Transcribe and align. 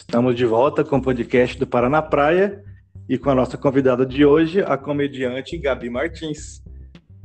Estamos 0.00 0.34
de 0.34 0.46
volta 0.46 0.82
com 0.82 0.96
o 0.96 1.02
podcast 1.02 1.58
do 1.58 1.66
Paraná 1.66 2.00
Praia 2.00 2.64
e 3.06 3.18
com 3.18 3.30
a 3.30 3.34
nossa 3.34 3.58
convidada 3.58 4.04
de 4.04 4.24
hoje, 4.24 4.62
a 4.62 4.76
comediante 4.76 5.58
Gabi 5.58 5.90
Martins. 5.90 6.62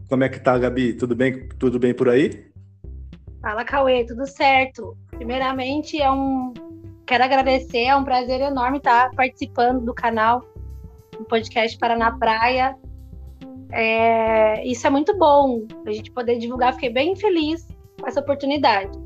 Como 0.09 0.25
é 0.25 0.29
que 0.29 0.39
tá, 0.39 0.57
Gabi? 0.57 0.93
Tudo 0.93 1.15
bem, 1.15 1.47
tudo 1.57 1.79
bem 1.79 1.93
por 1.93 2.09
aí? 2.09 2.45
Fala, 3.41 3.63
Cauê, 3.63 4.05
tudo 4.05 4.27
certo. 4.27 4.95
Primeiramente, 5.09 5.99
é 5.99 6.11
um 6.11 6.53
quero 7.07 7.23
agradecer, 7.23 7.85
é 7.85 7.95
um 7.95 8.03
prazer 8.03 8.41
enorme 8.41 8.77
estar 8.77 9.09
participando 9.11 9.83
do 9.83 9.93
canal 9.93 10.43
do 11.17 11.23
podcast 11.23 11.77
Paraná 11.79 12.11
Praia. 12.11 12.75
É, 13.71 14.67
isso 14.67 14.85
é 14.85 14.89
muito 14.89 15.17
bom, 15.17 15.65
a 15.87 15.91
gente 15.91 16.11
poder 16.11 16.37
divulgar. 16.37 16.73
Fiquei 16.73 16.89
bem 16.89 17.15
feliz 17.15 17.65
com 17.99 18.05
essa 18.05 18.19
oportunidade. 18.19 19.04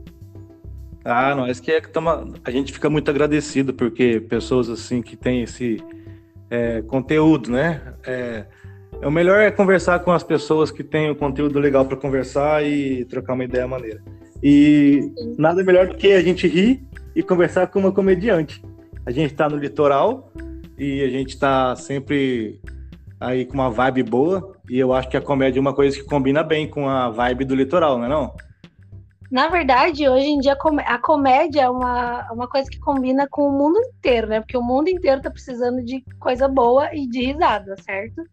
Ah, 1.03 1.33
nós 1.33 1.59
que 1.59 1.71
é 1.71 1.79
que 1.79 1.89
tamo, 1.89 2.09
a 2.43 2.51
gente 2.51 2.73
fica 2.73 2.89
muito 2.89 3.09
agradecido 3.09 3.73
porque 3.73 4.19
pessoas 4.19 4.69
assim 4.69 5.01
que 5.01 5.15
têm 5.15 5.43
esse 5.43 5.81
é, 6.49 6.81
conteúdo, 6.81 7.51
né? 7.51 7.81
É, 8.05 8.45
é, 9.01 9.07
o 9.07 9.11
melhor 9.11 9.39
é 9.39 9.51
conversar 9.51 9.99
com 9.99 10.11
as 10.11 10.23
pessoas 10.23 10.71
que 10.71 10.83
têm 10.83 11.09
o 11.09 11.15
conteúdo 11.15 11.59
legal 11.59 11.85
para 11.85 11.95
conversar 11.95 12.65
e 12.65 13.05
trocar 13.05 13.33
uma 13.33 13.43
ideia 13.43 13.67
maneira. 13.67 14.01
E 14.41 15.11
Sim. 15.17 15.35
nada 15.37 15.63
melhor 15.63 15.87
do 15.87 15.95
que 15.95 16.11
a 16.11 16.21
gente 16.21 16.47
rir 16.47 16.83
e 17.15 17.23
conversar 17.23 17.67
com 17.67 17.79
uma 17.79 17.91
comediante. 17.91 18.61
A 19.05 19.11
gente 19.11 19.31
está 19.31 19.47
no 19.47 19.57
litoral 19.57 20.31
e 20.77 21.01
a 21.01 21.09
gente 21.09 21.29
está 21.29 21.75
sempre 21.75 22.59
aí 23.19 23.45
com 23.45 23.53
uma 23.53 23.69
vibe 23.69 24.03
boa 24.03 24.53
e 24.69 24.79
eu 24.79 24.93
acho 24.93 25.09
que 25.09 25.17
a 25.17 25.21
comédia 25.21 25.59
é 25.59 25.61
uma 25.61 25.73
coisa 25.73 25.97
que 25.97 26.03
combina 26.03 26.43
bem 26.43 26.67
com 26.67 26.87
a 26.87 27.09
vibe 27.09 27.45
do 27.45 27.55
litoral, 27.55 27.97
não 27.97 28.05
é 28.05 28.09
não? 28.09 28.33
Na 29.31 29.47
verdade, 29.47 30.09
hoje 30.09 30.25
em 30.25 30.39
dia 30.39 30.57
a 30.87 30.97
comédia 30.97 31.61
é 31.61 31.69
uma, 31.69 32.27
uma 32.31 32.47
coisa 32.47 32.67
que 32.69 32.79
combina 32.79 33.27
com 33.29 33.47
o 33.47 33.51
mundo 33.51 33.79
inteiro, 33.79 34.27
né? 34.27 34.39
Porque 34.39 34.57
o 34.57 34.63
mundo 34.63 34.89
inteiro 34.89 35.21
tá 35.21 35.29
precisando 35.29 35.83
de 35.83 36.03
coisa 36.19 36.47
boa 36.47 36.89
e 36.95 37.07
de 37.07 37.27
risada, 37.27 37.75
certo? 37.79 38.23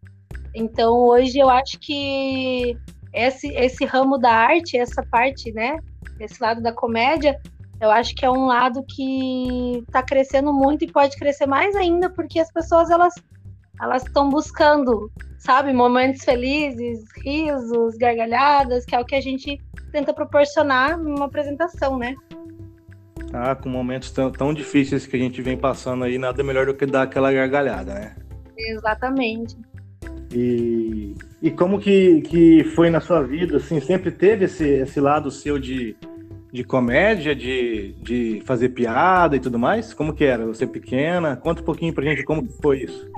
Então 0.54 0.94
hoje 1.04 1.38
eu 1.38 1.50
acho 1.50 1.78
que 1.78 2.74
esse, 3.12 3.48
esse 3.48 3.84
ramo 3.84 4.16
da 4.16 4.32
arte, 4.32 4.78
essa 4.78 5.02
parte, 5.02 5.52
né? 5.52 5.78
Esse 6.18 6.42
lado 6.42 6.62
da 6.62 6.72
comédia, 6.72 7.38
eu 7.78 7.90
acho 7.90 8.14
que 8.14 8.24
é 8.24 8.30
um 8.30 8.46
lado 8.46 8.82
que 8.88 9.82
está 9.86 10.02
crescendo 10.02 10.50
muito 10.50 10.84
e 10.84 10.90
pode 10.90 11.14
crescer 11.18 11.46
mais 11.46 11.76
ainda, 11.76 12.08
porque 12.08 12.40
as 12.40 12.50
pessoas 12.50 12.88
elas 12.88 13.12
elas 13.80 14.02
estão 14.04 14.28
buscando, 14.28 15.10
sabe, 15.38 15.72
momentos 15.72 16.24
felizes, 16.24 17.04
risos, 17.24 17.96
gargalhadas, 17.96 18.84
que 18.84 18.94
é 18.94 19.00
o 19.00 19.04
que 19.04 19.14
a 19.14 19.20
gente 19.20 19.60
tenta 19.92 20.12
proporcionar 20.12 20.98
numa 20.98 21.26
apresentação, 21.26 21.98
né? 21.98 22.14
Ah, 23.32 23.54
com 23.54 23.68
momentos 23.68 24.10
tão, 24.10 24.30
tão 24.30 24.54
difíceis 24.54 25.06
que 25.06 25.16
a 25.16 25.18
gente 25.18 25.42
vem 25.42 25.56
passando 25.56 26.04
aí, 26.04 26.18
nada 26.18 26.42
melhor 26.42 26.66
do 26.66 26.74
que 26.74 26.86
dar 26.86 27.02
aquela 27.02 27.32
gargalhada, 27.32 27.94
né? 27.94 28.16
Exatamente. 28.56 29.56
E, 30.32 31.14
e 31.42 31.50
como 31.50 31.78
que, 31.78 32.22
que 32.22 32.64
foi 32.74 32.90
na 32.90 33.00
sua 33.00 33.22
vida, 33.22 33.58
assim, 33.58 33.80
sempre 33.80 34.10
teve 34.10 34.46
esse, 34.46 34.66
esse 34.66 35.00
lado 35.00 35.30
seu 35.30 35.58
de, 35.58 35.96
de 36.52 36.64
comédia, 36.64 37.34
de, 37.34 37.94
de 38.02 38.42
fazer 38.44 38.70
piada 38.70 39.36
e 39.36 39.40
tudo 39.40 39.58
mais? 39.58 39.92
Como 39.92 40.14
que 40.14 40.24
era? 40.24 40.46
Você 40.46 40.66
pequena? 40.66 41.36
Conta 41.36 41.62
um 41.62 41.64
pouquinho 41.64 41.92
pra 41.92 42.04
gente 42.04 42.24
como 42.24 42.48
foi 42.62 42.84
isso. 42.84 43.10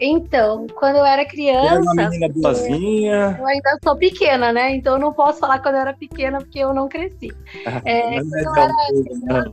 Então, 0.00 0.66
quando 0.74 0.96
eu 0.96 1.04
era 1.04 1.24
criança. 1.24 1.66
Era 1.66 1.80
uma 1.80 1.94
menina 1.94 2.28
boazinha. 2.28 3.36
Eu 3.38 3.46
ainda 3.46 3.78
sou 3.82 3.96
pequena, 3.96 4.52
né? 4.52 4.74
Então 4.76 4.94
eu 4.94 5.00
não 5.00 5.12
posso 5.12 5.40
falar 5.40 5.60
quando 5.60 5.74
eu 5.74 5.80
era 5.80 5.94
pequena, 5.94 6.38
porque 6.38 6.60
eu 6.60 6.72
não 6.72 6.88
cresci. 6.88 7.32
É, 7.84 8.16
é, 8.16 8.20
quando 8.20 8.34
eu 8.34 8.56
era 8.56 8.74
criança, 8.86 9.52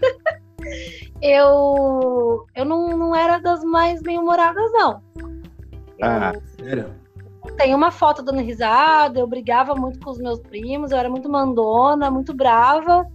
eu, 1.22 2.46
eu 2.54 2.64
não, 2.64 2.96
não 2.96 3.16
era 3.16 3.38
das 3.38 3.64
mais 3.64 4.02
bem-humoradas, 4.02 4.70
não. 4.72 5.02
Ah, 6.02 6.32
sério? 6.58 6.94
Tem 7.56 7.74
uma 7.74 7.90
foto 7.90 8.22
dando 8.22 8.40
risada, 8.40 9.18
eu 9.18 9.26
brigava 9.26 9.74
muito 9.74 9.98
com 10.00 10.10
os 10.10 10.18
meus 10.18 10.38
primos, 10.40 10.90
eu 10.90 10.98
era 10.98 11.08
muito 11.08 11.30
mandona, 11.30 12.10
muito 12.10 12.34
brava, 12.34 13.06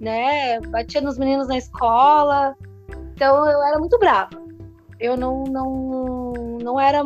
né? 0.00 0.60
Batia 0.62 1.00
nos 1.00 1.16
meninos 1.16 1.46
na 1.46 1.56
escola. 1.56 2.56
Então 3.14 3.48
eu 3.48 3.62
era 3.62 3.78
muito 3.78 3.96
brava 3.98 4.47
eu 5.00 5.16
não, 5.16 5.44
não, 5.44 6.32
não 6.62 6.80
era. 6.80 7.02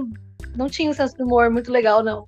Não 0.56 0.68
tinha 0.68 0.90
um 0.90 0.94
senso 0.94 1.16
de 1.16 1.22
humor 1.22 1.50
muito 1.50 1.70
legal, 1.70 2.02
não. 2.02 2.26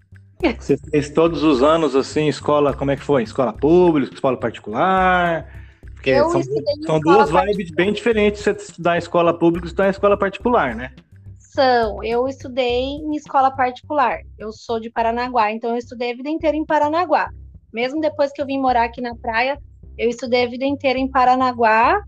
Você 0.59 0.77
fez 0.77 1.11
todos 1.11 1.43
os 1.43 1.63
anos 1.63 1.97
assim, 1.97 2.29
escola, 2.29 2.75
como 2.75 2.91
é 2.91 2.97
que 2.97 3.03
foi? 3.03 3.23
Escola 3.23 3.53
pública, 3.53 4.15
escola 4.15 4.37
particular? 4.37 5.49
Porque 5.95 6.11
eu 6.11 6.29
são, 6.31 6.43
são 6.85 7.01
duas 7.01 7.31
vibes 7.31 7.71
bem 7.71 7.93
diferentes 7.93 8.43
você 8.43 8.51
estudar 8.51 8.97
em 8.97 8.99
escola 8.99 9.39
pública 9.39 9.67
e 9.67 9.69
estudar 9.69 9.87
em 9.87 9.91
escola 9.91 10.19
particular, 10.19 10.75
né? 10.75 10.93
São. 11.39 12.03
Eu 12.03 12.29
estudei 12.29 12.83
em 12.83 13.17
escola 13.17 13.51
particular. 13.51 14.19
Eu 14.39 14.53
sou 14.53 14.79
de 14.79 14.91
Paranaguá, 14.91 15.51
então 15.51 15.71
eu 15.71 15.77
estudei 15.77 16.13
a 16.13 16.17
vida 16.17 16.29
inteira 16.29 16.57
em 16.57 16.67
Paranaguá. 16.67 17.31
Mesmo 17.73 18.01
depois 18.01 18.33
que 18.33 18.43
eu 18.43 18.47
vim 18.47 18.59
morar 18.59 18.85
aqui 18.85 19.01
na 19.01 19.15
praia, 19.15 19.59
eu 19.97 20.11
estudei 20.11 20.45
a 20.45 20.49
vida 20.49 20.65
inteira 20.65 20.99
em 20.99 21.11
Paranaguá 21.11 22.03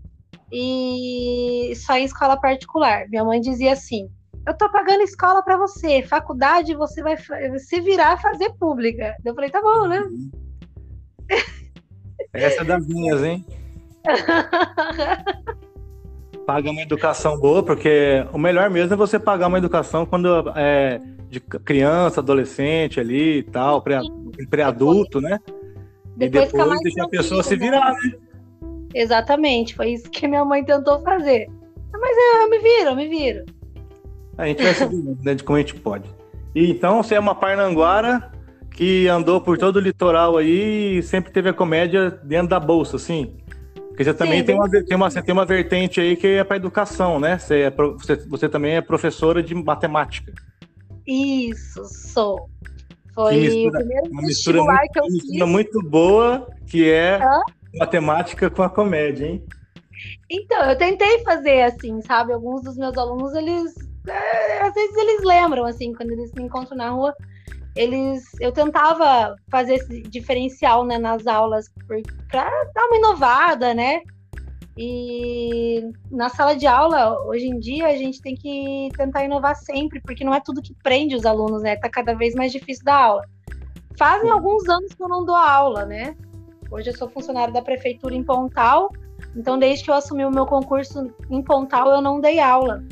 e 0.51 1.73
só 1.75 1.97
em 1.97 2.05
escola 2.05 2.39
particular. 2.39 3.07
Minha 3.09 3.23
mãe 3.23 3.41
dizia 3.41 3.73
assim: 3.73 4.09
eu 4.47 4.53
tô 4.53 4.71
pagando 4.71 5.03
escola 5.03 5.43
para 5.43 5.57
você, 5.57 6.01
faculdade 6.03 6.73
você 6.73 7.03
vai 7.03 7.17
se 7.59 7.81
virar 7.81 8.21
fazer 8.21 8.53
pública. 8.53 9.13
Eu 9.25 9.35
falei, 9.35 9.49
tá 9.49 9.61
bom, 9.61 9.87
né? 9.87 10.01
Essa 12.31 12.61
é 12.61 12.63
das 12.63 12.87
minhas, 12.87 13.21
hein? 13.23 13.45
Paga 16.47 16.71
uma 16.71 16.81
educação 16.81 17.37
boa, 17.37 17.61
porque 17.61 18.25
o 18.31 18.37
melhor 18.37 18.69
mesmo 18.69 18.93
é 18.93 18.97
você 18.97 19.19
pagar 19.19 19.47
uma 19.47 19.57
educação 19.57 20.05
quando 20.05 20.49
é 20.55 21.01
de 21.29 21.41
criança, 21.41 22.21
adolescente 22.21 23.01
ali 23.01 23.39
e 23.39 23.43
tal, 23.43 23.81
pré-adulto, 23.81 25.19
pré 25.19 25.29
né? 25.29 25.39
Depois 26.15 26.49
e 26.49 26.53
depois 26.53 26.79
deixar 26.79 27.03
a 27.03 27.09
pessoa 27.09 27.43
se 27.43 27.57
virar, 27.57 27.91
né? 27.91 28.13
Exatamente, 28.93 29.75
foi 29.75 29.91
isso 29.91 30.09
que 30.09 30.27
minha 30.27 30.45
mãe 30.45 30.63
tentou 30.63 31.01
fazer. 31.01 31.47
Mas 31.91 32.17
eu, 32.17 32.41
eu 32.41 32.49
me 32.49 32.59
viro, 32.59 32.89
eu 32.89 32.95
me 32.95 33.07
viro. 33.07 33.45
A 34.37 34.45
gente 34.45 34.61
vai 34.61 34.73
se 34.73 34.85
né, 35.23 35.35
de 35.35 35.43
como 35.43 35.57
a 35.57 35.59
gente 35.59 35.75
pode. 35.75 36.09
E 36.53 36.71
então 36.71 37.01
você 37.01 37.15
é 37.15 37.19
uma 37.19 37.35
parnanguara 37.35 38.31
que 38.71 39.07
andou 39.07 39.41
por 39.41 39.57
todo 39.57 39.77
o 39.77 39.79
litoral 39.79 40.37
aí 40.37 40.97
e 40.97 41.03
sempre 41.03 41.31
teve 41.31 41.49
a 41.49 41.53
comédia 41.53 42.11
dentro 42.11 42.49
da 42.49 42.59
bolsa, 42.59 42.95
assim. 42.95 43.35
Porque 43.73 44.03
você 44.03 44.13
também 44.13 44.41
Sim, 44.41 44.45
tem, 44.45 44.55
uma, 44.55 44.69
tem, 44.69 44.95
uma, 44.95 45.09
você 45.09 45.21
tem 45.23 45.33
uma 45.33 45.45
vertente 45.45 45.99
aí 45.99 46.15
que 46.15 46.27
é 46.27 46.43
para 46.43 46.57
educação, 46.57 47.19
né? 47.19 47.39
Você, 47.39 47.61
é, 47.61 47.71
você, 47.71 48.15
você 48.27 48.47
também 48.47 48.75
é 48.75 48.81
professora 48.81 49.41
de 49.41 49.55
matemática. 49.55 50.31
Isso, 51.07 51.83
sou. 51.85 52.47
Foi 53.15 53.35
mistura, 53.35 53.69
o 53.69 53.71
primeiro 53.71 54.11
uma 54.11 54.21
mistura 54.21 54.61
muito, 54.61 54.91
que 54.91 54.99
eu 54.99 55.03
mistura 55.05 55.45
fiz. 55.45 55.51
muito 55.51 55.81
boa, 55.81 56.47
que 56.67 56.87
é 56.87 57.15
Hã? 57.15 57.41
Matemática 57.77 58.49
com 58.49 58.63
a 58.63 58.69
comédia, 58.69 59.25
hein? 59.25 59.45
Então, 60.29 60.63
eu 60.69 60.77
tentei 60.77 61.23
fazer 61.23 61.63
assim, 61.63 62.01
sabe? 62.01 62.33
Alguns 62.33 62.61
dos 62.63 62.77
meus 62.77 62.97
alunos, 62.97 63.33
eles. 63.33 63.73
É, 64.07 64.61
às 64.61 64.73
vezes 64.73 64.95
eles 64.95 65.23
lembram, 65.23 65.65
assim, 65.65 65.93
quando 65.93 66.11
eles 66.11 66.31
me 66.33 66.43
encontram 66.43 66.77
na 66.77 66.89
rua, 66.89 67.13
eles. 67.75 68.23
Eu 68.39 68.51
tentava 68.51 69.35
fazer 69.49 69.75
esse 69.75 70.01
diferencial 70.03 70.85
né, 70.85 70.97
nas 70.97 71.25
aulas 71.27 71.65
para 72.29 72.49
dar 72.73 72.85
uma 72.85 72.97
inovada, 72.97 73.73
né? 73.73 74.01
E 74.77 75.89
na 76.11 76.29
sala 76.29 76.55
de 76.55 76.67
aula, 76.67 77.19
hoje 77.25 77.47
em 77.47 77.59
dia, 77.59 77.87
a 77.87 77.97
gente 77.97 78.21
tem 78.21 78.35
que 78.35 78.89
tentar 78.95 79.23
inovar 79.23 79.55
sempre, 79.55 79.99
porque 80.01 80.23
não 80.23 80.35
é 80.35 80.39
tudo 80.39 80.61
que 80.61 80.75
prende 80.83 81.15
os 81.15 81.25
alunos, 81.25 81.63
né? 81.63 81.75
Tá 81.77 81.89
cada 81.89 82.13
vez 82.13 82.35
mais 82.35 82.51
difícil 82.51 82.85
dar 82.85 82.95
aula. 82.95 83.23
Fazem 83.97 84.29
alguns 84.29 84.69
anos 84.69 84.93
que 84.93 85.01
eu 85.01 85.07
não 85.07 85.25
dou 85.25 85.35
aula, 85.35 85.83
né? 85.83 86.15
Hoje 86.69 86.89
eu 86.89 86.97
sou 86.97 87.09
funcionária 87.09 87.53
da 87.53 87.61
prefeitura 87.61 88.13
em 88.13 88.23
Pontal, 88.23 88.91
então 89.35 89.57
desde 89.57 89.85
que 89.85 89.91
eu 89.91 89.95
assumi 89.95 90.25
o 90.25 90.31
meu 90.31 90.45
concurso 90.45 91.11
em 91.29 91.41
Pontal 91.41 91.89
eu 91.91 92.01
não 92.01 92.19
dei 92.19 92.39
aula. 92.39 92.83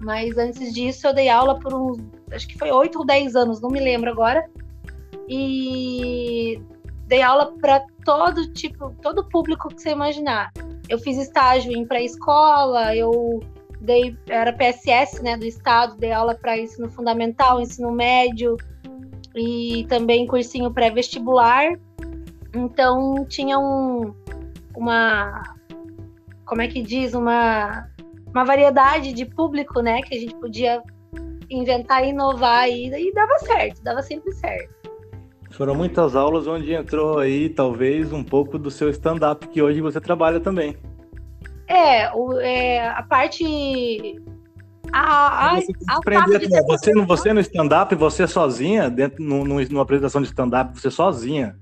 Mas 0.00 0.38
antes 0.38 0.72
disso 0.72 1.06
eu 1.06 1.14
dei 1.14 1.28
aula 1.28 1.58
por 1.58 1.74
uns, 1.74 1.98
acho 2.30 2.46
que 2.46 2.56
foi 2.56 2.70
oito 2.70 3.00
ou 3.00 3.06
dez 3.06 3.34
anos, 3.34 3.60
não 3.60 3.70
me 3.70 3.80
lembro 3.80 4.10
agora. 4.10 4.48
E 5.28 6.62
dei 7.06 7.22
aula 7.22 7.52
para 7.60 7.84
todo 8.04 8.52
tipo, 8.52 8.94
todo 9.02 9.28
público 9.28 9.68
que 9.68 9.82
você 9.82 9.90
imaginar. 9.90 10.52
Eu 10.88 10.98
fiz 10.98 11.18
estágio 11.18 11.72
em 11.72 11.86
pré-escola, 11.86 12.94
eu 12.94 13.40
dei 13.80 14.16
era 14.28 14.52
PSS, 14.52 15.22
né, 15.22 15.36
do 15.36 15.44
estado, 15.44 15.96
dei 15.96 16.12
aula 16.12 16.34
para 16.34 16.58
ensino 16.58 16.88
fundamental, 16.90 17.60
ensino 17.60 17.90
médio 17.90 18.56
e 19.34 19.84
também 19.88 20.26
cursinho 20.26 20.72
pré-vestibular. 20.72 21.78
Então 22.54 23.24
tinha 23.28 23.58
um, 23.58 24.14
uma, 24.76 25.42
como 26.44 26.62
é 26.62 26.68
que 26.68 26.82
diz, 26.82 27.14
uma, 27.14 27.88
uma 28.28 28.44
variedade 28.44 29.12
de 29.12 29.24
público, 29.24 29.80
né, 29.80 30.00
que 30.02 30.16
a 30.16 30.20
gente 30.20 30.34
podia 30.36 30.82
inventar 31.50 32.04
e 32.04 32.10
inovar 32.10 32.68
e, 32.68 32.86
e 32.86 33.12
dava 33.12 33.38
certo, 33.38 33.82
dava 33.82 34.02
sempre 34.02 34.32
certo. 34.32 34.78
Foram 35.50 35.74
muitas 35.74 36.14
aulas 36.14 36.46
onde 36.46 36.72
entrou 36.72 37.18
aí 37.18 37.48
talvez 37.48 38.12
um 38.12 38.22
pouco 38.22 38.58
do 38.58 38.70
seu 38.70 38.90
stand-up 38.90 39.46
que 39.48 39.62
hoje 39.62 39.80
você 39.80 40.00
trabalha 40.00 40.40
também. 40.40 40.76
É, 41.66 42.12
o, 42.12 42.38
é 42.40 42.88
a 42.88 43.02
parte. 43.02 44.22
A, 44.92 45.50
a, 45.50 45.54
você, 45.56 45.72
a 46.16 46.62
você, 46.66 46.92
no, 46.92 47.06
você 47.06 47.32
no 47.32 47.40
stand-up, 47.40 47.94
você 47.94 48.26
sozinha, 48.26 48.88
dentro 48.88 49.22
no, 49.22 49.44
numa 49.44 49.82
apresentação 49.82 50.22
de 50.22 50.28
stand-up, 50.28 50.78
você 50.78 50.90
sozinha, 50.90 51.58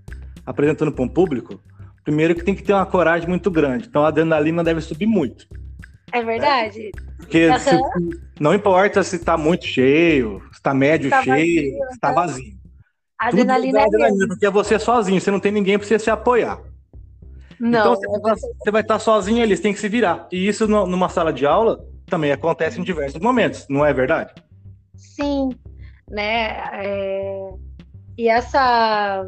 apresentando 0.46 0.92
para 0.92 1.04
um 1.04 1.08
público, 1.08 1.60
primeiro 2.04 2.34
que 2.34 2.44
tem 2.44 2.54
que 2.54 2.62
ter 2.62 2.72
uma 2.72 2.86
coragem 2.86 3.28
muito 3.28 3.50
grande. 3.50 3.88
Então 3.88 4.04
a 4.04 4.08
adrenalina 4.08 4.62
deve 4.62 4.80
subir 4.80 5.06
muito. 5.06 5.46
É 6.12 6.22
verdade. 6.22 6.92
Porque 7.16 7.48
uhum. 7.48 7.58
se, 7.58 7.80
não 8.38 8.54
importa 8.54 9.02
se 9.02 9.16
está 9.16 9.36
muito 9.36 9.66
cheio, 9.66 10.40
se 10.52 10.58
está 10.58 10.72
médio 10.72 11.10
tá 11.10 11.22
cheio, 11.22 11.72
vazio, 11.72 11.88
se 11.88 11.94
está 11.94 12.12
vazio. 12.12 12.56
A 13.18 13.28
adrenalina, 13.28 13.80
é 13.80 13.84
adrenalina 13.84 14.28
porque 14.28 14.46
é 14.46 14.50
você 14.50 14.78
sozinho, 14.78 15.20
você 15.20 15.30
não 15.30 15.40
tem 15.40 15.50
ninguém 15.50 15.78
para 15.78 15.86
você 15.86 15.98
se 15.98 16.10
apoiar. 16.10 16.60
Não, 17.58 17.94
então 17.94 17.94
você, 17.94 18.06
é 18.06 18.34
você 18.58 18.70
vai 18.70 18.82
estar 18.82 18.98
sozinho 18.98 19.42
ali, 19.42 19.56
você 19.56 19.62
tem 19.62 19.72
que 19.72 19.80
se 19.80 19.88
virar. 19.88 20.28
E 20.30 20.46
isso 20.46 20.68
numa 20.68 21.08
sala 21.08 21.32
de 21.32 21.46
aula 21.46 21.82
também 22.06 22.30
acontece 22.30 22.80
em 22.80 22.84
diversos 22.84 23.20
momentos, 23.20 23.66
não 23.68 23.84
é 23.84 23.92
verdade? 23.92 24.32
Sim, 24.94 25.50
né? 26.08 26.62
É... 26.74 27.50
E 28.18 28.28
essa 28.28 29.24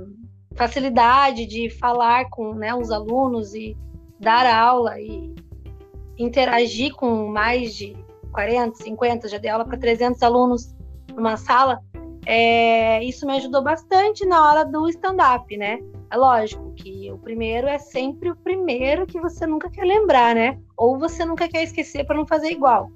facilidade 0.59 1.47
de 1.47 1.71
falar 1.71 2.29
com 2.31 2.53
né, 2.53 2.75
os 2.75 2.91
alunos 2.91 3.55
e 3.55 3.77
dar 4.19 4.45
aula 4.45 5.01
e 5.01 5.33
interagir 6.19 6.93
com 6.95 7.29
mais 7.29 7.77
de 7.77 7.97
40, 8.33 8.83
50, 8.83 9.29
já 9.29 9.39
dei 9.39 9.51
aula 9.51 9.65
para 9.65 9.79
300 9.79 10.21
alunos 10.23 10.75
numa 11.15 11.37
sala, 11.37 11.81
é, 12.27 13.03
isso 13.05 13.25
me 13.25 13.37
ajudou 13.37 13.63
bastante 13.63 14.27
na 14.27 14.47
hora 14.47 14.65
do 14.65 14.89
stand-up, 14.89 15.57
né? 15.57 15.79
É 16.11 16.17
lógico 16.17 16.73
que 16.75 17.11
o 17.11 17.19
primeiro 17.19 17.69
é 17.69 17.79
sempre 17.79 18.31
o 18.31 18.37
primeiro 18.37 19.07
que 19.07 19.21
você 19.21 19.47
nunca 19.47 19.71
quer 19.71 19.85
lembrar, 19.85 20.35
né? 20.35 20.59
Ou 20.77 20.99
você 20.99 21.25
nunca 21.25 21.49
quer 21.49 21.63
esquecer 21.63 22.05
para 22.05 22.17
não 22.17 22.27
fazer 22.27 22.51
igual. 22.51 22.91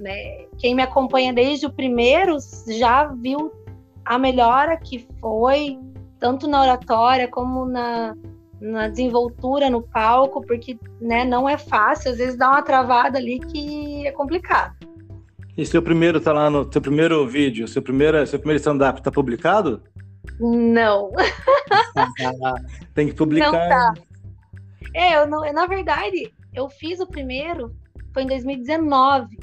Né? 0.00 0.46
Quem 0.56 0.74
me 0.74 0.82
acompanha 0.82 1.32
desde 1.32 1.66
o 1.66 1.72
primeiro 1.72 2.36
já 2.68 3.06
viu 3.06 3.52
a 4.04 4.18
melhora 4.18 4.76
que 4.76 5.06
foi, 5.20 5.78
tanto 6.18 6.46
na 6.48 6.60
oratória 6.60 7.28
como 7.28 7.64
na, 7.64 8.14
na 8.60 8.88
desenvoltura 8.88 9.70
no 9.70 9.82
palco, 9.82 10.40
porque 10.46 10.78
né, 11.00 11.24
não 11.24 11.48
é 11.48 11.56
fácil, 11.56 12.10
às 12.10 12.18
vezes 12.18 12.36
dá 12.36 12.50
uma 12.50 12.62
travada 12.62 13.18
ali 13.18 13.38
que 13.38 14.06
é 14.06 14.12
complicado. 14.12 14.76
E 15.56 15.66
seu 15.66 15.82
primeiro 15.82 16.20
tá 16.20 16.32
lá 16.32 16.48
no 16.48 16.70
seu 16.72 16.80
primeiro 16.80 17.26
vídeo, 17.26 17.66
seu 17.66 17.82
primeiro, 17.82 18.24
seu 18.26 18.38
primeiro 18.38 18.60
stand-up 18.60 19.02
tá 19.02 19.10
publicado? 19.10 19.82
Não. 20.38 21.10
Tem 22.94 23.08
que 23.08 23.14
publicar. 23.14 23.50
Não 23.50 23.68
tá. 23.68 23.94
É, 24.94 25.16
eu 25.16 25.26
não, 25.26 25.52
na 25.52 25.66
verdade, 25.66 26.32
eu 26.54 26.68
fiz 26.68 27.00
o 27.00 27.06
primeiro, 27.06 27.74
foi 28.12 28.22
em 28.22 28.26
2019. 28.26 29.36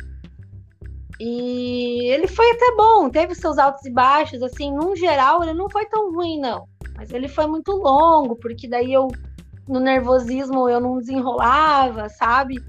E 1.20 2.12
ele 2.12 2.28
foi 2.28 2.50
até 2.52 2.76
bom, 2.76 3.10
teve 3.10 3.34
seus 3.36 3.58
altos 3.58 3.86
e 3.86 3.92
baixos, 3.92 4.42
assim, 4.44 4.72
num 4.72 4.96
geral 4.96 5.42
ele 5.44 5.54
não 5.54 5.70
foi 5.70 5.86
tão 5.86 6.14
ruim, 6.14 6.40
não. 6.40 6.68
Mas 6.96 7.12
ele 7.12 7.28
foi 7.28 7.48
muito 7.48 7.72
longo, 7.72 8.36
porque 8.36 8.68
daí 8.68 8.92
eu, 8.92 9.08
no 9.68 9.80
nervosismo, 9.80 10.68
eu 10.70 10.80
não 10.80 10.98
desenrolava, 10.98 12.10
sabe? 12.10 12.62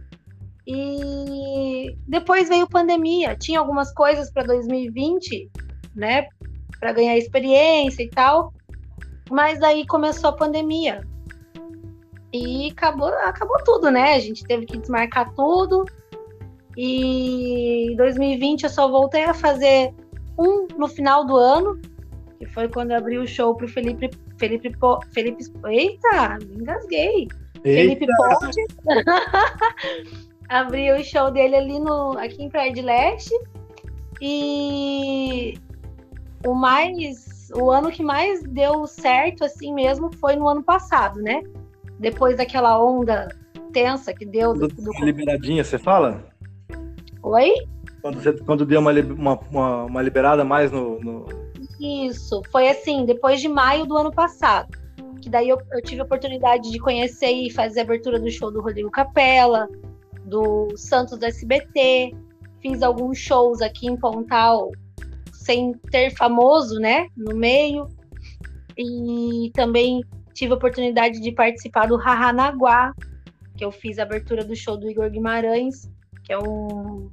E 0.66 1.96
depois 2.06 2.48
veio 2.48 2.68
pandemia, 2.68 3.36
tinha 3.36 3.58
algumas 3.58 3.92
coisas 3.92 4.30
para 4.30 4.44
2020, 4.44 5.50
né, 5.94 6.26
para 6.78 6.92
ganhar 6.92 7.16
experiência 7.16 8.02
e 8.02 8.10
tal. 8.10 8.52
Mas 9.30 9.62
aí 9.62 9.86
começou 9.86 10.30
a 10.30 10.36
pandemia. 10.36 11.00
E 12.32 12.70
acabou, 12.70 13.08
acabou 13.08 13.56
tudo, 13.64 13.90
né? 13.90 14.14
A 14.14 14.18
gente 14.18 14.44
teve 14.44 14.66
que 14.66 14.78
desmarcar 14.78 15.32
tudo. 15.34 15.84
E 16.76 17.92
em 17.92 17.96
2020 17.96 18.64
eu 18.64 18.70
só 18.70 18.88
voltei 18.88 19.24
a 19.24 19.34
fazer 19.34 19.94
um 20.38 20.66
no 20.76 20.86
final 20.88 21.24
do 21.24 21.34
ano, 21.36 21.80
que 22.38 22.46
foi 22.46 22.68
quando 22.68 22.90
eu 22.90 22.98
abri 22.98 23.18
o 23.18 23.26
show 23.26 23.54
pro 23.54 23.66
Felipe 23.66 24.10
Felipe 24.38 24.72
Felipe 25.12 25.44
Eita, 25.64 26.38
me 26.46 26.60
engasguei. 26.60 27.28
Eita. 27.64 27.82
Felipe 27.82 28.06
Ponte. 28.16 28.66
abri 30.48 30.92
o 30.92 31.02
show 31.02 31.30
dele 31.30 31.56
ali 31.56 31.80
no 31.80 32.16
aqui 32.18 32.42
em 32.42 32.50
Praia 32.50 32.72
de 32.72 32.82
Leste. 32.82 33.34
E 34.20 35.58
o 36.46 36.54
mais 36.54 37.50
o 37.54 37.70
ano 37.70 37.90
que 37.90 38.02
mais 38.02 38.42
deu 38.42 38.86
certo 38.86 39.44
assim 39.44 39.72
mesmo 39.72 40.12
foi 40.16 40.36
no 40.36 40.48
ano 40.48 40.62
passado, 40.62 41.20
né? 41.22 41.42
Depois 41.98 42.36
daquela 42.36 42.82
onda 42.82 43.28
tensa 43.72 44.12
que 44.12 44.26
deu 44.26 44.54
do, 44.54 44.68
do... 44.68 45.04
liberadinha, 45.04 45.62
você 45.62 45.78
fala? 45.78 46.24
Oi? 47.26 47.54
Quando, 48.00 48.22
você, 48.22 48.32
quando 48.32 48.64
deu 48.64 48.78
uma, 48.78 48.92
uma, 48.92 49.40
uma, 49.50 49.84
uma 49.84 50.02
liberada 50.02 50.44
mais 50.44 50.70
no, 50.70 51.00
no, 51.00 51.26
Isso, 51.80 52.40
foi 52.52 52.68
assim, 52.68 53.04
depois 53.04 53.40
de 53.40 53.48
maio 53.48 53.84
do 53.84 53.96
ano 53.96 54.12
passado. 54.12 54.68
Que 55.20 55.28
daí 55.28 55.48
eu, 55.48 55.58
eu 55.72 55.82
tive 55.82 56.02
a 56.02 56.04
oportunidade 56.04 56.70
de 56.70 56.78
conhecer 56.78 57.32
e 57.32 57.50
fazer 57.50 57.80
a 57.80 57.82
abertura 57.82 58.20
do 58.20 58.30
show 58.30 58.52
do 58.52 58.60
Rodrigo 58.60 58.92
Capella, 58.92 59.68
do 60.24 60.68
Santos 60.76 61.18
do 61.18 61.26
SBT. 61.26 62.14
Fiz 62.60 62.80
alguns 62.80 63.18
shows 63.18 63.60
aqui 63.60 63.88
em 63.88 63.96
Pontal 63.96 64.70
sem 65.32 65.72
ter 65.90 66.14
famoso, 66.14 66.78
né, 66.78 67.08
no 67.16 67.34
meio. 67.34 67.88
E 68.78 69.50
também 69.52 70.00
tive 70.32 70.52
a 70.52 70.56
oportunidade 70.56 71.20
de 71.20 71.32
participar 71.32 71.88
do 71.88 71.96
Rahanaguá, 71.96 72.92
que 73.56 73.64
eu 73.64 73.72
fiz 73.72 73.98
a 73.98 74.04
abertura 74.04 74.44
do 74.44 74.54
show 74.54 74.76
do 74.76 74.88
Igor 74.88 75.10
Guimarães, 75.10 75.90
que 76.26 76.32
é 76.32 76.38
um 76.38 77.08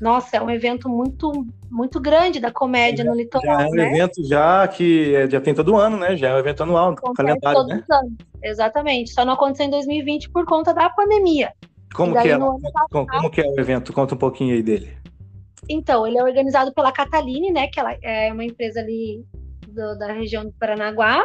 nossa, 0.00 0.36
é 0.36 0.42
um 0.42 0.50
evento 0.50 0.88
muito 0.88 1.30
muito 1.70 2.00
grande 2.00 2.40
da 2.40 2.50
comédia 2.50 3.04
já, 3.04 3.10
no 3.10 3.16
litoral. 3.16 3.60
Já 3.60 3.64
é 3.64 3.68
um 3.68 3.74
né? 3.74 3.88
evento 3.88 4.24
já 4.24 4.66
que 4.68 5.14
é, 5.14 5.30
já 5.30 5.40
tem 5.40 5.54
todo 5.54 5.76
ano, 5.76 5.96
né? 5.96 6.16
Já 6.16 6.28
é 6.28 6.34
um 6.34 6.38
evento 6.38 6.62
anual 6.62 6.90
no 6.90 7.14
calendário, 7.14 7.64
né? 7.64 7.82
Exatamente. 8.42 9.12
Só 9.12 9.24
não 9.24 9.34
aconteceu 9.34 9.66
em 9.66 9.70
2020 9.70 10.30
por 10.30 10.44
conta 10.44 10.72
da 10.72 10.90
pandemia. 10.90 11.52
Como 11.94 12.12
que 12.12 12.28
é? 12.28 12.38
Passado, 12.38 12.88
como 12.90 13.30
que 13.30 13.40
é 13.40 13.46
o 13.46 13.60
evento? 13.60 13.92
Conta 13.92 14.14
um 14.14 14.18
pouquinho 14.18 14.54
aí 14.54 14.62
dele. 14.62 14.96
Então, 15.68 16.06
ele 16.06 16.18
é 16.18 16.22
organizado 16.22 16.72
pela 16.72 16.90
Cataline, 16.90 17.52
né? 17.52 17.68
Que 17.68 17.78
ela 17.78 17.96
é 18.02 18.32
uma 18.32 18.44
empresa 18.44 18.80
ali 18.80 19.24
do, 19.68 19.96
da 19.98 20.12
região 20.12 20.44
do 20.44 20.52
Paranaguá. 20.52 21.22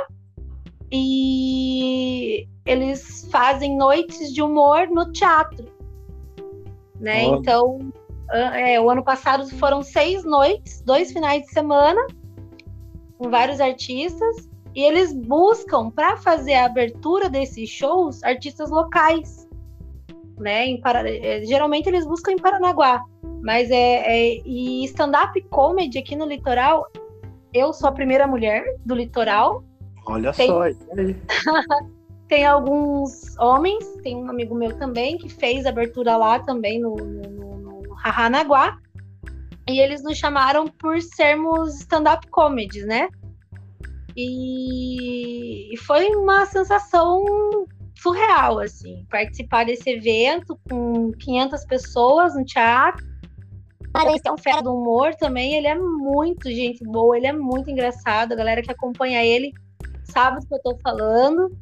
E 0.91 2.47
eles 2.65 3.27
fazem 3.31 3.75
noites 3.75 4.33
de 4.33 4.41
humor 4.41 4.87
no 4.87 5.11
teatro. 5.11 5.76
Né? 6.99 7.23
Então, 7.23 7.91
é, 8.31 8.79
o 8.79 8.89
ano 8.89 9.03
passado 9.03 9.47
foram 9.57 9.81
seis 9.81 10.23
noites, 10.23 10.81
dois 10.81 11.11
finais 11.11 11.43
de 11.43 11.51
semana, 11.51 12.01
com 13.17 13.29
vários 13.29 13.59
artistas. 13.59 14.49
E 14.75 14.81
eles 14.81 15.11
buscam, 15.11 15.89
para 15.89 16.17
fazer 16.17 16.53
a 16.53 16.65
abertura 16.65 17.29
desses 17.29 17.69
shows, 17.69 18.23
artistas 18.23 18.69
locais. 18.69 19.47
Né? 20.37 20.67
Em, 20.67 20.81
é, 20.85 21.43
geralmente 21.45 21.87
eles 21.87 22.05
buscam 22.05 22.33
em 22.33 22.37
Paranaguá. 22.37 23.03
Mas 23.41 23.71
é, 23.71 24.03
é 24.05 24.41
e 24.45 24.83
stand-up 24.85 25.39
comedy 25.49 25.97
aqui 25.99 26.15
no 26.15 26.25
litoral, 26.25 26.85
eu 27.53 27.73
sou 27.73 27.89
a 27.89 27.91
primeira 27.91 28.27
mulher 28.27 28.63
do 28.85 28.93
litoral. 28.93 29.63
Olha 30.05 30.31
tem, 30.31 30.47
só. 30.47 30.61
tem 32.27 32.45
alguns 32.45 33.37
homens, 33.37 33.85
tem 34.03 34.15
um 34.15 34.29
amigo 34.29 34.55
meu 34.55 34.77
também 34.77 35.17
que 35.17 35.29
fez 35.29 35.65
abertura 35.65 36.17
lá 36.17 36.39
também 36.39 36.79
no, 36.79 36.95
no, 36.95 37.57
no 37.57 37.93
Rahanaguá. 37.93 38.77
E 39.69 39.79
eles 39.79 40.01
nos 40.01 40.17
chamaram 40.17 40.67
por 40.67 41.01
sermos 41.01 41.81
stand-up 41.81 42.25
comedies, 42.27 42.85
né? 42.85 43.09
E, 44.15 45.73
e 45.73 45.77
foi 45.77 46.07
uma 46.15 46.45
sensação 46.45 47.23
surreal, 47.95 48.59
assim, 48.59 49.05
participar 49.09 49.65
desse 49.65 49.89
evento 49.89 50.57
com 50.69 51.11
500 51.11 51.65
pessoas 51.65 52.35
no 52.35 52.45
teatro 52.45 53.05
Parece 53.97 54.21
que 54.21 54.29
é 54.29 54.31
um 54.31 54.37
fera 54.37 54.61
do 54.61 54.73
humor 54.73 55.15
também. 55.15 55.55
Ele 55.55 55.67
é 55.67 55.75
muito 55.75 56.49
gente 56.51 56.83
boa, 56.83 57.17
ele 57.17 57.25
é 57.25 57.33
muito 57.33 57.69
engraçado. 57.69 58.31
A 58.31 58.35
galera 58.35 58.61
que 58.61 58.71
acompanha 58.71 59.25
ele 59.25 59.51
sabe 60.03 60.39
do 60.39 60.47
que 60.47 60.53
eu 60.53 60.61
tô 60.61 60.77
falando. 60.83 61.57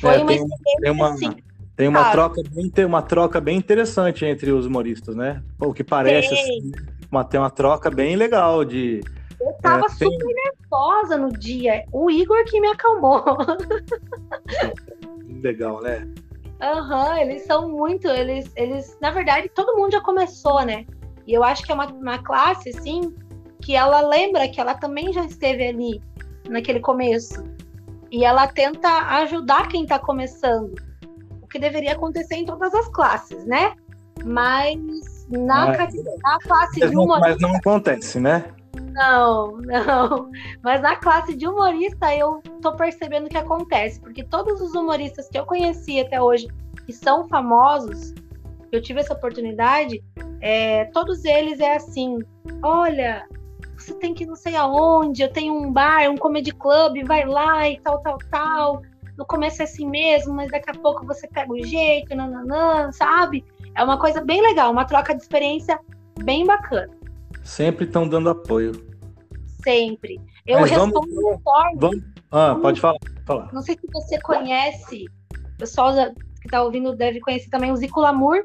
Foi 0.00 0.14
é, 0.14 0.18
uma 0.18 0.26
tem, 0.26 0.46
tem 0.80 0.90
uma, 0.90 1.16
tem 1.76 1.88
uma 1.88 2.10
troca 2.10 2.42
bem, 2.50 2.70
tem 2.70 2.84
uma 2.84 3.02
troca 3.02 3.40
bem 3.40 3.56
interessante 3.56 4.24
entre 4.24 4.50
os 4.50 4.66
humoristas, 4.66 5.14
né? 5.14 5.42
O 5.60 5.72
que 5.72 5.84
parece 5.84 6.32
assim, 6.32 6.72
uma, 7.10 7.24
tem 7.24 7.38
uma 7.38 7.50
troca 7.50 7.90
bem 7.90 8.16
legal 8.16 8.64
de. 8.64 9.00
Eu 9.40 9.52
tava 9.60 9.86
é, 9.86 9.88
super 9.90 10.16
tem... 10.16 10.34
nervosa 10.34 11.16
no 11.16 11.32
dia. 11.32 11.84
O 11.92 12.10
Igor 12.10 12.44
que 12.44 12.60
me 12.60 12.68
acalmou. 12.68 13.22
Legal, 15.42 15.82
né? 15.82 16.08
Aham, 16.60 17.10
uhum, 17.10 17.16
eles 17.18 17.42
são 17.42 17.68
muito. 17.68 18.08
Eles, 18.08 18.50
eles, 18.56 18.96
na 19.00 19.10
verdade, 19.10 19.48
todo 19.50 19.76
mundo 19.76 19.92
já 19.92 20.00
começou, 20.00 20.64
né? 20.64 20.86
E 21.26 21.34
eu 21.34 21.44
acho 21.44 21.62
que 21.62 21.70
é 21.70 21.74
uma, 21.74 21.86
uma 21.86 22.18
classe, 22.18 22.70
assim, 22.70 23.14
que 23.60 23.74
ela 23.74 24.00
lembra 24.00 24.48
que 24.48 24.60
ela 24.60 24.74
também 24.74 25.12
já 25.12 25.24
esteve 25.24 25.66
ali 25.66 26.02
naquele 26.48 26.80
começo. 26.80 27.44
E 28.10 28.24
ela 28.24 28.46
tenta 28.46 28.88
ajudar 29.18 29.68
quem 29.68 29.82
está 29.82 29.98
começando. 29.98 30.74
O 31.42 31.46
que 31.46 31.58
deveria 31.58 31.92
acontecer 31.92 32.36
em 32.36 32.44
todas 32.44 32.74
as 32.74 32.88
classes, 32.88 33.44
né? 33.46 33.74
Mas 34.24 35.26
na, 35.28 35.66
mas, 35.66 35.94
na 36.22 36.38
classe 36.40 36.88
de 36.88 36.96
humorista. 36.96 37.30
Mas 37.30 37.40
não 37.40 37.56
acontece, 37.56 38.20
né? 38.20 38.44
Não, 38.92 39.56
não. 39.58 40.30
Mas 40.62 40.80
na 40.82 40.96
classe 40.96 41.34
de 41.34 41.46
humorista 41.46 42.14
eu 42.14 42.42
tô 42.60 42.72
percebendo 42.74 43.28
que 43.28 43.36
acontece, 43.36 44.00
porque 44.00 44.22
todos 44.22 44.60
os 44.60 44.74
humoristas 44.74 45.28
que 45.28 45.38
eu 45.38 45.44
conheci 45.44 46.00
até 46.00 46.20
hoje, 46.20 46.48
que 46.86 46.92
são 46.92 47.26
famosos, 47.28 48.14
eu 48.70 48.80
tive 48.80 49.00
essa 49.00 49.14
oportunidade, 49.14 50.02
é, 50.40 50.86
todos 50.86 51.24
eles 51.24 51.60
é 51.60 51.76
assim: 51.76 52.18
olha, 52.62 53.26
você 53.86 53.94
tem 53.94 54.12
que 54.12 54.26
não 54.26 54.34
sei 54.34 54.56
aonde, 54.56 55.22
eu 55.22 55.32
tenho 55.32 55.54
um 55.54 55.72
bar, 55.72 56.10
um 56.10 56.16
comedy 56.16 56.52
club, 56.52 57.04
vai 57.06 57.24
lá 57.24 57.68
e 57.68 57.78
tal, 57.80 58.00
tal, 58.00 58.18
tal. 58.30 58.82
No 59.16 59.24
começo 59.24 59.62
é 59.62 59.64
assim 59.64 59.88
mesmo, 59.88 60.34
mas 60.34 60.50
daqui 60.50 60.70
a 60.70 60.74
pouco 60.74 61.06
você 61.06 61.26
pega 61.28 61.52
o 61.52 61.64
jeito, 61.64 62.14
nananã, 62.14 62.90
sabe? 62.92 63.44
É 63.74 63.82
uma 63.82 63.98
coisa 63.98 64.22
bem 64.22 64.42
legal, 64.42 64.72
uma 64.72 64.84
troca 64.84 65.14
de 65.14 65.22
experiência 65.22 65.78
bem 66.22 66.44
bacana. 66.44 66.90
Sempre 67.44 67.84
estão 67.84 68.08
dando 68.08 68.28
apoio. 68.28 68.72
Sempre. 69.62 70.20
Eu 70.46 70.60
mas 70.60 70.70
respondo 70.70 70.94
vamos, 70.94 71.40
vamos, 71.76 72.04
Ah, 72.30 72.58
pode 72.60 72.80
falar, 72.80 72.98
falar. 73.24 73.52
Não 73.52 73.62
sei 73.62 73.76
se 73.76 73.86
você 73.92 74.20
conhece, 74.20 75.06
o 75.54 75.58
pessoal 75.58 75.92
que 76.40 76.46
está 76.46 76.62
ouvindo 76.62 76.94
deve 76.94 77.20
conhecer 77.20 77.48
também 77.48 77.70
o 77.70 77.76
Zico 77.76 78.00
Lamour. 78.00 78.42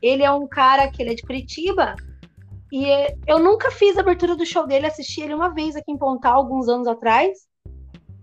Ele 0.00 0.22
é 0.22 0.30
um 0.30 0.46
cara 0.46 0.88
que 0.88 1.02
ele 1.02 1.10
é 1.10 1.14
de 1.14 1.22
Curitiba. 1.22 1.96
E 2.70 2.86
eu 3.26 3.38
nunca 3.38 3.70
fiz 3.70 3.96
a 3.96 4.00
abertura 4.00 4.36
do 4.36 4.44
show 4.44 4.66
dele, 4.66 4.86
assisti 4.86 5.22
ele 5.22 5.34
uma 5.34 5.52
vez 5.54 5.74
aqui 5.74 5.90
em 5.90 5.98
Pontal, 5.98 6.36
alguns 6.36 6.68
anos 6.68 6.86
atrás. 6.86 7.46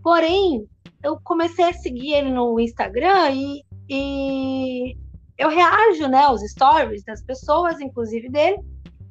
Porém, 0.03 0.67
eu 1.03 1.19
comecei 1.23 1.65
a 1.65 1.73
seguir 1.73 2.13
ele 2.13 2.31
no 2.31 2.59
Instagram 2.59 3.31
e, 3.31 3.63
e 3.89 4.95
eu 5.37 5.49
reajo, 5.49 6.07
né, 6.07 6.23
aos 6.25 6.41
stories 6.41 7.03
das 7.03 7.23
pessoas, 7.23 7.79
inclusive 7.79 8.29
dele. 8.29 8.57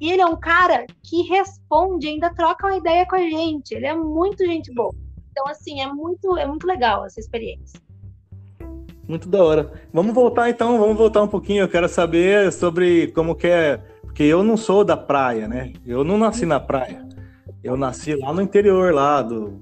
E 0.00 0.10
ele 0.10 0.22
é 0.22 0.26
um 0.26 0.38
cara 0.38 0.86
que 1.02 1.22
responde, 1.22 2.08
ainda 2.08 2.34
troca 2.34 2.66
uma 2.66 2.76
ideia 2.76 3.06
com 3.06 3.16
a 3.16 3.20
gente. 3.20 3.74
Ele 3.74 3.86
é 3.86 3.94
muito 3.94 4.44
gente 4.44 4.72
boa. 4.74 4.94
Então, 5.30 5.46
assim, 5.48 5.80
é 5.80 5.86
muito, 5.92 6.36
é 6.36 6.46
muito 6.46 6.66
legal 6.66 7.04
essa 7.04 7.18
experiência. 7.18 7.80
Muito 9.06 9.28
da 9.28 9.42
hora. 9.44 9.72
Vamos 9.92 10.14
voltar 10.14 10.48
então, 10.48 10.78
vamos 10.78 10.96
voltar 10.96 11.22
um 11.22 11.28
pouquinho. 11.28 11.62
Eu 11.62 11.68
quero 11.68 11.88
saber 11.88 12.52
sobre 12.52 13.08
como 13.08 13.34
que 13.34 13.46
é, 13.46 13.80
porque 14.14 14.23
eu 14.23 14.44
não 14.44 14.56
sou 14.56 14.85
da 14.85 14.97
praia, 14.97 15.49
né? 15.49 15.73
Eu 15.85 16.04
não 16.04 16.16
nasci 16.16 16.47
na 16.47 16.61
praia. 16.61 17.04
Eu 17.64 17.76
nasci 17.76 18.14
lá 18.14 18.33
no 18.33 18.40
interior, 18.40 18.94
lá 18.94 19.21
do 19.21 19.61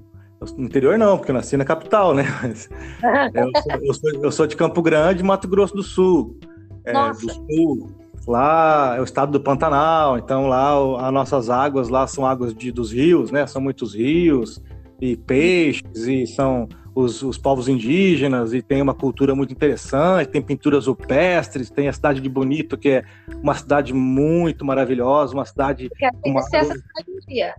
no 0.55 0.65
interior 0.65 0.95
não, 0.95 1.17
porque 1.17 1.31
eu 1.31 1.35
nasci 1.35 1.57
na 1.57 1.65
capital, 1.65 2.13
né? 2.13 2.23
eu, 3.33 3.49
sou, 3.63 3.71
eu, 3.81 3.93
sou, 3.93 4.23
eu, 4.25 4.31
sou, 4.31 4.45
de 4.45 4.55
Campo 4.55 4.79
Grande, 4.83 5.23
Mato 5.23 5.47
Grosso 5.47 5.73
do 5.73 5.81
Sul. 5.81 6.37
É, 6.85 6.93
do 6.93 7.33
Sul. 7.33 7.89
Lá 8.27 8.93
é 8.95 9.01
o 9.01 9.03
estado 9.03 9.31
do 9.31 9.41
Pantanal, 9.41 10.19
então 10.19 10.47
lá 10.47 11.07
as 11.07 11.11
nossas 11.11 11.49
águas 11.49 11.89
lá 11.89 12.05
são 12.05 12.23
águas 12.23 12.53
de, 12.53 12.71
dos 12.71 12.91
rios, 12.91 13.31
né? 13.31 13.47
São 13.47 13.59
muitos 13.59 13.95
rios 13.95 14.61
e 15.01 15.17
peixes 15.17 15.95
e 15.95 16.27
são 16.27 16.69
os, 16.95 17.21
os, 17.21 17.37
povos 17.37 17.67
indígenas 17.67 18.53
e 18.53 18.61
tem 18.61 18.81
uma 18.81 18.93
cultura 18.93 19.33
muito 19.35 19.51
interessante, 19.51 20.29
tem 20.29 20.41
pinturas 20.41 20.87
rupestres, 20.87 21.69
tem 21.69 21.87
a 21.87 21.93
cidade 21.93 22.21
de 22.21 22.29
Bonito, 22.29 22.77
que 22.77 22.89
é 22.89 23.05
uma 23.41 23.53
cidade 23.53 23.93
muito 23.93 24.63
maravilhosa, 24.63 25.33
uma 25.33 25.45
cidade. 25.45 25.85
Eu 25.85 25.91
quero 25.97 26.17
conhecer 26.17 26.57
uma... 26.57 26.59
essa 26.59 26.73
cidade 26.73 27.11
um 27.11 27.27
dia. 27.27 27.55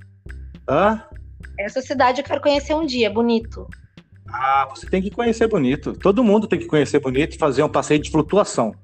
Hã? 0.69 1.03
Essa 1.59 1.81
cidade 1.81 2.21
eu 2.21 2.25
quero 2.25 2.41
conhecer 2.41 2.75
um 2.75 2.87
dia, 2.87 3.11
Bonito. 3.11 3.67
Ah, 4.29 4.69
você 4.75 4.87
tem 4.89 5.03
que 5.03 5.11
conhecer 5.11 5.47
Bonito. 5.47 5.93
Todo 5.95 6.25
mundo 6.25 6.47
tem 6.47 6.59
que 6.59 6.67
conhecer 6.67 6.99
Bonito 7.01 7.35
e 7.35 7.39
fazer 7.39 7.63
um 7.63 7.69
passeio 7.69 8.01
de 8.01 8.11
flutuação. 8.11 8.75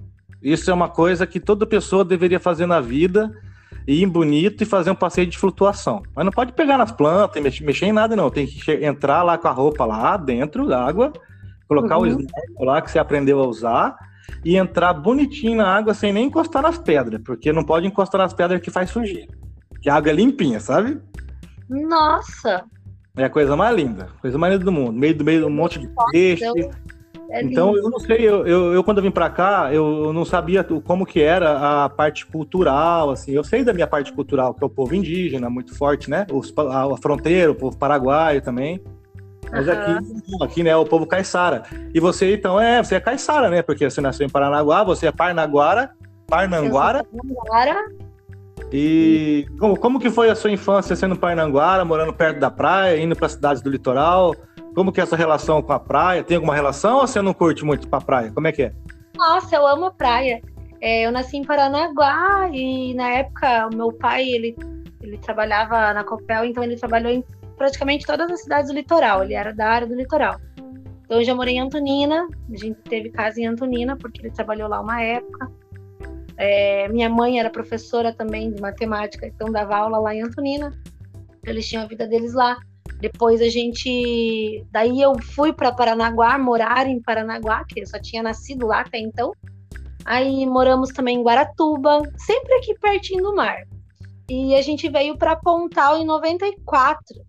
Isso 0.41 0.71
é 0.71 0.73
uma 0.73 0.89
coisa 0.89 1.27
que 1.27 1.39
toda 1.39 1.65
pessoa 1.65 2.03
deveria 2.03 2.39
fazer 2.39 2.65
na 2.65 2.79
vida 2.81 3.31
ir 3.87 4.05
bonito 4.05 4.63
e 4.63 4.65
fazer 4.65 4.91
um 4.91 4.95
passeio 4.95 5.27
de 5.27 5.37
flutuação. 5.37 6.03
Mas 6.15 6.25
não 6.25 6.31
pode 6.31 6.53
pegar 6.53 6.77
nas 6.77 6.91
plantas, 6.91 7.41
mexer, 7.41 7.63
mexer 7.63 7.85
em 7.87 7.91
nada, 7.91 8.15
não. 8.15 8.29
Tem 8.29 8.45
que 8.45 8.71
entrar 8.85 9.23
lá 9.23 9.37
com 9.37 9.47
a 9.47 9.51
roupa 9.51 9.85
lá 9.85 10.17
dentro 10.17 10.67
da 10.67 10.83
água, 10.83 11.11
colocar 11.67 11.97
uhum. 11.97 12.03
o 12.03 12.07
snorkel 12.07 12.65
lá 12.65 12.81
que 12.81 12.91
você 12.91 12.99
aprendeu 12.99 13.39
a 13.39 13.47
usar 13.47 13.95
e 14.43 14.55
entrar 14.55 14.93
bonitinho 14.93 15.57
na 15.57 15.67
água 15.67 15.93
sem 15.93 16.13
nem 16.13 16.27
encostar 16.27 16.61
nas 16.61 16.77
pedras, 16.77 17.21
porque 17.23 17.51
não 17.51 17.63
pode 17.63 17.87
encostar 17.87 18.21
nas 18.21 18.33
pedras 18.33 18.61
que 18.61 18.71
faz 18.71 18.89
sujeira. 18.89 19.33
Que 19.81 19.89
a 19.89 19.95
água 19.95 20.11
é 20.11 20.13
limpinha, 20.13 20.59
sabe? 20.59 20.99
Nossa! 21.69 22.63
É 23.15 23.25
a 23.25 23.29
coisa 23.29 23.57
mais 23.57 23.75
linda, 23.75 24.07
coisa 24.21 24.37
mais 24.37 24.53
linda 24.53 24.65
do 24.65 24.71
mundo. 24.71 24.93
Meio 24.93 25.15
do 25.15 25.23
meio 25.23 25.47
um 25.47 25.49
monte 25.49 25.79
de 25.79 25.89
peixe. 26.11 26.45
É 27.31 27.41
então, 27.41 27.75
eu 27.77 27.89
não 27.89 27.97
sei, 27.97 28.27
eu, 28.27 28.45
eu, 28.45 28.73
eu, 28.73 28.83
quando 28.83 28.97
eu 28.97 29.03
vim 29.03 29.09
para 29.09 29.29
cá, 29.29 29.73
eu 29.73 30.11
não 30.11 30.25
sabia 30.25 30.65
como 30.65 31.05
que 31.05 31.21
era 31.21 31.85
a 31.85 31.89
parte 31.89 32.25
cultural, 32.25 33.09
assim. 33.09 33.31
Eu 33.31 33.43
sei 33.43 33.63
da 33.63 33.73
minha 33.73 33.87
parte 33.87 34.11
cultural, 34.11 34.53
que 34.53 34.61
é 34.61 34.67
o 34.67 34.69
povo 34.69 34.93
indígena, 34.93 35.49
muito 35.49 35.73
forte, 35.73 36.09
né? 36.09 36.27
Os, 36.29 36.53
a, 36.57 36.93
a 36.93 36.97
fronteira, 36.97 37.49
o 37.49 37.55
povo 37.55 37.77
paraguaio 37.77 38.41
também. 38.41 38.83
Mas 39.49 39.65
uhum. 39.65 39.73
aqui, 39.73 40.43
aqui, 40.43 40.63
né, 40.63 40.75
o 40.75 40.85
povo 40.85 41.07
caiçara. 41.07 41.63
E 41.93 42.01
você, 42.01 42.33
então, 42.33 42.59
é, 42.59 42.83
você 42.83 42.95
é 42.95 42.99
caiçara, 42.99 43.49
né? 43.49 43.61
Porque 43.61 43.89
você 43.89 44.01
nasceu 44.01 44.27
em 44.27 44.29
Paranaguá, 44.29 44.83
você 44.83 45.07
é 45.07 45.11
Parnaguara, 45.11 45.91
Parnanguara. 46.27 47.05
Parnanguara. 47.05 47.85
E 48.73 49.45
como, 49.57 49.77
como 49.77 49.99
que 49.99 50.09
foi 50.09 50.29
a 50.29 50.35
sua 50.35 50.51
infância 50.51 50.95
sendo 50.97 51.15
Parnanguara, 51.15 51.85
morando 51.85 52.13
perto 52.13 52.39
da 52.39 52.51
praia, 52.51 53.01
indo 53.01 53.15
para 53.15 53.29
cidades 53.29 53.61
do 53.61 53.69
litoral? 53.69 54.35
Como 54.73 54.91
que 54.91 55.01
é 55.01 55.03
essa 55.03 55.15
relação 55.15 55.61
com 55.61 55.73
a 55.73 55.79
praia? 55.79 56.23
Tem 56.23 56.35
alguma 56.35 56.55
relação 56.55 56.99
ou 56.99 57.07
você 57.07 57.21
não 57.21 57.33
curte 57.33 57.65
muito 57.65 57.87
pra 57.87 57.99
praia? 57.99 58.31
Como 58.31 58.47
é 58.47 58.51
que 58.51 58.63
é? 58.63 58.73
Nossa, 59.15 59.55
eu 59.55 59.67
amo 59.67 59.85
a 59.85 59.91
praia. 59.91 60.41
É, 60.79 61.05
eu 61.05 61.11
nasci 61.11 61.37
em 61.37 61.43
Paranaguá 61.43 62.49
e 62.51 62.93
na 62.95 63.09
época 63.09 63.67
o 63.71 63.75
meu 63.75 63.91
pai 63.91 64.27
ele, 64.27 64.55
ele 65.01 65.17
trabalhava 65.17 65.93
na 65.93 66.03
Copel, 66.03 66.45
então 66.45 66.63
ele 66.63 66.75
trabalhou 66.75 67.11
em 67.11 67.23
praticamente 67.57 68.05
todas 68.05 68.31
as 68.31 68.41
cidades 68.41 68.71
do 68.71 68.75
litoral. 68.75 69.23
Ele 69.23 69.33
era 69.33 69.53
da 69.53 69.67
área 69.67 69.87
do 69.87 69.93
litoral. 69.93 70.39
Então 71.03 71.19
eu 71.19 71.23
já 71.25 71.35
morei 71.35 71.55
em 71.55 71.59
Antonina, 71.59 72.25
a 72.51 72.57
gente 72.57 72.79
teve 72.83 73.09
casa 73.09 73.39
em 73.39 73.45
Antonina 73.45 73.97
porque 73.97 74.21
ele 74.21 74.31
trabalhou 74.31 74.69
lá 74.69 74.79
uma 74.79 75.01
época. 75.01 75.51
É, 76.37 76.87
minha 76.87 77.09
mãe 77.09 77.39
era 77.39 77.49
professora 77.49 78.13
também 78.13 78.51
de 78.51 78.61
matemática, 78.61 79.27
então 79.27 79.51
dava 79.51 79.75
aula 79.75 79.99
lá 79.99 80.15
em 80.15 80.23
Antonina. 80.23 80.73
Eles 81.45 81.67
tinham 81.67 81.83
a 81.83 81.87
vida 81.87 82.07
deles 82.07 82.33
lá. 82.33 82.57
Depois 83.01 83.41
a 83.41 83.49
gente. 83.49 84.63
Daí 84.71 85.01
eu 85.01 85.19
fui 85.19 85.51
para 85.51 85.71
Paranaguá, 85.71 86.37
morar 86.37 86.87
em 86.87 87.01
Paranaguá, 87.01 87.65
que 87.65 87.81
eu 87.81 87.87
só 87.87 87.99
tinha 87.99 88.21
nascido 88.21 88.67
lá 88.67 88.81
até 88.81 88.99
então. 88.99 89.33
Aí 90.05 90.45
moramos 90.45 90.89
também 90.89 91.17
em 91.17 91.23
Guaratuba, 91.23 92.01
sempre 92.17 92.53
aqui 92.55 92.75
pertinho 92.79 93.23
do 93.23 93.35
mar. 93.35 93.57
E 94.29 94.55
a 94.55 94.61
gente 94.61 94.87
veio 94.87 95.17
para 95.17 95.35
Pontal 95.35 95.97
em 95.97 96.05
94. 96.05 97.19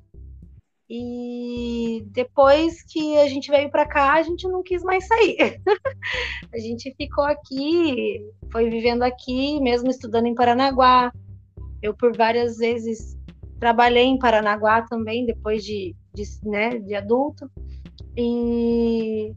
E 0.89 2.05
depois 2.09 2.83
que 2.83 3.17
a 3.17 3.27
gente 3.27 3.51
veio 3.51 3.71
para 3.71 3.87
cá, 3.87 4.13
a 4.13 4.23
gente 4.23 4.47
não 4.47 4.63
quis 4.63 4.83
mais 4.83 5.07
sair. 5.07 5.59
a 6.53 6.59
gente 6.59 6.95
ficou 6.97 7.25
aqui, 7.25 8.21
foi 8.51 8.69
vivendo 8.69 9.03
aqui, 9.03 9.59
mesmo 9.61 9.89
estudando 9.89 10.27
em 10.27 10.35
Paranaguá. 10.35 11.11
Eu 11.83 11.95
por 11.95 12.15
várias 12.15 12.59
vezes 12.59 13.17
Trabalhei 13.63 14.07
em 14.07 14.19
Paranaguá 14.19 14.83
também, 14.83 15.25
depois 15.25 15.65
de, 15.65 15.95
de, 16.13 16.25
né, 16.43 16.81
de 16.81 16.97
adulto. 16.97 17.49
E 18.17 19.33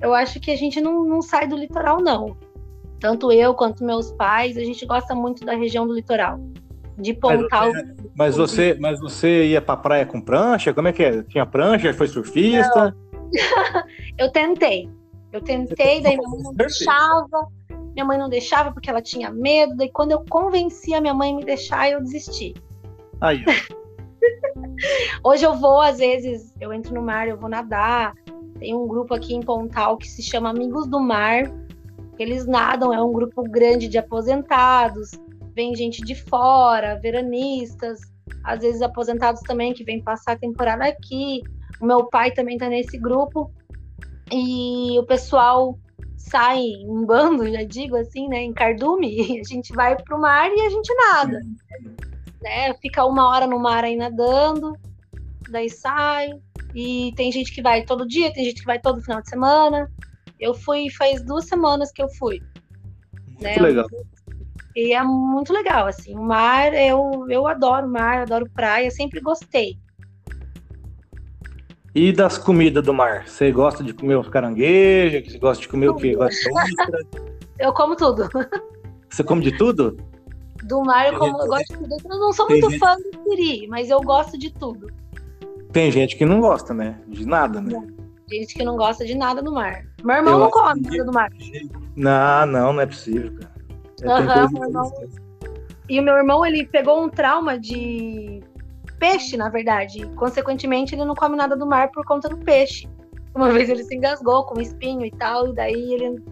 eu 0.00 0.14
acho 0.14 0.38
que 0.38 0.52
a 0.52 0.56
gente 0.56 0.80
não, 0.80 1.04
não 1.04 1.20
sai 1.20 1.48
do 1.48 1.56
litoral, 1.56 2.00
não. 2.00 2.36
Tanto 3.00 3.32
eu 3.32 3.54
quanto 3.54 3.82
meus 3.82 4.12
pais, 4.12 4.56
a 4.56 4.62
gente 4.62 4.86
gosta 4.86 5.16
muito 5.16 5.44
da 5.44 5.56
região 5.56 5.84
do 5.84 5.94
litoral. 5.94 6.38
De 6.96 7.12
Pontal. 7.12 7.72
Mas, 7.72 7.96
mas 8.14 8.36
você, 8.36 8.76
mas 8.78 9.00
você 9.00 9.46
ia 9.46 9.60
pra 9.60 9.76
praia 9.76 10.06
com 10.06 10.20
prancha? 10.20 10.72
Como 10.72 10.86
é 10.86 10.92
que 10.92 11.02
é? 11.02 11.20
Tinha 11.24 11.44
prancha? 11.44 11.92
Foi 11.92 12.06
surfista? 12.06 12.96
eu 14.16 14.30
tentei. 14.30 14.88
Eu 15.32 15.40
tentei, 15.40 16.00
daí 16.00 16.16
minha 16.16 16.28
mãe 16.28 16.40
não 16.40 16.54
deixava. 16.54 17.48
Minha 17.94 18.04
mãe 18.04 18.16
não 18.16 18.28
deixava 18.28 18.70
porque 18.70 18.88
ela 18.88 19.02
tinha 19.02 19.28
medo. 19.28 19.74
Daí 19.74 19.90
quando 19.90 20.12
eu 20.12 20.24
convenci 20.30 20.94
a 20.94 21.00
minha 21.00 21.14
mãe 21.14 21.32
a 21.32 21.36
me 21.36 21.44
deixar, 21.44 21.90
eu 21.90 22.00
desisti. 22.00 22.54
Aí. 23.20 23.44
Hoje 25.24 25.44
eu 25.44 25.54
vou, 25.54 25.80
às 25.80 25.98
vezes, 25.98 26.54
eu 26.60 26.72
entro 26.72 26.94
no 26.94 27.02
mar, 27.02 27.28
eu 27.28 27.36
vou 27.36 27.48
nadar. 27.48 28.14
Tem 28.58 28.74
um 28.74 28.86
grupo 28.86 29.14
aqui 29.14 29.34
em 29.34 29.40
Pontal 29.40 29.96
que 29.96 30.08
se 30.08 30.22
chama 30.22 30.50
Amigos 30.50 30.86
do 30.86 31.00
Mar. 31.00 31.44
Eles 32.18 32.46
nadam, 32.46 32.92
é 32.92 33.02
um 33.02 33.12
grupo 33.12 33.42
grande 33.42 33.88
de 33.88 33.98
aposentados. 33.98 35.10
Vem 35.54 35.74
gente 35.74 36.02
de 36.02 36.14
fora, 36.14 36.98
veranistas, 37.00 38.00
às 38.44 38.60
vezes 38.60 38.82
aposentados 38.82 39.40
também 39.42 39.72
que 39.72 39.84
vêm 39.84 40.02
passar 40.02 40.32
a 40.32 40.38
temporada 40.38 40.84
aqui. 40.84 41.42
O 41.80 41.86
meu 41.86 42.06
pai 42.06 42.30
também 42.30 42.54
está 42.54 42.68
nesse 42.68 42.98
grupo. 42.98 43.50
E 44.32 44.98
o 44.98 45.04
pessoal 45.04 45.78
sai 46.16 46.58
em 46.58 47.06
bando, 47.06 47.50
já 47.50 47.62
digo 47.62 47.96
assim, 47.96 48.28
né, 48.28 48.42
em 48.42 48.52
cardume, 48.52 49.40
a 49.40 49.48
gente 49.48 49.72
vai 49.72 49.96
pro 49.96 50.20
mar 50.20 50.50
e 50.50 50.60
a 50.60 50.70
gente 50.70 50.92
nada 50.94 51.40
né? 52.42 52.74
Fica 52.74 53.04
uma 53.04 53.28
hora 53.28 53.46
no 53.46 53.58
mar 53.58 53.84
aí 53.84 53.96
nadando, 53.96 54.72
daí 55.50 55.68
sai. 55.68 56.30
E 56.74 57.12
tem 57.16 57.32
gente 57.32 57.52
que 57.52 57.62
vai 57.62 57.82
todo 57.82 58.06
dia, 58.06 58.32
tem 58.32 58.44
gente 58.44 58.60
que 58.60 58.66
vai 58.66 58.78
todo 58.78 59.02
final 59.02 59.22
de 59.22 59.28
semana. 59.28 59.90
Eu 60.38 60.54
fui 60.54 60.90
faz 60.90 61.24
duas 61.24 61.46
semanas 61.46 61.90
que 61.92 62.02
eu 62.02 62.08
fui. 62.10 62.40
Né? 63.40 63.54
Que 63.54 63.60
legal. 63.60 63.86
E 64.76 64.92
é 64.92 65.02
muito 65.02 65.52
legal, 65.52 65.86
assim. 65.86 66.14
O 66.14 66.22
mar, 66.22 66.72
eu, 66.72 67.26
eu 67.28 67.46
adoro 67.48 67.88
mar, 67.88 68.22
adoro 68.22 68.48
praia, 68.54 68.90
sempre 68.90 69.20
gostei. 69.20 69.76
E 71.94 72.12
das 72.12 72.38
comidas 72.38 72.84
do 72.84 72.94
mar? 72.94 73.26
Você 73.26 73.50
gosta 73.50 73.82
de 73.82 73.92
comer 73.92 74.16
os 74.16 74.28
caranguejos? 74.28 75.32
Você 75.32 75.38
gosta 75.38 75.62
de 75.62 75.68
comer 75.68 75.88
o 75.88 75.96
quê? 75.96 76.14
Gosta 76.14 76.48
de 76.48 77.06
eu 77.58 77.72
como 77.72 77.96
tudo. 77.96 78.28
Você 79.10 79.24
come 79.24 79.42
de 79.42 79.56
tudo? 79.56 79.96
Do 80.64 80.82
mar 80.82 81.12
eu, 81.12 81.18
como, 81.18 81.40
eu 81.40 81.46
gosto 81.46 81.72
de 81.72 81.78
tudo. 81.78 81.96
Eu 82.10 82.18
não 82.18 82.32
sou 82.32 82.48
muito 82.48 82.70
gente... 82.70 82.80
fã 82.80 82.96
do 82.96 83.30
siri, 83.30 83.66
mas 83.68 83.90
eu 83.90 84.00
gosto 84.00 84.38
de 84.38 84.50
tudo. 84.50 84.90
Tem 85.72 85.90
gente 85.90 86.16
que 86.16 86.24
não 86.24 86.40
gosta, 86.40 86.74
né? 86.74 86.98
De 87.06 87.26
nada, 87.26 87.60
né? 87.60 87.86
Tem 88.28 88.40
gente 88.40 88.54
que 88.54 88.64
não 88.64 88.76
gosta 88.76 89.04
de 89.04 89.14
nada 89.14 89.40
no 89.40 89.52
mar. 89.52 89.86
Meu 90.02 90.16
irmão 90.16 90.34
eu 90.34 90.38
não 90.40 90.50
come 90.50 90.80
nada 90.80 91.04
do 91.04 91.12
mar. 91.12 91.30
Não, 91.96 92.46
não, 92.46 92.72
não 92.72 92.80
é 92.80 92.86
possível, 92.86 93.32
cara. 93.38 93.58
É, 94.02 94.44
uhum, 94.44 94.64
irmão... 94.64 94.92
E 95.88 95.98
o 95.98 96.02
meu 96.02 96.14
irmão, 96.16 96.44
ele 96.44 96.66
pegou 96.66 97.02
um 97.02 97.08
trauma 97.08 97.58
de 97.58 98.42
peixe, 98.98 99.36
na 99.36 99.48
verdade. 99.48 100.06
Consequentemente, 100.14 100.94
ele 100.94 101.04
não 101.04 101.14
come 101.14 101.36
nada 101.36 101.56
do 101.56 101.66
mar 101.66 101.90
por 101.90 102.04
conta 102.04 102.28
do 102.28 102.36
peixe. 102.36 102.88
Uma 103.34 103.50
vez 103.52 103.68
ele 103.68 103.82
se 103.82 103.94
engasgou 103.96 104.44
com 104.44 104.60
espinho 104.60 105.04
e 105.04 105.10
tal, 105.10 105.48
e 105.48 105.54
daí 105.54 105.94
ele 105.94 106.22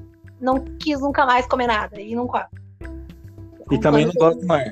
não 0.40 0.62
quis 0.78 1.00
nunca 1.00 1.24
mais 1.24 1.46
comer 1.46 1.66
nada 1.66 2.00
e 2.00 2.14
não 2.14 2.26
come. 2.26 2.44
E 3.70 3.78
também 3.78 4.06
não 4.06 4.12
gosta 4.12 4.40
do 4.40 4.46
mar. 4.46 4.64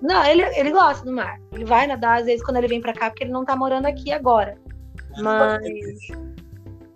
Não, 0.00 0.24
ele, 0.24 0.42
ele 0.58 0.70
gosta 0.70 1.04
do 1.04 1.12
mar. 1.12 1.38
Ele 1.52 1.64
vai 1.64 1.86
nadar 1.86 2.20
às 2.20 2.26
vezes 2.26 2.44
quando 2.44 2.56
ele 2.56 2.68
vem 2.68 2.80
pra 2.80 2.92
cá, 2.92 3.10
porque 3.10 3.24
ele 3.24 3.32
não 3.32 3.44
tá 3.44 3.54
morando 3.54 3.86
aqui 3.86 4.12
agora. 4.12 4.56
Mas. 5.18 5.60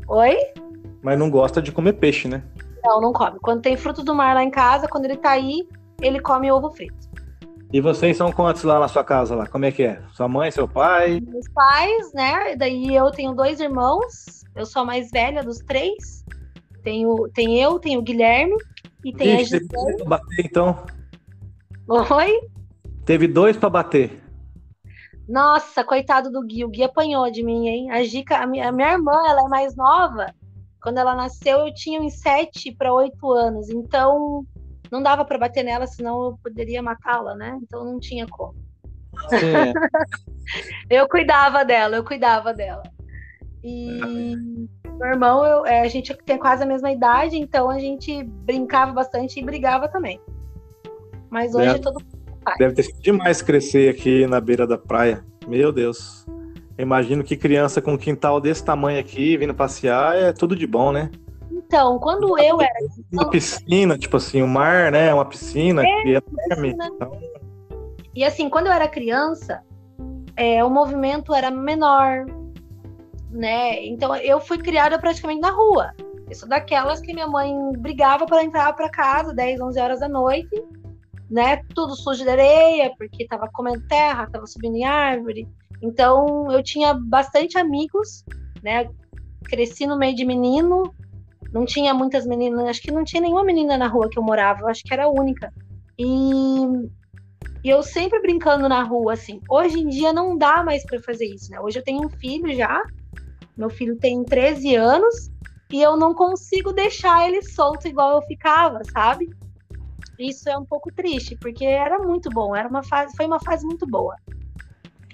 Oi? 0.09 0.37
Mas 1.03 1.19
não 1.19 1.31
gosta 1.31 1.61
de 1.61 1.73
comer 1.73 1.95
peixe, 1.95 2.29
né? 2.29 2.43
Não, 2.83 3.00
não 3.00 3.12
come. 3.12 3.38
Quando 3.41 3.62
tem 3.62 3.76
frutos 3.76 4.05
do 4.05 4.14
mar 4.14 4.35
lá 4.35 4.43
em 4.43 4.50
casa, 4.50 4.88
quando 4.88 5.05
ele 5.05 5.17
tá 5.17 5.31
aí, 5.31 5.67
ele 6.00 6.21
come 6.21 6.50
ovo 6.50 6.71
frito. 6.71 7.05
E 7.73 7.81
vocês 7.81 8.17
são 8.17 8.31
quantos 8.31 8.62
lá 8.62 8.79
na 8.79 8.88
sua 8.88 9.03
casa 9.03 9.35
lá? 9.35 9.47
Como 9.47 9.64
é 9.64 9.73
que 9.73 9.83
é? 9.83 10.00
Sua 10.12 10.29
mãe, 10.29 10.50
seu 10.50 10.69
pai? 10.69 11.21
Meus 11.26 11.49
pais, 11.49 12.12
né? 12.12 12.55
Daí 12.57 12.95
eu 12.95 13.11
tenho 13.11 13.35
dois 13.35 13.59
irmãos. 13.59 14.45
Eu 14.55 14.64
sou 14.64 14.83
a 14.83 14.85
mais 14.85 15.11
velha 15.11 15.43
dos 15.43 15.59
três. 15.59 16.25
Tenho, 16.83 17.29
tem 17.35 17.61
eu, 17.61 17.79
tem 17.79 17.97
o 17.97 18.03
Guilherme 18.03 18.57
e 19.04 19.12
tem 19.12 19.40
Ixi, 19.40 19.56
a 19.56 19.58
Gisele. 19.58 19.68
Teve 19.68 19.96
dois 19.96 20.08
bater, 20.08 20.46
então. 20.46 20.87
Oi? 21.88 22.40
Teve 23.04 23.28
dois 23.28 23.56
para 23.56 23.70
bater. 23.70 24.23
Nossa, 25.28 25.84
coitado 25.84 26.30
do 26.30 26.42
Gui. 26.42 26.64
O 26.64 26.68
Gui 26.68 26.82
apanhou 26.82 27.30
de 27.30 27.42
mim, 27.42 27.68
hein? 27.68 27.90
A 27.90 28.02
Gica, 28.04 28.38
a 28.38 28.46
minha, 28.46 28.68
a 28.68 28.73
minha 28.73 28.92
irmã, 28.92 29.12
ela 29.26 29.42
é 29.42 29.49
mais 29.49 29.76
nova. 29.76 30.26
Quando 30.82 30.99
ela 30.99 31.14
nasceu, 31.14 31.66
eu 31.66 31.75
tinha 31.75 32.00
uns 32.00 32.20
sete 32.20 32.73
para 32.73 32.92
oito 32.92 33.32
anos. 33.32 33.70
Então, 33.70 34.44
não 34.90 35.02
dava 35.02 35.25
para 35.25 35.38
bater 35.38 35.62
nela, 35.62 35.87
senão 35.87 36.25
eu 36.25 36.38
poderia 36.42 36.82
matá-la, 36.82 37.34
né? 37.34 37.58
Então, 37.62 37.84
não 37.84 37.99
tinha 37.99 38.26
como. 38.26 38.54
É. 39.32 39.73
eu 40.90 41.08
cuidava 41.08 41.64
dela, 41.64 41.96
eu 41.96 42.04
cuidava 42.04 42.52
dela. 42.52 42.82
E 43.64 44.68
meu 44.99 45.09
irmão, 45.09 45.44
eu, 45.44 45.66
é, 45.66 45.80
a 45.80 45.88
gente 45.88 46.14
tem 46.25 46.38
quase 46.38 46.62
a 46.62 46.66
mesma 46.66 46.92
idade, 46.92 47.37
então 47.37 47.71
a 47.71 47.78
gente 47.78 48.23
brincava 48.23 48.92
bastante 48.92 49.40
e 49.40 49.42
brigava 49.42 49.88
também. 49.88 50.21
Mas 51.30 51.54
hoje 51.54 51.66
deve, 51.66 51.80
todo 51.80 52.04
Deve 52.59 52.75
ter 52.75 52.83
sido 52.83 53.00
demais 53.00 53.40
crescer 53.40 53.88
aqui 53.88 54.26
na 54.26 54.40
beira 54.40 54.66
da 54.66 54.76
praia. 54.76 55.25
Meu 55.49 55.73
Deus. 55.73 56.26
Eu 56.76 56.83
imagino 56.83 57.25
que 57.25 57.37
criança 57.37 57.80
com 57.80 57.92
um 57.92 57.97
quintal 57.97 58.40
desse 58.40 58.64
tamanho 58.64 59.00
aqui, 59.00 59.37
vindo 59.37 59.54
passear, 59.54 60.16
é 60.16 60.33
tudo 60.33 60.54
de 60.54 60.66
bom, 60.66 60.92
né? 60.92 61.11
Então, 61.50 61.99
quando 61.99 62.38
eu 62.38 62.61
era. 62.61 62.75
Uma 63.12 63.31
piscina, 63.31 63.96
tipo 63.96 64.16
assim, 64.16 64.42
o 64.42 64.48
mar, 64.48 64.92
né? 64.92 65.14
Uma 65.14 65.24
piscina 65.24 65.83
é, 65.83 66.03
que 66.03 66.14
é 66.14 66.20
enorme. 66.50 66.70
Então... 66.70 67.12
E 68.14 68.24
assim, 68.24 68.50
quando 68.50 68.66
eu 68.66 68.72
era 68.72 68.88
criança, 68.88 69.62
é, 70.37 70.62
o 70.64 70.70
movimento 70.70 71.35
era 71.35 71.50
menor, 71.50 72.27
né? 73.35 73.85
Então 73.85 74.14
eu 74.16 74.40
fui 74.40 74.59
criada 74.59 74.99
praticamente 74.99 75.40
na 75.40 75.51
rua. 75.51 75.92
Eu 76.29 76.35
sou 76.35 76.49
daquelas 76.49 77.01
que 77.01 77.12
minha 77.12 77.27
mãe 77.27 77.53
brigava 77.79 78.25
para 78.25 78.44
entrar 78.44 78.73
para 78.73 78.88
casa 78.88 79.35
10, 79.35 79.61
11 79.61 79.81
horas 79.81 80.01
da 80.01 80.09
noite, 80.09 80.64
né? 81.29 81.61
Tudo 81.75 81.97
sujo 81.97 82.23
de 82.23 82.31
areia, 82.31 82.92
porque 82.97 83.27
tava 83.27 83.49
comendo 83.53 83.87
terra, 83.88 84.29
tava 84.31 84.47
subindo 84.47 84.77
em 84.77 84.85
árvore. 84.85 85.49
Então 85.83 86.51
eu 86.51 86.62
tinha 86.62 86.94
bastante 86.94 87.59
amigos, 87.59 88.25
né? 88.62 88.88
Cresci 89.49 89.87
no 89.87 89.99
meio 89.99 90.14
de 90.14 90.25
menino, 90.25 90.94
não 91.53 91.64
tinha 91.64 91.92
muitas 91.92 92.27
meninas, 92.27 92.66
acho 92.66 92.83
que 92.83 92.92
não 92.92 93.05
tinha 93.05 93.20
nenhuma 93.20 93.44
menina 93.44 93.77
na 93.77 93.87
rua 93.87 94.09
que 94.09 94.18
eu 94.18 94.23
morava, 94.23 94.62
eu 94.62 94.68
acho 94.68 94.83
que 94.83 94.94
era 94.94 95.05
a 95.05 95.11
única. 95.11 95.53
E, 95.99 96.64
e 97.62 97.68
eu 97.68 97.83
sempre 97.83 98.20
brincando 98.20 98.68
na 98.68 98.83
rua, 98.83 99.12
assim. 99.12 99.40
Hoje 99.49 99.79
em 99.79 99.88
dia 99.88 100.12
não 100.12 100.38
dá 100.38 100.62
mais 100.62 100.85
para 100.87 101.03
fazer 101.03 101.27
isso, 101.27 101.51
né? 101.51 101.61
Hoje 101.61 101.79
eu 101.79 101.85
tenho 101.85 102.07
um 102.07 102.09
filho 102.09 102.55
já, 102.55 102.83
meu 103.57 103.71
filho 103.71 103.97
tem 103.97 104.25
13 104.25 104.75
anos 104.75 105.31
e 105.73 105.81
eu 105.81 105.97
não 105.97 106.14
consigo 106.14 106.73
deixar 106.73 107.27
ele 107.27 107.43
solto 107.43 107.87
igual 107.87 108.17
eu 108.17 108.23
ficava, 108.23 108.81
sabe? 108.93 109.31
Isso 110.19 110.49
é 110.49 110.57
um 110.57 110.64
pouco 110.64 110.93
triste, 110.93 111.37
porque 111.40 111.64
era 111.64 111.99
muito 111.99 112.31
bom, 112.31 112.55
era 112.55 112.69
uma 112.69 112.83
fase, 112.83 113.17
foi 113.17 113.27
uma 113.27 113.40
fase 113.40 113.64
muito 113.64 113.87
boa. 113.87 114.14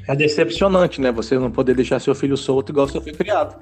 É 0.07 0.15
decepcionante, 0.15 1.01
né? 1.01 1.13
Você 1.13 1.39
não 1.39 1.51
poder 1.51 1.75
deixar 1.75 2.01
seu 2.01 2.15
filho 2.15 2.37
solto 2.37 2.73
igual 2.73 2.89
você 2.89 3.01
foi 3.01 3.13
criado. 3.13 3.61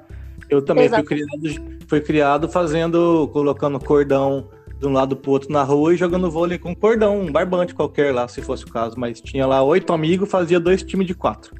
Eu 0.49 0.61
também 0.61 0.89
fui 0.89 1.03
criado, 1.03 1.77
fui 1.87 2.01
criado 2.01 2.49
fazendo, 2.49 3.29
colocando 3.31 3.79
cordão 3.79 4.49
de 4.79 4.87
um 4.87 4.93
lado 4.93 5.15
pro 5.15 5.31
outro 5.31 5.51
na 5.51 5.61
rua 5.63 5.93
e 5.93 5.97
jogando 5.97 6.31
vôlei 6.31 6.57
com 6.57 6.75
cordão, 6.75 7.21
um 7.21 7.31
barbante 7.31 7.75
qualquer 7.75 8.13
lá, 8.13 8.27
se 8.27 8.41
fosse 8.41 8.63
o 8.63 8.71
caso. 8.71 8.99
Mas 8.99 9.21
tinha 9.21 9.45
lá 9.45 9.61
oito 9.61 9.93
amigos, 9.93 10.29
fazia 10.29 10.59
dois 10.59 10.81
times 10.81 11.05
de 11.05 11.13
quatro 11.13 11.53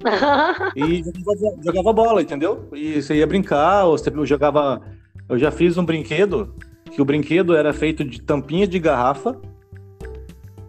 e 0.74 1.02
jogava, 1.02 1.62
jogava, 1.62 1.92
bola, 1.92 2.22
entendeu? 2.22 2.68
E 2.72 3.00
você 3.00 3.16
ia 3.16 3.26
brincar, 3.26 3.84
ou 3.84 3.96
você 3.98 4.10
jogava. 4.24 4.80
Eu 5.28 5.38
já 5.38 5.50
fiz 5.50 5.76
um 5.76 5.84
brinquedo 5.84 6.54
que 6.90 7.00
o 7.00 7.04
brinquedo 7.04 7.54
era 7.54 7.72
feito 7.72 8.04
de 8.04 8.20
tampinha 8.20 8.66
de 8.66 8.78
garrafa. 8.78 9.36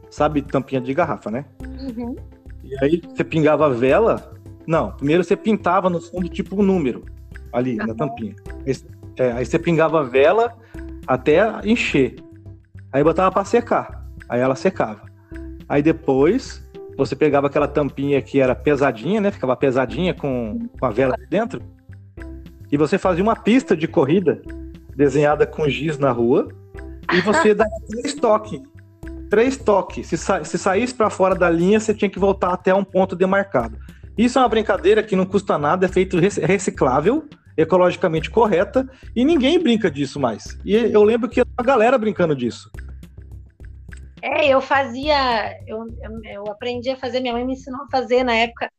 Sabe, 0.10 0.42
tampinha 0.42 0.82
de 0.82 0.94
garrafa, 0.94 1.32
né? 1.32 1.46
Uhum. 1.62 2.16
E 2.64 2.84
aí 2.84 3.02
você 3.02 3.24
pingava 3.24 3.70
vela. 3.70 4.34
Não, 4.68 4.92
primeiro 4.92 5.24
você 5.24 5.36
pintava 5.36 5.90
no 5.90 6.00
fundo 6.00 6.30
tipo 6.30 6.60
um 6.60 6.64
número 6.64 7.06
ali 7.54 7.80
uhum. 7.80 7.88
na 7.88 7.96
tampinha. 7.96 8.36
Aí, 8.66 8.76
é, 9.18 9.32
aí 9.32 9.46
você 9.46 9.58
pingava 9.58 10.04
vela 10.04 10.56
até 11.08 11.40
encher. 11.64 12.16
Aí 12.92 13.04
botava 13.04 13.32
para 13.32 13.46
secar. 13.46 14.06
Aí 14.28 14.42
ela 14.42 14.56
secava. 14.56 15.02
Aí 15.68 15.82
depois 15.82 16.62
você 17.06 17.16
pegava 17.16 17.48
aquela 17.48 17.68
tampinha 17.68 18.22
que 18.22 18.40
era 18.40 18.54
pesadinha, 18.54 19.20
né? 19.20 19.32
Ficava 19.32 19.56
pesadinha 19.56 20.14
com, 20.14 20.70
com 20.80 20.86
a 20.86 20.92
vela 20.92 21.16
dentro. 21.30 21.60
E 22.72 22.78
você 22.78 22.98
fazia 23.00 23.24
uma 23.24 23.36
pista 23.36 23.76
de 23.76 23.88
corrida 23.88 24.40
desenhada 24.96 25.48
com 25.48 25.68
giz 25.68 25.98
na 25.98 26.12
rua. 26.12 26.50
E 27.12 27.20
você 27.22 27.54
dava 27.56 27.72
três 27.90 28.14
toques. 28.14 28.62
Três 29.32 29.58
toques. 29.58 30.06
Se, 30.08 30.16
sa 30.16 30.44
se 30.44 30.60
saísse 30.60 30.94
para 30.94 31.10
fora 31.10 31.34
da 31.34 31.50
linha, 31.50 31.80
você 31.80 31.92
tinha 31.92 32.10
que 32.10 32.20
voltar 32.20 32.54
até 32.54 32.72
um 32.72 32.84
ponto 32.84 33.16
demarcado. 33.16 33.78
Isso 34.16 34.38
é 34.38 34.42
uma 34.42 34.50
brincadeira 34.50 35.02
que 35.02 35.16
não 35.16 35.26
custa 35.26 35.58
nada, 35.58 35.88
é 35.88 35.90
feito 35.90 36.20
reciclável, 36.20 37.28
ecologicamente 37.58 38.30
correta, 38.30 38.88
e 39.16 39.26
ninguém 39.26 39.58
brinca 39.58 39.90
disso 39.90 40.20
mais. 40.20 40.56
E 40.64 40.76
eu 40.76 41.02
lembro 41.04 41.28
que 41.28 41.42
a 41.42 41.64
galera 41.64 41.98
brincando 41.98 42.36
disso. 42.36 42.70
É, 44.22 44.48
eu 44.48 44.62
fazia, 44.62 45.60
eu, 45.66 45.88
eu 46.26 46.44
aprendi 46.48 46.92
a 46.92 46.98
fazer, 46.98 47.20
minha 47.20 47.34
mãe 47.34 47.44
me 47.44 47.54
ensinou 47.54 47.82
a 47.84 47.90
fazer 47.90 48.24
na 48.24 48.36
época 48.36 48.70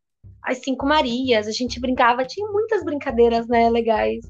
as 0.42 0.58
Cinco 0.58 0.86
Marias, 0.86 1.46
a 1.46 1.52
gente 1.52 1.80
brincava, 1.80 2.24
tinha 2.24 2.48
muitas 2.50 2.84
brincadeiras, 2.84 3.46
né, 3.46 3.70
legais, 3.70 4.24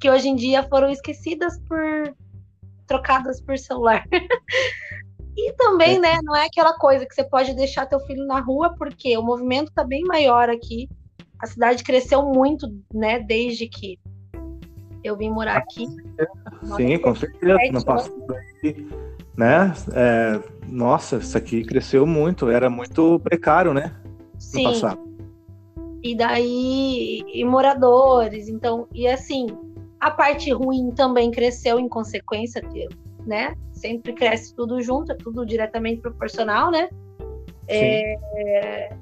que 0.00 0.08
hoje 0.08 0.28
em 0.28 0.36
dia 0.36 0.62
foram 0.64 0.90
esquecidas 0.90 1.58
por, 1.68 2.14
trocadas 2.86 3.40
por 3.40 3.58
celular. 3.58 4.04
e 5.36 5.52
também, 5.54 5.96
é. 5.96 6.00
né, 6.00 6.18
não 6.22 6.34
é 6.34 6.46
aquela 6.46 6.74
coisa 6.74 7.06
que 7.06 7.14
você 7.14 7.24
pode 7.24 7.54
deixar 7.54 7.86
teu 7.86 8.00
filho 8.00 8.26
na 8.26 8.40
rua, 8.40 8.74
porque 8.76 9.16
o 9.18 9.22
movimento 9.22 9.72
tá 9.72 9.84
bem 9.84 10.02
maior 10.04 10.48
aqui, 10.48 10.88
a 11.40 11.46
cidade 11.46 11.82
cresceu 11.82 12.22
muito, 12.22 12.66
né, 12.92 13.20
desde 13.20 13.68
que 13.68 13.98
eu 15.02 15.16
vim 15.16 15.30
morar 15.30 15.58
aqui. 15.58 15.86
Sim, 16.76 16.98
com 16.98 17.14
certeza, 17.14 17.58
no 17.72 17.84
passado 17.84 18.26
né? 19.36 19.72
É, 19.92 20.40
nossa, 20.68 21.16
isso 21.16 21.36
aqui 21.36 21.64
cresceu 21.64 22.06
muito, 22.06 22.50
era 22.50 22.70
muito 22.70 23.20
precário, 23.20 23.74
né? 23.74 23.92
Sim. 24.38 24.64
No 24.64 24.72
passado. 24.72 25.06
E 26.02 26.16
daí, 26.16 27.24
e 27.32 27.44
moradores, 27.44 28.48
então, 28.48 28.86
e 28.94 29.08
assim, 29.08 29.46
a 30.00 30.10
parte 30.10 30.52
ruim 30.52 30.92
também 30.92 31.30
cresceu 31.30 31.78
em 31.80 31.88
consequência, 31.88 32.62
né? 33.26 33.54
Sempre 33.72 34.12
cresce 34.12 34.54
tudo 34.54 34.80
junto, 34.80 35.12
é 35.12 35.14
tudo 35.16 35.44
diretamente 35.44 36.00
proporcional, 36.00 36.70
né? 36.70 36.88
É, 37.68 38.94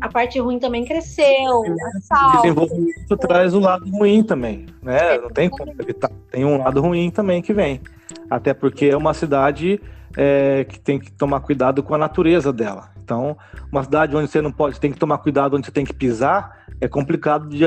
a 0.00 0.08
parte 0.08 0.38
ruim 0.40 0.58
também 0.58 0.84
cresceu. 0.84 1.58
O 1.60 2.36
desenvolvimento 2.36 3.16
traz 3.18 3.52
o 3.52 3.60
lado 3.60 3.88
ruim 3.90 4.22
também, 4.22 4.66
né? 4.82 5.18
Não 5.18 5.28
tem 5.28 5.50
como 5.50 5.70
evitar. 5.78 6.10
Tem 6.30 6.44
um 6.44 6.58
lado 6.58 6.80
ruim 6.80 7.10
também 7.10 7.42
que 7.42 7.52
vem. 7.52 7.80
Até 8.28 8.54
porque 8.54 8.86
é 8.86 8.96
uma 8.96 9.14
cidade 9.14 9.80
é, 10.16 10.64
que 10.64 10.78
tem 10.78 10.98
que 10.98 11.12
tomar 11.12 11.40
cuidado 11.40 11.82
com 11.82 11.94
a 11.94 11.98
natureza 11.98 12.52
dela. 12.52 12.90
Então, 13.02 13.36
uma 13.72 13.82
cidade 13.82 14.16
onde 14.16 14.30
você 14.30 14.40
não 14.40 14.52
pode, 14.52 14.78
tem 14.78 14.92
que 14.92 14.98
tomar 14.98 15.18
cuidado 15.18 15.56
onde 15.56 15.66
você 15.66 15.72
tem 15.72 15.84
que 15.84 15.92
pisar, 15.92 16.64
é 16.80 16.86
complicado 16.86 17.48
de 17.48 17.64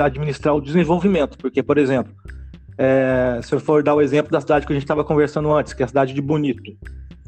administrar 0.00 0.54
o 0.54 0.60
desenvolvimento. 0.60 1.36
Porque, 1.36 1.62
por 1.62 1.76
exemplo, 1.76 2.14
é, 2.78 3.40
se 3.42 3.54
eu 3.54 3.60
for 3.60 3.82
dar 3.82 3.94
o 3.94 4.00
exemplo 4.00 4.32
da 4.32 4.40
cidade 4.40 4.66
que 4.66 4.72
a 4.72 4.74
gente 4.74 4.84
estava 4.84 5.04
conversando 5.04 5.52
antes, 5.52 5.72
que 5.72 5.82
é 5.82 5.84
a 5.84 5.88
cidade 5.88 6.14
de 6.14 6.20
Bonito, 6.20 6.70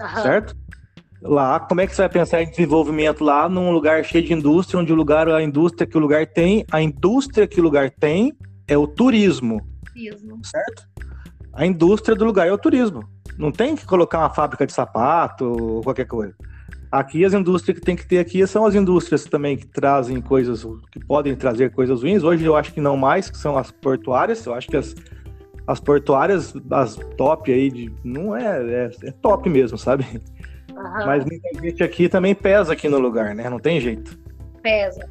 uhum. 0.00 0.22
certo? 0.22 0.57
Lá, 1.20 1.59
como 1.59 1.81
é 1.81 1.87
que 1.87 1.94
você 1.94 2.02
vai 2.02 2.09
pensar 2.09 2.42
em 2.42 2.50
desenvolvimento 2.50 3.24
lá 3.24 3.48
num 3.48 3.72
lugar 3.72 4.04
cheio 4.04 4.24
de 4.24 4.33
indústria, 4.33 4.78
onde 4.78 4.92
o 4.92 4.96
lugar, 4.96 5.28
a 5.28 5.42
indústria 5.42 5.87
que 5.87 5.96
o 5.96 6.00
lugar 6.00 6.26
tem, 6.26 6.64
a 6.70 6.81
indústria 6.81 7.46
que 7.46 7.61
o 7.61 7.62
lugar 7.62 7.90
tem 7.90 8.33
é 8.68 8.78
o 8.78 8.87
turismo. 8.87 9.61
Turismo. 9.92 10.38
Certo? 10.44 10.87
A 11.52 11.66
indústria 11.66 12.16
do 12.16 12.24
lugar 12.24 12.46
é 12.46 12.52
o 12.52 12.58
turismo. 12.58 13.04
Não 13.37 13.52
tem 13.52 13.76
que 13.76 13.87
colocar 13.87 14.18
uma 14.18 14.30
fábrica 14.30 14.66
de 14.66 14.72
sapato 14.72 15.44
ou 15.44 15.82
qualquer 15.82 16.06
coisa. 16.06 16.34
Aqui 16.90 17.24
as 17.24 17.34
indústrias 17.34 17.78
que 17.78 17.84
tem 17.84 17.94
que 17.94 18.06
ter 18.06 18.18
aqui 18.18 18.46
são 18.46 18.64
as 18.64 18.74
indústrias 18.74 19.24
também 19.24 19.56
que 19.56 19.66
trazem 19.66 20.20
coisas, 20.20 20.66
que 20.90 20.98
podem 21.04 21.37
trazer 21.37 21.70
coisas 21.70 22.02
ruins. 22.02 22.22
Hoje 22.22 22.44
eu 22.44 22.56
acho 22.56 22.72
que 22.72 22.80
não 22.80 22.96
mais, 22.96 23.30
que 23.30 23.37
são 23.37 23.58
as 23.58 23.70
portuárias. 23.70 24.44
Eu 24.46 24.54
acho 24.54 24.68
que 24.68 24.76
as, 24.76 24.94
as 25.66 25.78
portuárias, 25.78 26.54
as 26.70 26.96
top 27.16 27.52
aí, 27.52 27.70
de, 27.70 27.92
não 28.02 28.34
é, 28.34 28.87
é, 28.87 28.90
é 29.04 29.11
top 29.12 29.48
mesmo, 29.50 29.76
sabe? 29.76 30.04
Uhum. 30.70 31.06
Mas 31.06 31.24
muita 31.24 31.61
gente 31.61 31.82
aqui 31.82 32.08
também 32.08 32.34
pesa 32.34 32.72
aqui 32.72 32.88
no 32.88 32.98
lugar, 32.98 33.34
né? 33.34 33.50
Não 33.50 33.58
tem 33.58 33.80
jeito. 33.80 34.18
Pesa. 34.62 35.08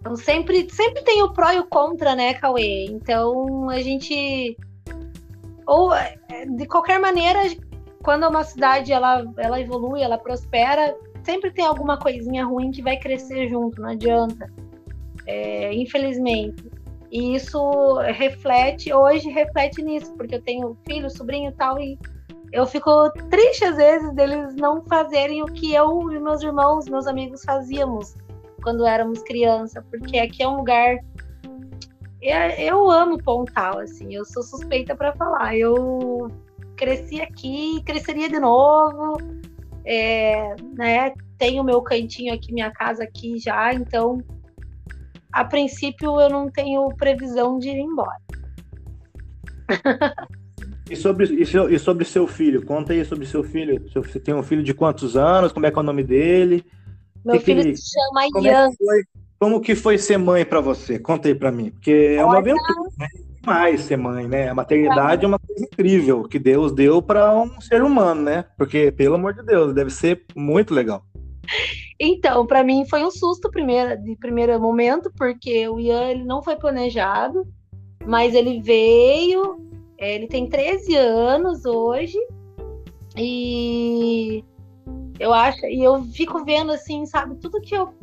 Então 0.00 0.16
sempre, 0.16 0.68
sempre 0.70 1.02
tem 1.02 1.22
o 1.22 1.32
pró 1.32 1.52
e 1.52 1.58
o 1.58 1.66
contra, 1.66 2.14
né, 2.14 2.34
Cauê? 2.34 2.86
Então 2.86 3.68
a 3.68 3.80
gente. 3.80 4.56
Ou 5.66 5.90
de 6.56 6.66
qualquer 6.66 7.00
maneira, 7.00 7.40
quando 8.02 8.28
uma 8.28 8.44
cidade 8.44 8.92
ela, 8.92 9.24
ela 9.36 9.60
evolui, 9.60 10.02
ela 10.02 10.16
prospera, 10.16 10.96
sempre 11.24 11.50
tem 11.50 11.66
alguma 11.66 11.98
coisinha 11.98 12.44
ruim 12.44 12.70
que 12.70 12.82
vai 12.82 12.96
crescer 12.96 13.48
junto, 13.48 13.80
não 13.80 13.90
adianta. 13.90 14.50
É, 15.26 15.74
infelizmente. 15.74 16.64
E 17.10 17.34
isso 17.34 17.98
reflete, 18.14 18.92
hoje 18.92 19.28
reflete 19.30 19.82
nisso, 19.82 20.12
porque 20.16 20.36
eu 20.36 20.42
tenho 20.42 20.76
filho, 20.86 21.10
sobrinho 21.10 21.50
e 21.50 21.54
tal, 21.54 21.80
e 21.80 21.98
eu 22.52 22.66
fico 22.66 23.10
triste 23.30 23.64
às 23.64 23.76
vezes 23.76 24.12
deles 24.14 24.54
não 24.56 24.84
fazerem 24.84 25.42
o 25.42 25.46
que 25.46 25.74
eu 25.74 26.12
e 26.12 26.18
meus 26.18 26.42
irmãos, 26.42 26.86
meus 26.86 27.06
amigos 27.06 27.42
fazíamos 27.44 28.14
quando 28.62 28.84
éramos 28.84 29.22
criança, 29.22 29.84
porque 29.90 30.18
aqui 30.18 30.42
é 30.42 30.48
um 30.48 30.56
lugar. 30.56 30.98
Eu 32.28 32.90
amo 32.90 33.22
Pontal, 33.22 33.78
assim, 33.78 34.14
eu 34.14 34.24
sou 34.24 34.42
suspeita 34.42 34.96
para 34.96 35.14
falar. 35.14 35.56
Eu 35.56 36.30
cresci 36.76 37.20
aqui, 37.20 37.80
cresceria 37.84 38.28
de 38.28 38.38
novo, 38.38 39.16
é, 39.84 40.54
né? 40.76 41.14
Tenho 41.38 41.62
meu 41.62 41.80
cantinho 41.82 42.34
aqui, 42.34 42.52
minha 42.52 42.70
casa 42.70 43.04
aqui 43.04 43.38
já, 43.38 43.72
então 43.72 44.22
a 45.32 45.44
princípio 45.44 46.20
eu 46.20 46.28
não 46.28 46.50
tenho 46.50 46.88
previsão 46.96 47.58
de 47.58 47.68
ir 47.68 47.78
embora. 47.78 48.20
e, 50.90 50.96
sobre, 50.96 51.26
e, 51.26 51.46
seu, 51.46 51.70
e 51.70 51.78
sobre 51.78 52.04
seu 52.04 52.26
filho? 52.26 52.64
Conta 52.64 52.92
aí 52.92 53.04
sobre 53.04 53.26
seu 53.26 53.44
filho. 53.44 53.84
Você 53.94 54.18
tem 54.18 54.34
um 54.34 54.42
filho 54.42 54.62
de 54.62 54.74
quantos 54.74 55.16
anos? 55.16 55.52
Como 55.52 55.66
é 55.66 55.70
que 55.70 55.78
é 55.78 55.80
o 55.80 55.84
nome 55.84 56.02
dele? 56.02 56.64
Meu 57.24 57.38
que 57.38 57.44
filho 57.44 57.62
que 57.62 57.76
se 57.76 57.90
chama 57.90 58.26
como 58.32 58.46
Ian. 58.46 58.68
É 58.68 59.15
como 59.38 59.60
que 59.60 59.74
foi 59.74 59.98
ser 59.98 60.18
mãe 60.18 60.44
para 60.44 60.60
você? 60.60 60.98
Conta 60.98 61.28
aí 61.28 61.34
para 61.34 61.52
mim. 61.52 61.70
Porque 61.70 62.16
é 62.18 62.24
uma 62.24 62.38
aventura, 62.38 62.90
né? 62.98 63.06
Demais 63.40 63.80
ser 63.82 63.96
mãe, 63.96 64.26
né? 64.26 64.48
A 64.48 64.54
maternidade 64.54 65.24
é 65.24 65.28
uma 65.28 65.38
coisa 65.38 65.64
incrível 65.64 66.24
que 66.24 66.38
Deus 66.38 66.72
deu 66.72 67.00
para 67.00 67.34
um 67.34 67.60
ser 67.60 67.82
humano, 67.82 68.22
né? 68.22 68.44
Porque, 68.56 68.90
pelo 68.90 69.14
amor 69.14 69.34
de 69.34 69.42
Deus, 69.42 69.72
deve 69.72 69.90
ser 69.90 70.24
muito 70.34 70.74
legal. 70.74 71.04
Então, 71.98 72.46
para 72.46 72.64
mim 72.64 72.84
foi 72.88 73.04
um 73.04 73.10
susto 73.10 73.50
primeiro, 73.50 73.96
de 74.02 74.16
primeiro 74.16 74.60
momento, 74.60 75.10
porque 75.16 75.68
o 75.68 75.78
Ian 75.78 76.10
ele 76.10 76.24
não 76.24 76.42
foi 76.42 76.56
planejado, 76.56 77.46
mas 78.04 78.34
ele 78.34 78.60
veio, 78.60 79.60
é, 79.98 80.14
ele 80.14 80.26
tem 80.26 80.48
13 80.48 80.94
anos 80.96 81.64
hoje, 81.64 82.18
e 83.16 84.44
eu 85.18 85.32
acho, 85.32 85.64
e 85.66 85.82
eu 85.82 86.02
fico 86.04 86.44
vendo 86.44 86.72
assim, 86.72 87.06
sabe, 87.06 87.36
tudo 87.36 87.60
que 87.60 87.74
eu, 87.74 87.94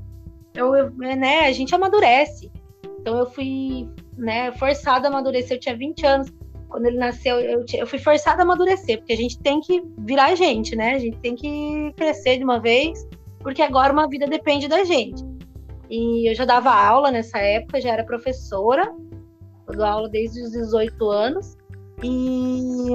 eu 0.53 0.91
né, 0.91 1.41
a 1.41 1.51
gente 1.51 1.73
amadurece. 1.73 2.51
Então 2.99 3.17
eu 3.17 3.25
fui, 3.25 3.89
né, 4.17 4.51
forçada 4.53 5.07
a 5.07 5.11
amadurecer, 5.11 5.57
eu 5.57 5.59
tinha 5.59 5.75
20 5.75 6.05
anos, 6.05 6.33
quando 6.69 6.85
ele 6.85 6.97
nasceu, 6.97 7.39
eu, 7.39 7.65
eu 7.73 7.85
fui 7.85 7.99
forçada 7.99 8.41
a 8.41 8.45
amadurecer, 8.45 8.97
porque 8.97 9.13
a 9.13 9.17
gente 9.17 9.39
tem 9.39 9.59
que 9.59 9.83
virar 9.99 10.35
gente, 10.35 10.75
né? 10.75 10.95
A 10.95 10.99
gente 10.99 11.17
tem 11.19 11.35
que 11.35 11.93
crescer 11.95 12.37
de 12.37 12.43
uma 12.43 12.59
vez 12.59 13.05
porque 13.43 13.61
agora 13.61 13.91
uma 13.91 14.07
vida 14.07 14.25
depende 14.25 14.67
da 14.67 14.83
gente. 14.83 15.23
E 15.89 16.29
eu 16.29 16.33
já 16.33 16.45
dava 16.45 16.71
aula 16.71 17.11
nessa 17.11 17.37
época, 17.37 17.81
já 17.81 17.91
era 17.91 18.05
professora, 18.05 18.91
eu 19.67 19.75
dou 19.75 19.85
aula 19.85 20.09
desde 20.09 20.41
os 20.41 20.51
18 20.51 21.11
anos. 21.11 21.57
E 22.01 22.89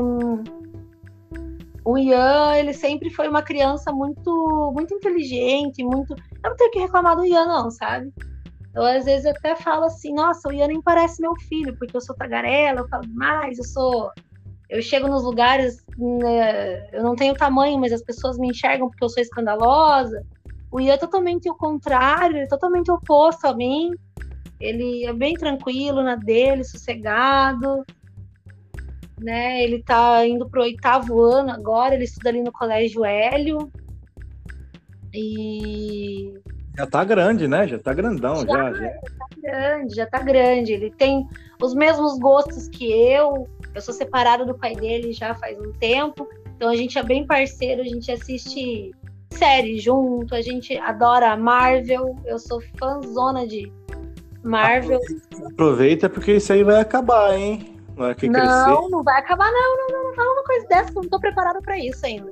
o 1.85 1.97
Ian, 1.97 2.57
ele 2.57 2.73
sempre 2.73 3.11
foi 3.11 3.29
uma 3.29 3.43
criança 3.43 3.93
muito 3.93 4.73
muito 4.75 4.95
inteligente, 4.95 5.85
muito. 5.85 6.17
Eu 6.43 6.51
não 6.51 6.57
tenho 6.57 6.71
que 6.71 6.79
reclamar 6.79 7.17
do 7.17 7.25
Ian, 7.25 7.47
não, 7.47 7.71
sabe? 7.71 8.13
Eu 8.75 8.85
às 8.85 9.05
vezes 9.05 9.27
até 9.27 9.57
falo 9.57 9.87
assim, 9.87 10.13
nossa, 10.15 10.49
o 10.49 10.53
Ian 10.53 10.69
nem 10.69 10.81
parece 10.81 11.21
meu 11.21 11.35
filho, 11.49 11.77
porque 11.77 11.97
eu 11.97 12.01
sou 12.01 12.15
tagarela, 12.15 12.81
eu 12.81 12.89
falo 12.89 13.03
demais, 13.03 13.59
eu 13.59 13.65
sou. 13.65 14.11
Eu 14.69 14.83
chego 14.83 15.09
nos 15.09 15.25
lugares, 15.25 15.85
né, 15.97 16.89
eu 16.93 17.03
não 17.03 17.17
tenho 17.17 17.35
tamanho, 17.35 17.79
mas 17.79 17.93
as 17.93 18.03
pessoas 18.03 18.39
me 18.39 18.49
enxergam 18.49 18.89
porque 18.89 19.03
eu 19.03 19.09
sou 19.09 19.23
escandalosa. 19.23 20.25
O 20.71 20.79
Ian 20.79 20.95
é 20.95 20.99
totalmente 20.99 21.49
o 21.51 21.55
contrário, 21.55 22.37
é 22.37 22.47
totalmente 22.47 22.91
oposto 22.91 23.47
a 23.47 23.55
mim. 23.55 23.91
Ele 24.61 25.07
é 25.07 25.13
bem 25.13 25.35
tranquilo 25.35 26.03
na 26.03 26.17
dele, 26.17 26.65
sossegado. 26.65 27.85
Né? 29.19 29.63
Ele 29.63 29.83
tá 29.83 30.27
indo 30.27 30.49
pro 30.49 30.63
oitavo 30.63 31.21
ano 31.21 31.51
agora, 31.51 31.95
ele 31.95 32.05
estuda 32.05 32.29
ali 32.29 32.43
no 32.43 32.53
Colégio 32.53 33.05
Hélio. 33.05 33.73
E. 35.15 36.35
Já 36.77 36.87
tá 36.87 37.05
grande, 37.05 37.49
né? 37.49 37.67
Já 37.67 37.79
tá 37.79 37.93
grandão, 37.93 38.47
já. 38.47 38.73
Já, 38.73 38.73
já. 38.73 38.81
já 38.81 38.91
tá 38.91 39.29
grande, 39.43 39.95
já 39.95 40.07
tá 40.07 40.19
grande. 40.21 40.73
Ele 40.73 40.91
tem 40.91 41.27
os 41.61 41.75
mesmos 41.75 42.19
gostos 42.19 42.69
que 42.69 42.91
eu. 42.91 43.49
Eu 43.75 43.81
sou 43.81 43.95
separada 43.95 44.45
do 44.45 44.57
pai 44.57 44.75
dele 44.75 45.13
já 45.13 45.35
faz 45.35 45.59
um 45.59 45.73
tempo. 45.73 46.29
Então 46.57 46.69
a 46.69 46.77
gente 46.77 46.99
é 46.99 47.03
bem 47.03 47.27
parceiro, 47.27 47.83
a 47.83 47.85
gente 47.85 48.11
assiste 48.11 48.93
série 49.33 49.79
junto, 49.79 50.35
a 50.35 50.43
gente 50.43 50.77
adora 50.79 51.37
Marvel, 51.37 52.17
eu 52.25 52.39
sou 52.39 52.61
fãzona 52.79 53.47
de 53.47 53.73
Marvel. 54.43 55.01
Aproveita 55.53 56.09
porque 56.09 56.33
isso 56.33 56.53
aí 56.53 56.65
vai 56.65 56.81
acabar, 56.81 57.37
hein? 57.37 57.77
Não, 57.97 58.15
que 58.15 58.29
não, 58.29 58.89
não 58.89 59.03
vai 59.03 59.19
acabar, 59.19 59.51
não, 59.51 59.77
não, 59.77 59.89
não, 59.89 60.05
não 60.05 60.15
fala 60.15 60.33
uma 60.33 60.45
coisa 60.45 60.67
dessa, 60.69 60.93
não 60.93 61.03
tô 61.03 61.19
preparada 61.19 61.61
para 61.61 61.79
isso 61.79 62.05
ainda. 62.07 62.31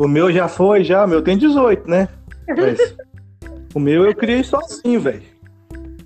O 0.00 0.08
meu 0.08 0.32
já 0.32 0.48
foi, 0.48 0.82
já, 0.82 1.04
o 1.04 1.08
meu 1.08 1.22
tem 1.22 1.36
18, 1.36 1.88
né? 1.88 2.08
Mas, 2.48 2.96
o 3.74 3.78
meu 3.78 4.06
eu 4.06 4.14
criei 4.14 4.42
sozinho, 4.42 4.98
velho. 4.98 5.22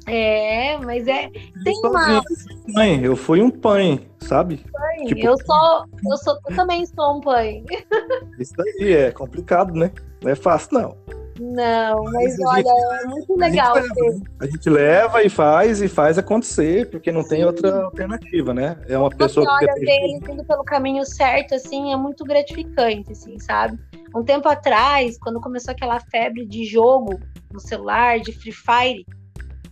É, 0.07 0.76
mas 0.78 1.07
é. 1.07 1.30
Tem 1.62 1.78
uma. 1.85 2.22
Mãe, 2.68 3.02
eu 3.02 3.14
fui 3.14 3.40
um 3.40 3.50
pai, 3.50 4.00
sabe? 4.18 4.62
Pai, 4.70 4.96
tipo... 5.07 5.24
eu 5.24 5.37
sou. 5.38 5.85
Eu 6.11 6.16
sou. 6.18 6.38
Eu 6.48 6.57
também 6.57 6.85
sou 6.85 7.18
um 7.18 7.20
pai. 7.20 7.64
Isso 8.38 8.52
aí 8.59 8.92
é 8.92 9.12
complicado, 9.12 9.72
né? 9.72 9.92
Não 10.22 10.33
é 10.33 10.35
fácil, 10.35 10.70
não. 10.72 10.96
Não, 11.40 12.05
mas, 12.05 12.38
olha, 12.40 12.62
gente, 12.62 13.03
é 13.03 13.07
muito 13.07 13.37
legal. 13.37 13.75
A 13.75 13.81
gente, 13.81 14.01
leva, 14.01 14.23
a 14.38 14.47
gente, 14.47 14.70
leva, 14.70 15.23
e 15.25 15.29
faz 15.29 15.83
e 15.83 15.88
faz 15.88 16.16
acontecer, 16.16 16.88
porque 16.90 17.11
não 17.11 17.27
tem 17.27 17.44
outra 17.44 17.83
alternativa, 17.85 18.55
né? 18.55 18.79
É 18.88 18.97
uma 18.97 19.11
pessoa 19.11 19.44
Você 19.44 19.59
que. 19.59 19.64
olha 19.64 19.81
ver 19.81 20.05
ele 20.05 20.33
indo 20.33 20.44
pelo 20.44 20.62
caminho 20.62 21.05
certo, 21.05 21.55
assim, 21.55 21.92
é 21.92 21.97
muito 21.97 22.25
gratificante, 22.25 23.11
assim, 23.11 23.38
sabe? 23.40 23.79
Um 24.14 24.23
tempo 24.23 24.49
atrás, 24.49 25.18
quando 25.18 25.40
começou 25.40 25.73
aquela 25.73 25.99
febre 25.99 26.47
de 26.47 26.64
jogo 26.64 27.18
no 27.53 27.59
celular, 27.59 28.20
de 28.20 28.33
Free 28.33 28.53
Fire, 28.53 29.05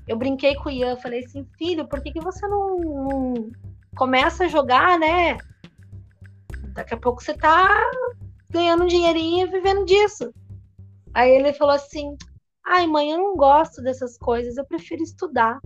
eu 0.08 0.16
brinquei 0.16 0.56
com 0.56 0.68
o 0.68 0.72
Ian, 0.72 0.96
falei 0.96 1.24
assim, 1.24 1.46
filho, 1.56 1.86
por 1.86 2.00
que, 2.00 2.10
que 2.10 2.20
você 2.20 2.44
não, 2.48 2.76
não 2.78 3.50
começa 3.96 4.44
a 4.44 4.48
jogar, 4.48 4.98
né? 4.98 5.38
Daqui 6.74 6.94
a 6.94 6.96
pouco 6.96 7.22
você 7.22 7.34
tá 7.34 7.68
ganhando 8.50 8.82
um 8.82 8.88
dinheirinho 8.88 9.46
e 9.46 9.50
vivendo 9.50 9.84
disso. 9.84 10.32
Aí 11.14 11.30
ele 11.30 11.52
falou 11.52 11.74
assim: 11.74 12.16
ai, 12.64 12.86
mãe, 12.86 13.10
eu 13.10 13.18
não 13.18 13.36
gosto 13.36 13.82
dessas 13.82 14.16
coisas, 14.18 14.56
eu 14.56 14.64
prefiro 14.64 15.02
estudar. 15.02 15.58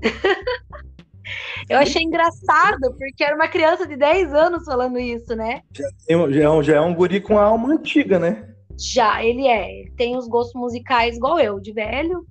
eu 1.68 1.78
achei 1.78 2.02
engraçado, 2.02 2.94
porque 2.98 3.24
era 3.24 3.34
uma 3.34 3.48
criança 3.48 3.86
de 3.86 3.96
10 3.96 4.32
anos 4.34 4.64
falando 4.64 4.98
isso, 4.98 5.34
né? 5.34 5.62
Já, 5.72 5.88
já, 6.30 6.42
é, 6.42 6.48
um, 6.48 6.62
já 6.62 6.76
é 6.76 6.80
um 6.80 6.94
guri 6.94 7.20
com 7.20 7.38
a 7.38 7.44
alma 7.44 7.72
antiga, 7.72 8.18
né? 8.18 8.54
Já, 8.78 9.24
ele 9.24 9.46
é. 9.46 9.70
Ele 9.70 9.92
tem 9.96 10.16
os 10.16 10.26
gostos 10.26 10.60
musicais 10.60 11.16
igual 11.16 11.38
eu, 11.38 11.60
de 11.60 11.72
velho 11.72 12.26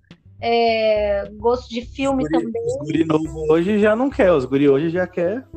é, 0.45 1.29
gosto 1.37 1.69
de 1.69 1.81
filme 1.81 2.25
os 2.25 2.29
guri, 2.29 2.43
também. 2.43 2.65
Os 2.65 2.77
guri 2.79 3.05
novo 3.05 3.45
hoje 3.49 3.79
já 3.79 3.95
não 3.95 4.09
quer, 4.09 4.29
os 4.33 4.43
guri 4.43 4.67
hoje 4.67 4.89
já 4.89 5.07
quer. 5.07 5.47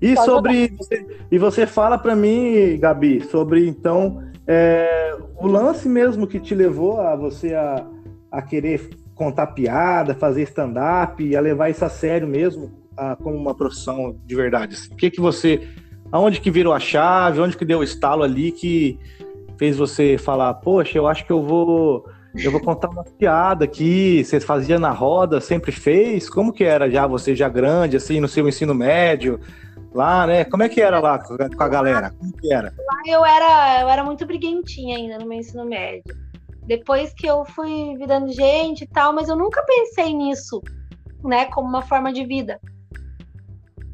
E 0.00 0.14
Pode 0.14 0.24
sobre 0.24 0.68
você, 0.68 1.06
e 1.28 1.38
você 1.38 1.66
fala 1.66 1.98
para 1.98 2.14
mim, 2.14 2.78
Gabi, 2.78 3.20
sobre 3.24 3.66
então 3.66 4.22
é, 4.48 5.14
o 5.36 5.46
lance 5.46 5.86
mesmo 5.86 6.26
que 6.26 6.40
te 6.40 6.54
levou 6.54 6.98
a 7.00 7.14
você 7.14 7.54
a, 7.54 7.86
a 8.32 8.40
querer 8.40 8.88
contar 9.14 9.48
piada, 9.48 10.14
fazer 10.14 10.42
stand-up, 10.44 11.36
a 11.36 11.40
levar 11.40 11.68
isso 11.68 11.84
a 11.84 11.90
sério 11.90 12.26
mesmo, 12.26 12.72
a, 12.96 13.14
como 13.14 13.36
uma 13.36 13.54
profissão 13.54 14.16
de 14.24 14.34
verdade. 14.34 14.74
Assim. 14.74 14.92
O 14.92 14.96
que 14.96 15.10
que 15.10 15.20
você, 15.20 15.68
aonde 16.10 16.40
que 16.40 16.50
virou 16.50 16.72
a 16.72 16.80
chave, 16.80 17.40
onde 17.40 17.58
que 17.58 17.64
deu 17.64 17.80
o 17.80 17.84
estalo 17.84 18.22
ali 18.22 18.50
que 18.50 18.98
fez 19.58 19.76
você 19.76 20.16
falar, 20.16 20.54
poxa, 20.54 20.96
eu 20.96 21.06
acho 21.06 21.26
que 21.26 21.32
eu 21.32 21.42
vou 21.42 22.06
eu 22.34 22.52
vou 22.52 22.60
contar 22.60 22.88
uma 22.88 23.04
piada 23.04 23.64
aqui. 23.64 24.22
Você 24.24 24.38
fazia 24.38 24.78
na 24.78 24.90
roda, 24.90 25.40
sempre 25.40 25.72
fez? 25.72 26.30
Como 26.30 26.52
que 26.52 26.62
era 26.64 26.88
já 26.90 27.06
você 27.06 27.34
já 27.34 27.48
grande, 27.48 27.96
assim, 27.96 28.20
no 28.20 28.28
seu 28.28 28.48
ensino 28.48 28.74
médio? 28.74 29.40
Lá, 29.92 30.26
né? 30.26 30.44
Como 30.44 30.62
é 30.62 30.68
que 30.68 30.80
era 30.80 31.00
lá 31.00 31.18
com 31.18 31.62
a 31.62 31.68
galera? 31.68 32.10
Como 32.10 32.32
que 32.36 32.52
era? 32.52 32.74
Lá 32.76 33.02
eu 33.06 33.24
era, 33.24 33.80
eu 33.82 33.88
era 33.88 34.04
muito 34.04 34.26
briguentinha 34.26 34.96
ainda 34.96 35.18
no 35.18 35.26
meu 35.26 35.38
ensino 35.38 35.64
médio. 35.64 36.14
Depois 36.66 37.14
que 37.14 37.26
eu 37.26 37.44
fui 37.46 37.96
virando 37.96 38.32
gente 38.32 38.84
e 38.84 38.86
tal, 38.86 39.12
mas 39.12 39.28
eu 39.28 39.36
nunca 39.36 39.62
pensei 39.64 40.12
nisso, 40.12 40.60
né, 41.24 41.46
como 41.46 41.66
uma 41.66 41.82
forma 41.82 42.12
de 42.12 42.24
vida. 42.26 42.60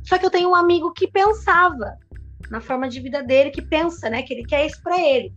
Só 0.02 0.18
que 0.18 0.26
eu 0.26 0.30
tenho 0.30 0.50
um 0.50 0.54
amigo 0.54 0.92
que 0.92 1.07
pensava 1.07 1.96
na 2.50 2.61
forma 2.61 2.88
de 2.88 3.00
vida 3.00 3.22
dele, 3.22 3.50
que 3.50 3.62
pensa, 3.62 4.11
né, 4.11 4.22
que 4.22 4.35
ele 4.35 4.44
quer 4.44 4.66
isso 4.66 4.83
para 4.83 5.00
ele. 5.00 5.33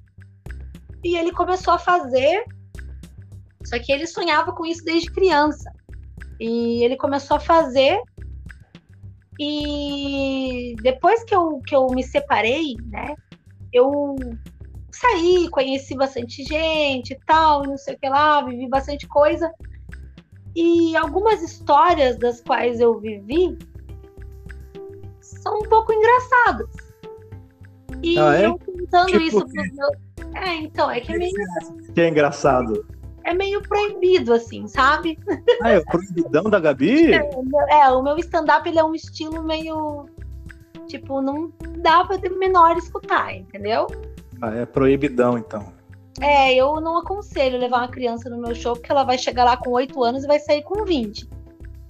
E 1.04 1.16
ele 1.16 1.32
começou 1.32 1.76
a 1.76 1.80
fazer, 1.80 2.44
só 3.64 3.78
que 3.80 3.92
ele 3.92 4.08
sonhava 4.08 4.52
com 4.52 4.66
isso 4.66 4.84
desde 4.84 5.12
criança. 5.12 5.72
E 6.40 6.84
ele 6.84 6.98
começou 6.98 7.38
a 7.38 7.40
fazer 7.40 8.02
e 9.40 10.76
depois 10.82 11.24
que 11.24 11.36
eu, 11.36 11.62
que 11.66 11.76
eu 11.76 11.88
me 11.88 12.04
separei, 12.04 12.76
né, 12.86 13.16
eu 13.72 14.16
saí, 14.92 15.48
conheci 15.50 15.96
bastante 15.96 16.44
gente 16.44 17.14
e 17.14 17.20
tal, 17.26 17.64
não 17.64 17.78
sei 17.78 17.96
o 17.96 18.00
que 18.00 18.10
lá, 18.10 18.42
vivi 18.42 18.68
bastante 18.68 19.08
coisa. 19.08 19.52
E 20.56 20.96
algumas 20.98 21.42
histórias 21.44 22.18
das 22.18 22.42
quais 22.42 22.80
eu 22.80 23.00
vivi 23.00 23.58
são 25.22 25.60
um 25.60 25.70
pouco 25.70 25.94
engraçadas. 25.94 26.70
E 28.02 28.18
ah, 28.18 28.36
é? 28.36 28.46
eu 28.48 28.58
contando 28.58 29.08
tipo 29.08 29.24
isso 29.24 29.40
pros 29.40 29.54
meus. 29.54 29.92
É, 30.34 30.56
então, 30.56 30.90
é 30.90 31.00
que 31.00 31.14
é 31.14 31.18
meio. 31.18 31.34
Que 31.94 32.02
é 32.02 32.10
engraçado 32.10 32.86
é 33.28 33.34
meio 33.34 33.62
proibido, 33.62 34.34
assim, 34.34 34.68
sabe? 34.68 35.20
Ah, 35.62 35.72
é 35.72 35.80
o 35.80 35.86
proibidão 35.86 36.44
da 36.44 36.60
Gabi? 36.60 37.12
É, 37.70 37.82
é 37.82 37.90
o 37.90 38.02
meu 38.02 38.18
stand-up 38.18 38.68
ele 38.68 38.80
é 38.80 38.84
um 38.84 38.96
estilo 38.96 39.44
meio. 39.44 40.06
Tipo, 40.88 41.22
não 41.22 41.52
dá 41.80 42.06
pra 42.06 42.18
ter 42.18 42.30
menor 42.30 42.78
escutar, 42.78 43.36
entendeu? 43.36 43.88
Ah, 44.42 44.56
é 44.56 44.66
proibidão, 44.66 45.38
então. 45.38 45.74
É, 46.22 46.56
eu 46.56 46.80
não 46.80 46.98
aconselho 46.98 47.60
levar 47.60 47.80
uma 47.80 47.90
criança 47.90 48.30
no 48.30 48.42
meu 48.42 48.56
show, 48.56 48.74
porque 48.74 48.92
ela 48.92 49.04
vai 49.04 49.18
chegar 49.18 49.44
lá 49.44 49.58
com 49.58 49.72
8 49.72 50.02
anos 50.02 50.24
e 50.24 50.28
vai 50.28 50.40
sair 50.40 50.64
com 50.64 50.86
20. 50.86 51.28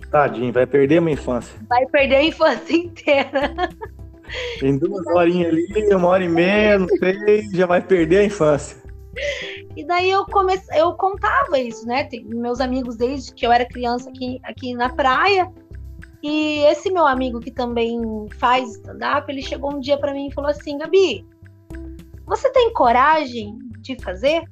Tadinho, 0.09 0.51
vai 0.51 0.65
perder 0.65 0.99
uma 0.99 1.11
infância. 1.11 1.53
Vai 1.69 1.85
perder 1.85 2.15
a 2.15 2.23
infância 2.23 2.73
inteira. 2.75 3.69
Em 4.63 4.77
duas 4.77 5.05
horinhas 5.07 5.53
ali, 5.53 5.93
uma 5.93 6.07
hora 6.07 6.23
e 6.23 6.29
meia, 6.29 6.79
não 6.79 6.87
sei, 6.87 7.47
já 7.53 7.67
vai 7.67 7.81
perder 7.81 8.17
a 8.17 8.25
infância. 8.25 8.86
E 9.75 9.85
daí 9.85 10.09
eu 10.09 10.25
comecei, 10.25 10.79
eu 10.79 10.93
contava 10.93 11.59
isso, 11.59 11.85
né? 11.85 12.03
Tem 12.05 12.23
meus 12.25 12.59
amigos 12.59 12.95
desde 12.95 13.33
que 13.33 13.45
eu 13.45 13.51
era 13.51 13.65
criança 13.65 14.09
aqui, 14.09 14.39
aqui 14.43 14.73
na 14.73 14.89
praia. 14.89 15.51
E 16.23 16.59
esse 16.65 16.91
meu 16.91 17.05
amigo 17.05 17.39
que 17.39 17.51
também 17.51 17.99
faz 18.37 18.75
stand-up, 18.75 19.31
ele 19.31 19.41
chegou 19.41 19.73
um 19.75 19.79
dia 19.79 19.97
para 19.97 20.13
mim 20.13 20.27
e 20.27 20.33
falou 20.33 20.49
assim: 20.49 20.77
Gabi, 20.77 21.25
você 22.25 22.51
tem 22.51 22.73
coragem 22.73 23.57
de 23.79 23.95
fazer? 24.03 24.43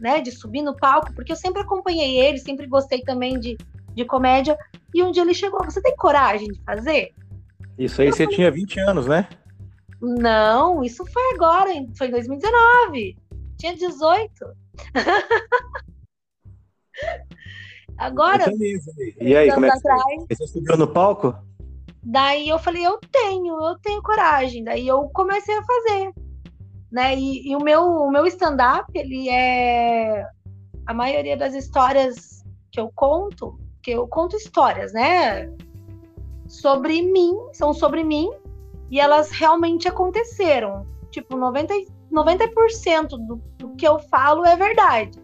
Né, 0.00 0.20
de 0.20 0.32
subir 0.32 0.62
no 0.62 0.76
palco, 0.76 1.14
porque 1.14 1.30
eu 1.30 1.36
sempre 1.36 1.62
acompanhei 1.62 2.18
ele, 2.18 2.36
sempre 2.36 2.66
gostei 2.66 3.02
também 3.02 3.38
de, 3.38 3.56
de 3.94 4.04
comédia. 4.04 4.58
E 4.92 5.00
um 5.00 5.12
dia 5.12 5.22
ele 5.22 5.32
chegou: 5.32 5.64
Você 5.64 5.80
tem 5.80 5.94
coragem 5.96 6.48
de 6.48 6.60
fazer? 6.64 7.14
Isso 7.78 8.02
aí 8.02 8.08
eu 8.08 8.12
você 8.12 8.24
falei, 8.24 8.36
tinha 8.36 8.50
20 8.50 8.80
anos, 8.80 9.06
né? 9.06 9.28
Não, 10.00 10.82
isso 10.82 11.06
foi 11.06 11.22
agora, 11.34 11.70
foi 11.96 12.08
em 12.08 12.10
2019 12.10 13.16
tinha 13.62 13.76
18. 13.76 14.32
Agora. 17.96 18.44
E 19.20 19.36
aí, 19.36 19.52
como 19.52 19.66
é 19.66 19.70
que 19.70 19.78
atrás, 19.78 20.02
você 20.28 20.48
subiu 20.48 20.76
no 20.76 20.88
palco? 20.88 21.32
Daí 22.02 22.48
eu 22.48 22.58
falei, 22.58 22.84
eu 22.84 22.98
tenho, 22.98 23.54
eu 23.64 23.78
tenho 23.78 24.02
coragem. 24.02 24.64
Daí 24.64 24.88
eu 24.88 25.08
comecei 25.10 25.56
a 25.56 25.62
fazer. 25.62 26.12
Né? 26.90 27.16
E, 27.16 27.50
e 27.50 27.56
o 27.56 27.62
meu, 27.62 27.84
o 27.84 28.10
meu 28.10 28.26
stand-up, 28.26 28.90
ele 28.94 29.28
é. 29.28 30.26
A 30.84 30.92
maioria 30.92 31.36
das 31.36 31.54
histórias 31.54 32.44
que 32.72 32.80
eu 32.80 32.90
conto, 32.92 33.56
que 33.80 33.92
eu 33.92 34.08
conto 34.08 34.36
histórias, 34.36 34.92
né? 34.92 35.48
Sobre 36.48 37.02
mim, 37.02 37.38
são 37.52 37.72
sobre 37.72 38.02
mim, 38.02 38.28
e 38.90 38.98
elas 38.98 39.30
realmente 39.30 39.86
aconteceram. 39.86 40.84
Tipo, 41.12 41.36
90, 41.36 41.72
90% 42.12 43.08
do, 43.08 43.42
do 43.58 43.70
que 43.76 43.86
eu 43.86 43.98
falo 43.98 44.44
é 44.44 44.56
verdade. 44.56 45.18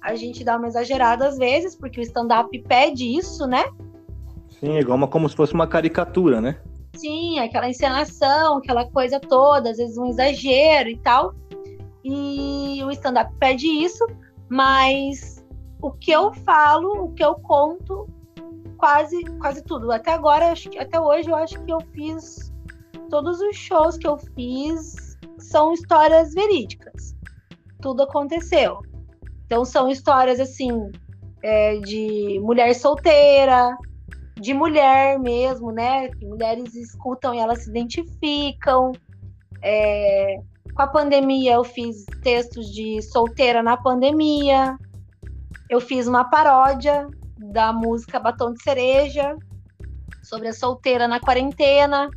A 0.00 0.14
gente 0.16 0.42
dá 0.42 0.56
uma 0.56 0.66
exagerada 0.66 1.28
às 1.28 1.38
vezes, 1.38 1.76
porque 1.76 2.00
o 2.00 2.02
stand-up 2.02 2.58
pede 2.62 3.04
isso, 3.04 3.46
né? 3.46 3.64
Sim, 4.58 4.78
igual 4.78 4.96
uma, 4.96 5.06
como 5.06 5.28
se 5.28 5.36
fosse 5.36 5.54
uma 5.54 5.66
caricatura, 5.66 6.40
né? 6.40 6.58
Sim, 6.94 7.38
aquela 7.38 7.68
encenação, 7.68 8.58
aquela 8.58 8.84
coisa 8.90 9.20
toda, 9.20 9.70
às 9.70 9.76
vezes 9.76 9.96
um 9.96 10.06
exagero 10.06 10.88
e 10.88 10.96
tal. 10.98 11.34
E 12.04 12.82
o 12.84 12.90
stand-up 12.90 13.32
pede 13.38 13.66
isso, 13.66 14.04
mas 14.48 15.44
o 15.80 15.92
que 15.92 16.10
eu 16.10 16.32
falo, 16.32 17.04
o 17.04 17.12
que 17.12 17.24
eu 17.24 17.34
conto, 17.34 18.08
quase, 18.76 19.22
quase 19.38 19.62
tudo. 19.62 19.92
Até 19.92 20.12
agora, 20.12 20.50
acho 20.50 20.68
que, 20.68 20.78
até 20.78 21.00
hoje, 21.00 21.30
eu 21.30 21.36
acho 21.36 21.62
que 21.64 21.72
eu 21.72 21.80
fiz 21.92 22.52
todos 23.08 23.40
os 23.40 23.56
shows 23.56 23.96
que 23.96 24.06
eu 24.06 24.18
fiz 24.34 24.96
são 25.42 25.72
histórias 25.72 26.32
verídicas. 26.32 27.14
Tudo 27.80 28.02
aconteceu. 28.02 28.80
Então 29.46 29.64
são 29.64 29.88
histórias 29.88 30.40
assim 30.40 30.90
é, 31.42 31.78
de 31.78 32.40
mulher 32.40 32.74
solteira, 32.74 33.76
de 34.40 34.54
mulher 34.54 35.18
mesmo, 35.18 35.70
né? 35.70 36.08
Que 36.08 36.26
mulheres 36.26 36.74
escutam 36.74 37.34
e 37.34 37.38
elas 37.38 37.64
se 37.64 37.70
identificam. 37.70 38.92
É, 39.62 40.40
com 40.74 40.82
a 40.82 40.86
pandemia 40.86 41.54
eu 41.54 41.64
fiz 41.64 42.04
textos 42.22 42.72
de 42.72 43.02
solteira 43.02 43.62
na 43.62 43.76
pandemia. 43.76 44.76
Eu 45.68 45.80
fiz 45.80 46.06
uma 46.06 46.24
paródia 46.24 47.06
da 47.38 47.72
música 47.72 48.18
Batom 48.18 48.52
de 48.52 48.62
Cereja 48.62 49.36
sobre 50.22 50.48
a 50.48 50.52
solteira 50.52 51.08
na 51.08 51.20
quarentena. 51.20 52.08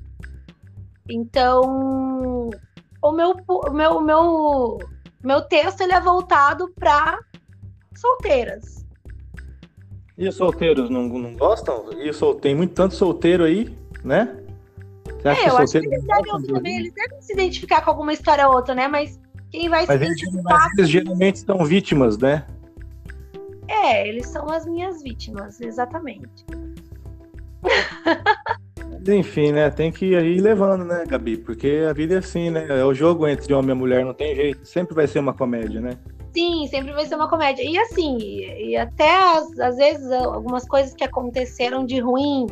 Então, 1.09 1.94
o 3.09 3.11
meu, 3.11 3.35
o 3.47 3.69
meu, 3.71 3.91
o 3.97 4.01
meu, 4.01 4.79
meu 5.23 5.41
texto 5.41 5.81
ele 5.81 5.93
é 5.93 6.01
voltado 6.01 6.71
para 6.75 7.19
solteiras. 7.95 8.85
E 10.17 10.27
os 10.27 10.35
solteiros 10.35 10.89
não, 10.89 11.07
não 11.07 11.35
gostam? 11.35 11.91
E 12.01 12.11
sol, 12.13 12.35
tem 12.35 12.55
muito 12.55 12.73
tanto 12.73 12.95
solteiro 12.95 13.43
aí, 13.43 13.77
né? 14.03 14.37
Você 15.05 15.27
acha 15.27 15.41
é, 15.41 15.49
eu 15.49 15.57
acho 15.57 15.71
que 15.73 15.77
eles 15.79 16.03
devem, 16.03 16.41
também, 16.43 16.79
eles 16.79 16.93
devem 16.93 17.21
se 17.21 17.33
identificar 17.33 17.81
com 17.81 17.91
alguma 17.91 18.13
história 18.13 18.47
ou 18.47 18.55
outra, 18.55 18.73
né? 18.73 18.87
Mas 18.87 19.19
quem 19.51 19.69
vai 19.69 19.85
mas 19.85 19.99
se 19.99 20.05
eles, 20.05 20.21
identificar... 20.21 20.53
Mas 20.53 20.77
eles 20.77 20.89
geralmente 20.89 21.39
são 21.39 21.65
vítimas, 21.65 22.17
né? 22.17 22.45
É, 23.67 24.07
eles 24.07 24.27
são 24.27 24.49
as 24.49 24.65
minhas 24.65 25.01
vítimas, 25.03 25.59
exatamente. 25.59 26.45
Enfim, 29.07 29.51
né? 29.51 29.69
Tem 29.69 29.91
que 29.91 30.05
ir 30.05 30.41
levando, 30.41 30.83
né, 30.83 31.03
Gabi? 31.07 31.37
Porque 31.37 31.85
a 31.87 31.93
vida 31.93 32.15
é 32.15 32.17
assim, 32.17 32.49
né? 32.49 32.65
É 32.69 32.83
o 32.83 32.93
jogo 32.93 33.27
entre 33.27 33.53
homem 33.53 33.71
e 33.71 33.79
mulher, 33.79 34.03
não 34.03 34.13
tem 34.13 34.35
jeito. 34.35 34.65
Sempre 34.65 34.95
vai 34.95 35.07
ser 35.07 35.19
uma 35.19 35.33
comédia, 35.33 35.79
né? 35.79 35.97
Sim, 36.33 36.67
sempre 36.67 36.91
vai 36.91 37.05
ser 37.05 37.15
uma 37.15 37.29
comédia. 37.29 37.63
E 37.63 37.77
assim, 37.77 38.17
e 38.19 38.75
até 38.75 39.37
às, 39.37 39.77
vezes 39.77 40.11
algumas 40.11 40.67
coisas 40.67 40.93
que 40.93 41.03
aconteceram 41.03 41.85
de 41.85 41.99
ruim, 41.99 42.47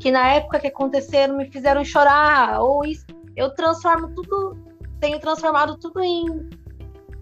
que 0.00 0.10
na 0.10 0.34
época 0.34 0.58
que 0.58 0.66
aconteceram 0.66 1.36
me 1.36 1.50
fizeram 1.50 1.84
chorar, 1.84 2.60
ou 2.60 2.84
isso, 2.84 3.06
eu 3.36 3.50
transformo 3.54 4.08
tudo, 4.14 4.58
tenho 5.00 5.18
transformado 5.20 5.76
tudo 5.78 6.02
em 6.02 6.26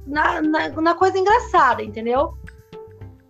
na, 0.06 0.40
na, 0.42 0.68
na 0.68 0.94
coisa 0.94 1.18
engraçada, 1.18 1.82
entendeu? 1.82 2.34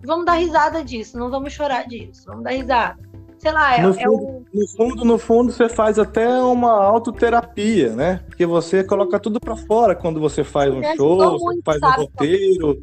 Vamos 0.04 0.24
dar 0.24 0.34
risada 0.34 0.82
disso, 0.82 1.18
não 1.18 1.30
vamos 1.30 1.52
chorar 1.52 1.86
disso, 1.86 2.24
vamos 2.26 2.44
dar 2.44 2.50
risada 2.50 3.11
sei 3.42 3.50
lá, 3.50 3.76
é, 3.76 3.82
no, 3.82 3.90
é 3.90 4.04
fundo, 4.04 4.46
no 4.54 4.68
fundo, 4.68 5.04
no 5.04 5.18
fundo, 5.18 5.52
você 5.52 5.68
faz 5.68 5.98
até 5.98 6.28
uma 6.40 6.70
autoterapia, 6.70 7.92
né? 7.92 8.20
Porque 8.28 8.46
você 8.46 8.84
coloca 8.84 9.18
tudo 9.18 9.40
para 9.40 9.56
fora 9.56 9.96
quando 9.96 10.20
você 10.20 10.44
faz 10.44 10.72
um 10.72 10.80
show, 10.96 11.40
muito, 11.40 11.64
faz 11.64 11.80
sabe? 11.80 11.98
um 11.98 12.02
roteiro, 12.02 12.80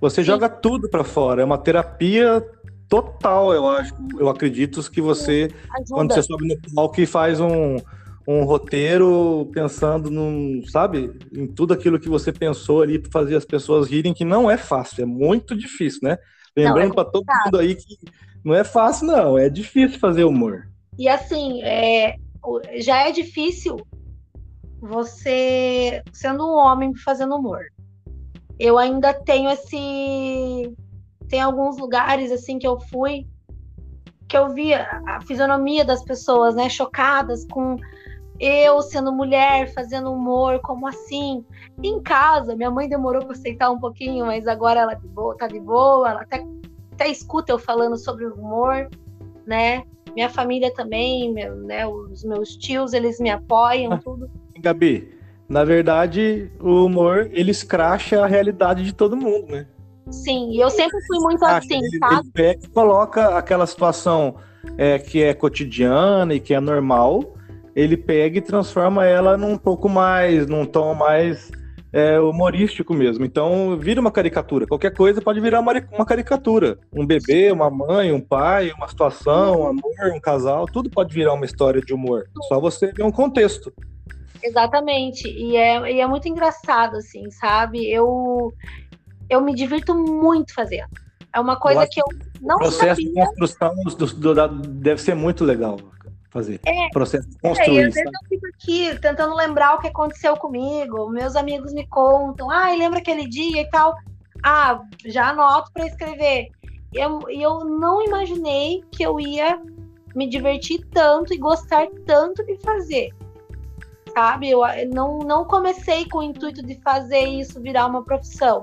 você 0.00 0.22
Sim. 0.22 0.28
joga 0.28 0.48
tudo 0.48 0.88
para 0.88 1.02
fora. 1.02 1.42
É 1.42 1.44
uma 1.44 1.58
terapia 1.58 2.40
total, 2.88 3.52
eu 3.52 3.66
acho. 3.68 3.92
Eu 4.16 4.28
acredito 4.28 4.80
que 4.88 5.00
você, 5.00 5.50
Ajuda. 5.74 5.90
quando 5.90 6.14
você 6.14 6.22
sobe 6.22 6.46
no 6.46 6.56
palco 6.72 7.00
e 7.00 7.06
faz 7.06 7.40
um, 7.40 7.76
um 8.28 8.44
roteiro 8.44 9.50
pensando 9.52 10.08
num, 10.08 10.62
sabe, 10.68 11.18
em 11.34 11.48
tudo 11.48 11.74
aquilo 11.74 11.98
que 11.98 12.08
você 12.08 12.32
pensou 12.32 12.80
ali 12.80 13.00
para 13.00 13.10
fazer 13.10 13.34
as 13.34 13.44
pessoas 13.44 13.90
rirem, 13.90 14.14
que 14.14 14.24
não 14.24 14.48
é 14.48 14.56
fácil, 14.56 15.02
é 15.02 15.06
muito 15.06 15.56
difícil, 15.56 15.98
né? 16.04 16.16
Lembrando 16.56 16.92
é 16.92 16.94
para 16.94 17.04
todo 17.04 17.26
mundo 17.44 17.58
aí 17.58 17.74
que 17.74 17.98
não 18.46 18.54
é 18.54 18.62
fácil, 18.62 19.08
não, 19.08 19.36
é 19.36 19.48
difícil 19.48 19.98
fazer 19.98 20.22
humor. 20.22 20.68
E 20.96 21.08
assim, 21.08 21.60
é, 21.64 22.14
já 22.76 23.08
é 23.08 23.10
difícil 23.10 23.76
você 24.80 26.00
sendo 26.12 26.46
um 26.46 26.54
homem 26.54 26.94
fazendo 26.94 27.34
humor. 27.34 27.64
Eu 28.56 28.78
ainda 28.78 29.12
tenho 29.12 29.50
esse. 29.50 30.72
Tem 31.28 31.40
alguns 31.40 31.76
lugares 31.76 32.30
assim 32.30 32.56
que 32.56 32.66
eu 32.66 32.78
fui 32.78 33.26
que 34.28 34.36
eu 34.36 34.52
via 34.54 34.86
a 35.06 35.20
fisionomia 35.20 35.84
das 35.84 36.04
pessoas, 36.04 36.54
né, 36.54 36.68
chocadas 36.68 37.44
com 37.50 37.76
eu 38.38 38.82
sendo 38.82 39.12
mulher 39.12 39.72
fazendo 39.72 40.12
humor, 40.12 40.60
como 40.60 40.86
assim? 40.86 41.44
Em 41.82 42.02
casa, 42.02 42.54
minha 42.54 42.70
mãe 42.70 42.88
demorou 42.88 43.22
para 43.24 43.32
aceitar 43.32 43.70
um 43.70 43.78
pouquinho, 43.78 44.26
mas 44.26 44.46
agora 44.46 44.80
ela 44.80 44.94
boa, 44.94 45.36
tá 45.36 45.46
de 45.46 45.58
boa, 45.58 46.10
ela 46.10 46.22
até, 46.22 46.44
até 46.96 47.08
escuta 47.08 47.52
eu 47.52 47.58
falando 47.58 47.96
sobre 47.98 48.24
humor, 48.24 48.88
né? 49.46 49.84
Minha 50.14 50.30
família 50.30 50.72
também, 50.72 51.32
meu, 51.32 51.54
né? 51.56 51.86
Os 51.86 52.24
meus 52.24 52.56
tios, 52.56 52.94
eles 52.94 53.20
me 53.20 53.30
apoiam, 53.30 53.92
ah, 53.92 54.00
tudo. 54.02 54.30
Gabi, 54.58 55.14
na 55.46 55.62
verdade, 55.62 56.50
o 56.58 56.86
humor, 56.86 57.28
ele 57.32 57.50
escracha 57.50 58.24
a 58.24 58.26
realidade 58.26 58.82
de 58.82 58.94
todo 58.94 59.16
mundo, 59.16 59.52
né? 59.52 59.66
Sim, 60.10 60.52
e 60.52 60.60
eu 60.60 60.70
sempre 60.70 60.98
fui 61.06 61.18
muito 61.18 61.44
assim, 61.44 61.78
ele, 61.78 61.98
sabe? 61.98 62.30
Ele 62.34 62.68
coloca 62.72 63.36
aquela 63.36 63.66
situação 63.66 64.36
é, 64.78 64.98
que 64.98 65.22
é 65.22 65.34
cotidiana 65.34 66.32
e 66.32 66.40
que 66.40 66.54
é 66.54 66.60
normal, 66.60 67.34
ele 67.74 67.96
pega 67.96 68.38
e 68.38 68.40
transforma 68.40 69.04
ela 69.04 69.36
num 69.36 69.58
pouco 69.58 69.88
mais, 69.88 70.46
num 70.46 70.64
tom 70.64 70.94
mais 70.94 71.50
é, 71.96 72.20
humorístico 72.20 72.92
mesmo. 72.92 73.24
Então 73.24 73.74
vira 73.78 73.98
uma 73.98 74.10
caricatura. 74.10 74.66
Qualquer 74.66 74.92
coisa 74.92 75.22
pode 75.22 75.40
virar 75.40 75.60
uma, 75.60 75.72
uma 75.92 76.04
caricatura. 76.04 76.78
Um 76.92 77.06
bebê, 77.06 77.50
uma 77.50 77.70
mãe, 77.70 78.12
um 78.12 78.20
pai, 78.20 78.70
uma 78.76 78.86
situação, 78.86 79.62
um 79.62 79.66
amor, 79.68 80.14
um 80.14 80.20
casal, 80.20 80.66
tudo 80.66 80.90
pode 80.90 81.14
virar 81.14 81.32
uma 81.32 81.46
história 81.46 81.80
de 81.80 81.94
humor. 81.94 82.28
Só 82.48 82.60
você 82.60 82.92
ver 82.92 83.02
um 83.02 83.10
contexto. 83.10 83.72
Exatamente. 84.42 85.26
E 85.26 85.56
é, 85.56 85.90
e 85.90 86.00
é 86.00 86.06
muito 86.06 86.28
engraçado, 86.28 86.96
assim, 86.96 87.30
sabe? 87.30 87.90
Eu, 87.90 88.52
eu 89.30 89.40
me 89.40 89.54
divirto 89.54 89.94
muito 89.94 90.52
fazendo. 90.52 90.90
É 91.34 91.40
uma 91.40 91.56
coisa 91.58 91.86
que 91.90 91.98
eu 91.98 92.06
não 92.42 92.56
o 92.56 92.58
processo 92.58 93.00
sabia. 93.00 93.06
de 93.06 93.14
construção 93.14 93.74
do, 93.74 94.06
do, 94.06 94.34
do, 94.34 94.48
deve 94.68 95.00
ser 95.00 95.14
muito 95.14 95.44
legal 95.44 95.78
fazer. 96.36 96.60
É, 96.64 96.88
processo 96.90 97.28
de 97.28 97.38
construir. 97.38 97.78
É, 97.78 97.86
às 97.86 97.94
vezes 97.94 98.04
eu 98.04 98.28
fico 98.28 98.46
aqui 98.46 99.00
tentando 99.00 99.34
lembrar 99.34 99.74
o 99.74 99.80
que 99.80 99.88
aconteceu 99.88 100.36
comigo. 100.36 101.08
Meus 101.10 101.34
amigos 101.36 101.72
me 101.72 101.86
contam, 101.86 102.50
ah, 102.50 102.70
lembra 102.70 102.98
aquele 102.98 103.28
dia 103.28 103.62
e 103.62 103.70
tal. 103.70 103.94
Ah, 104.42 104.80
já 105.04 105.30
anoto 105.30 105.72
para 105.72 105.86
escrever. 105.86 106.48
E 106.92 106.98
eu, 106.98 107.20
eu 107.28 107.64
não 107.64 108.02
imaginei 108.02 108.84
que 108.92 109.02
eu 109.02 109.18
ia 109.18 109.60
me 110.14 110.28
divertir 110.28 110.84
tanto 110.92 111.34
e 111.34 111.38
gostar 111.38 111.86
tanto 112.06 112.44
de 112.44 112.56
fazer. 112.58 113.10
Sabe? 114.14 114.50
Eu 114.50 114.60
não, 114.92 115.18
não 115.18 115.44
comecei 115.44 116.08
com 116.08 116.18
o 116.18 116.22
intuito 116.22 116.62
de 116.62 116.80
fazer 116.80 117.24
isso 117.24 117.60
virar 117.60 117.86
uma 117.86 118.02
profissão. 118.02 118.62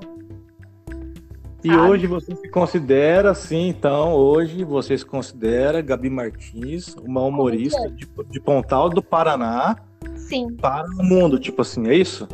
E 1.64 1.74
hoje 1.74 2.06
você 2.06 2.36
se 2.36 2.46
considera, 2.50 3.30
assim, 3.30 3.68
então, 3.68 4.12
hoje 4.12 4.62
você 4.62 4.98
se 4.98 5.06
considera 5.06 5.80
Gabi 5.80 6.10
Martins, 6.10 6.94
uma 7.02 7.22
humorista 7.22 7.88
de, 7.90 8.06
de 8.28 8.38
Pontal 8.38 8.90
do 8.90 9.02
Paraná 9.02 9.74
Sim. 10.14 10.54
para 10.56 10.86
o 10.98 11.02
mundo, 11.02 11.38
tipo 11.38 11.62
assim, 11.62 11.88
é 11.88 11.94
isso? 11.94 12.28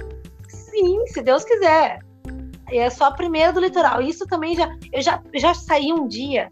Sim, 0.49 1.07
se 1.07 1.23
Deus 1.23 1.45
quiser. 1.45 2.01
E 2.73 2.79
é 2.79 2.91
só 2.91 3.05
a 3.05 3.13
primeira 3.13 3.53
do 3.53 3.61
litoral. 3.61 4.03
Isso 4.03 4.27
também 4.27 4.57
já. 4.57 4.69
Eu 4.93 5.01
já, 5.01 5.23
já 5.35 5.55
saí 5.55 5.93
um 5.93 6.09
dia, 6.09 6.51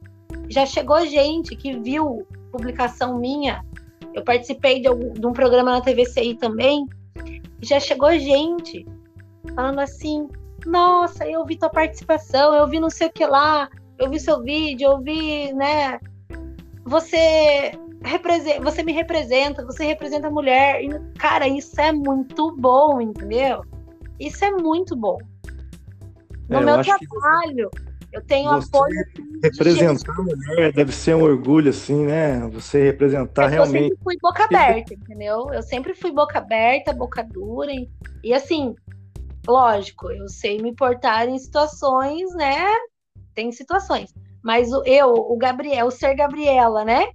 já 0.48 0.64
chegou 0.64 1.04
gente 1.04 1.56
que 1.56 1.76
viu 1.78 2.24
publicação 2.52 3.18
minha. 3.18 3.64
Eu 4.14 4.22
participei 4.22 4.80
de, 4.80 4.88
de 5.14 5.26
um 5.26 5.32
programa 5.32 5.72
na 5.72 5.80
TVCI 5.80 6.36
também. 6.36 6.86
Já 7.60 7.80
chegou 7.80 8.10
gente 8.18 8.86
falando 9.54 9.80
assim: 9.80 10.28
nossa, 10.66 11.26
eu 11.26 11.44
vi 11.44 11.56
tua 11.56 11.70
participação, 11.70 12.54
eu 12.54 12.66
vi 12.66 12.80
não 12.80 12.90
sei 12.90 13.08
o 13.08 13.12
que 13.12 13.26
lá, 13.26 13.68
eu 13.98 14.10
vi 14.10 14.20
seu 14.20 14.42
vídeo, 14.42 14.86
eu 14.86 15.00
vi, 15.00 15.52
né? 15.52 15.98
Você 16.84 17.72
representa, 18.02 18.62
você 18.62 18.82
me 18.82 18.92
representa, 18.92 19.64
você 19.64 19.84
representa 19.84 20.28
a 20.28 20.30
mulher. 20.30 20.82
E, 20.82 20.88
cara, 21.18 21.46
isso 21.46 21.80
é 21.80 21.92
muito 21.92 22.54
bom, 22.56 23.00
entendeu? 23.00 23.62
Isso 24.18 24.44
é 24.44 24.50
muito 24.50 24.96
bom. 24.96 25.18
No 26.48 26.58
é, 26.58 26.64
meu 26.64 26.82
trabalho, 26.82 27.70
eu 28.12 28.22
tenho 28.22 28.50
apoio. 28.50 29.04
Representar 29.42 30.12
a 30.12 30.22
mulher 30.22 30.72
deve 30.72 30.92
ser 30.92 31.14
um 31.14 31.22
orgulho, 31.22 31.70
assim, 31.70 32.06
né? 32.06 32.40
Você 32.48 32.84
representar 32.84 33.48
realmente. 33.48 33.76
Eu 33.76 33.88
sempre 33.90 34.04
fui 34.04 34.16
boca 34.20 34.44
aberta, 34.44 34.94
entendeu? 34.94 35.52
Eu 35.52 35.62
sempre 35.62 35.94
fui 35.94 36.10
boca 36.10 36.38
aberta, 36.38 36.92
boca 36.92 37.22
dura. 37.22 37.70
E 38.24 38.32
assim, 38.32 38.74
lógico, 39.48 40.10
eu 40.10 40.28
sei 40.28 40.60
me 40.60 40.74
portar 40.74 41.28
em 41.28 41.38
situações, 41.38 42.32
né? 42.34 42.66
Tem 43.34 43.50
situações. 43.50 44.14
Mas 44.42 44.72
o, 44.72 44.82
eu, 44.84 45.12
o 45.12 45.36
Gabriel, 45.36 45.86
o 45.86 45.90
ser 45.90 46.14
Gabriela, 46.14 46.84
né? 46.84 47.06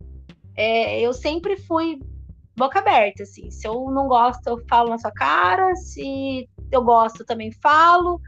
É, 0.55 0.99
eu 0.99 1.13
sempre 1.13 1.57
fui 1.57 1.99
boca 2.55 2.79
aberta, 2.79 3.23
assim. 3.23 3.49
Se 3.51 3.67
eu 3.67 3.89
não 3.91 4.07
gosto, 4.07 4.47
eu 4.47 4.63
falo 4.67 4.89
na 4.89 4.97
sua 4.97 5.11
cara. 5.11 5.75
Se 5.75 6.49
eu 6.71 6.83
gosto, 6.83 7.23
também 7.23 7.51
falo. 7.51 8.19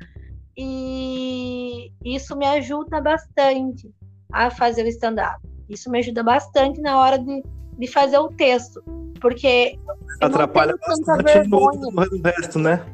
E 0.57 1.91
isso 2.03 2.35
me 2.37 2.45
ajuda 2.45 3.01
bastante 3.01 3.91
a 4.31 4.49
fazer 4.49 4.85
o 4.85 4.89
stand-up. 4.89 5.39
Isso 5.67 5.89
me 5.89 5.99
ajuda 5.99 6.23
bastante 6.23 6.79
na 6.81 6.99
hora 6.99 7.17
de, 7.17 7.43
de 7.77 7.87
fazer 7.87 8.17
o 8.17 8.29
texto. 8.29 8.83
Porque. 9.19 9.77
Atrapalha 10.21 10.75
bastante 10.77 11.49
no 11.49 12.21
resto, 12.23 12.59
né? 12.59 12.85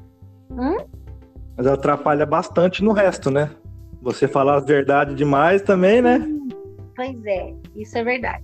Hum? 0.52 1.01
Mas 1.62 1.68
atrapalha 1.68 2.26
bastante 2.26 2.84
no 2.84 2.92
resto, 2.92 3.30
né? 3.30 3.52
Você 4.02 4.28
falar 4.28 4.56
a 4.56 4.60
verdade 4.60 5.14
demais 5.14 5.62
também, 5.62 6.02
né? 6.02 6.28
Pois 6.96 7.24
é, 7.24 7.54
isso 7.76 8.00
é 8.00 8.04
verdade. 8.04 8.44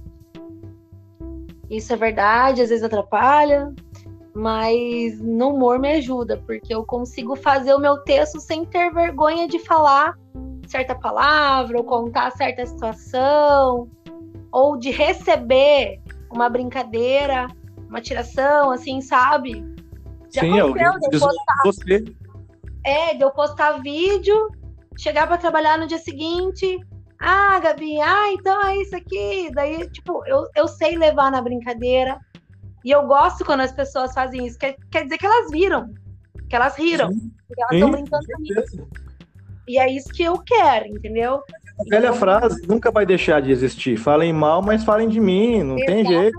Isso 1.68 1.92
é 1.92 1.96
verdade, 1.96 2.62
às 2.62 2.70
vezes 2.70 2.84
atrapalha, 2.84 3.74
mas 4.36 5.20
no 5.20 5.56
humor 5.56 5.80
me 5.80 5.94
ajuda, 5.94 6.40
porque 6.46 6.72
eu 6.72 6.86
consigo 6.86 7.36
fazer 7.36 7.74
o 7.74 7.80
meu 7.80 7.98
texto 8.04 8.40
sem 8.40 8.64
ter 8.64 8.94
vergonha 8.94 9.48
de 9.48 9.58
falar 9.58 10.16
certa 10.68 10.94
palavra, 10.94 11.76
ou 11.76 11.84
contar 11.84 12.30
certa 12.34 12.68
situação, 12.68 13.90
ou 14.52 14.78
de 14.78 14.92
receber 14.92 16.00
uma 16.32 16.50
brincadeira, 16.50 17.48
uma 17.90 18.00
tiração, 18.00 18.70
assim, 18.70 19.02
sabe? 19.02 19.66
Já 20.30 20.42
Sim, 20.42 20.60
eu, 20.60 20.78
eu 20.78 21.20
você 21.64 22.04
é, 22.88 23.14
de 23.14 23.22
eu 23.22 23.32
postar 23.32 23.82
vídeo, 23.82 24.50
chegar 24.98 25.28
para 25.28 25.38
trabalhar 25.38 25.78
no 25.78 25.88
dia 25.88 25.98
seguinte. 25.98 26.80
Ah, 27.20 27.60
Gabi, 27.60 28.00
ah, 28.00 28.32
então 28.32 28.66
é 28.66 28.78
isso 28.78 28.96
aqui. 28.96 29.52
Daí, 29.54 29.90
tipo, 29.90 30.24
eu, 30.26 30.48
eu 30.56 30.68
sei 30.68 30.98
levar 30.98 31.30
na 31.30 31.42
brincadeira. 31.42 32.18
E 32.86 32.92
eu 32.92 33.06
gosto 33.06 33.44
quando 33.44 33.62
as 33.62 33.74
pessoas 33.74 34.14
fazem 34.14 34.46
isso. 34.48 34.58
Quer, 34.58 34.78
quer 34.90 35.04
dizer 35.04 35.18
que 35.18 35.26
elas 35.26 35.52
viram, 35.52 35.94
que 36.50 36.56
elas 36.56 36.78
riram, 36.78 37.12
Sim. 37.12 37.32
que 37.54 37.62
elas 37.62 37.74
estão 37.74 37.92
brincando 37.92 38.26
comigo. 38.26 38.90
E 39.68 39.78
é 39.78 39.92
isso 39.92 40.08
que 40.14 40.24
eu 40.24 40.38
quero, 40.38 40.88
entendeu? 40.88 41.42
A 41.80 41.84
velha 41.90 42.08
então, 42.08 42.16
frase 42.16 42.66
nunca 42.66 42.90
vai 42.90 43.06
deixar 43.06 43.42
de 43.42 43.52
existir. 43.52 43.98
Falem 43.98 44.32
mal, 44.32 44.62
mas 44.62 44.86
falem 44.86 45.10
de 45.10 45.20
mim, 45.20 45.62
não 45.62 45.76
tem 45.76 46.06
jeito. 46.06 46.38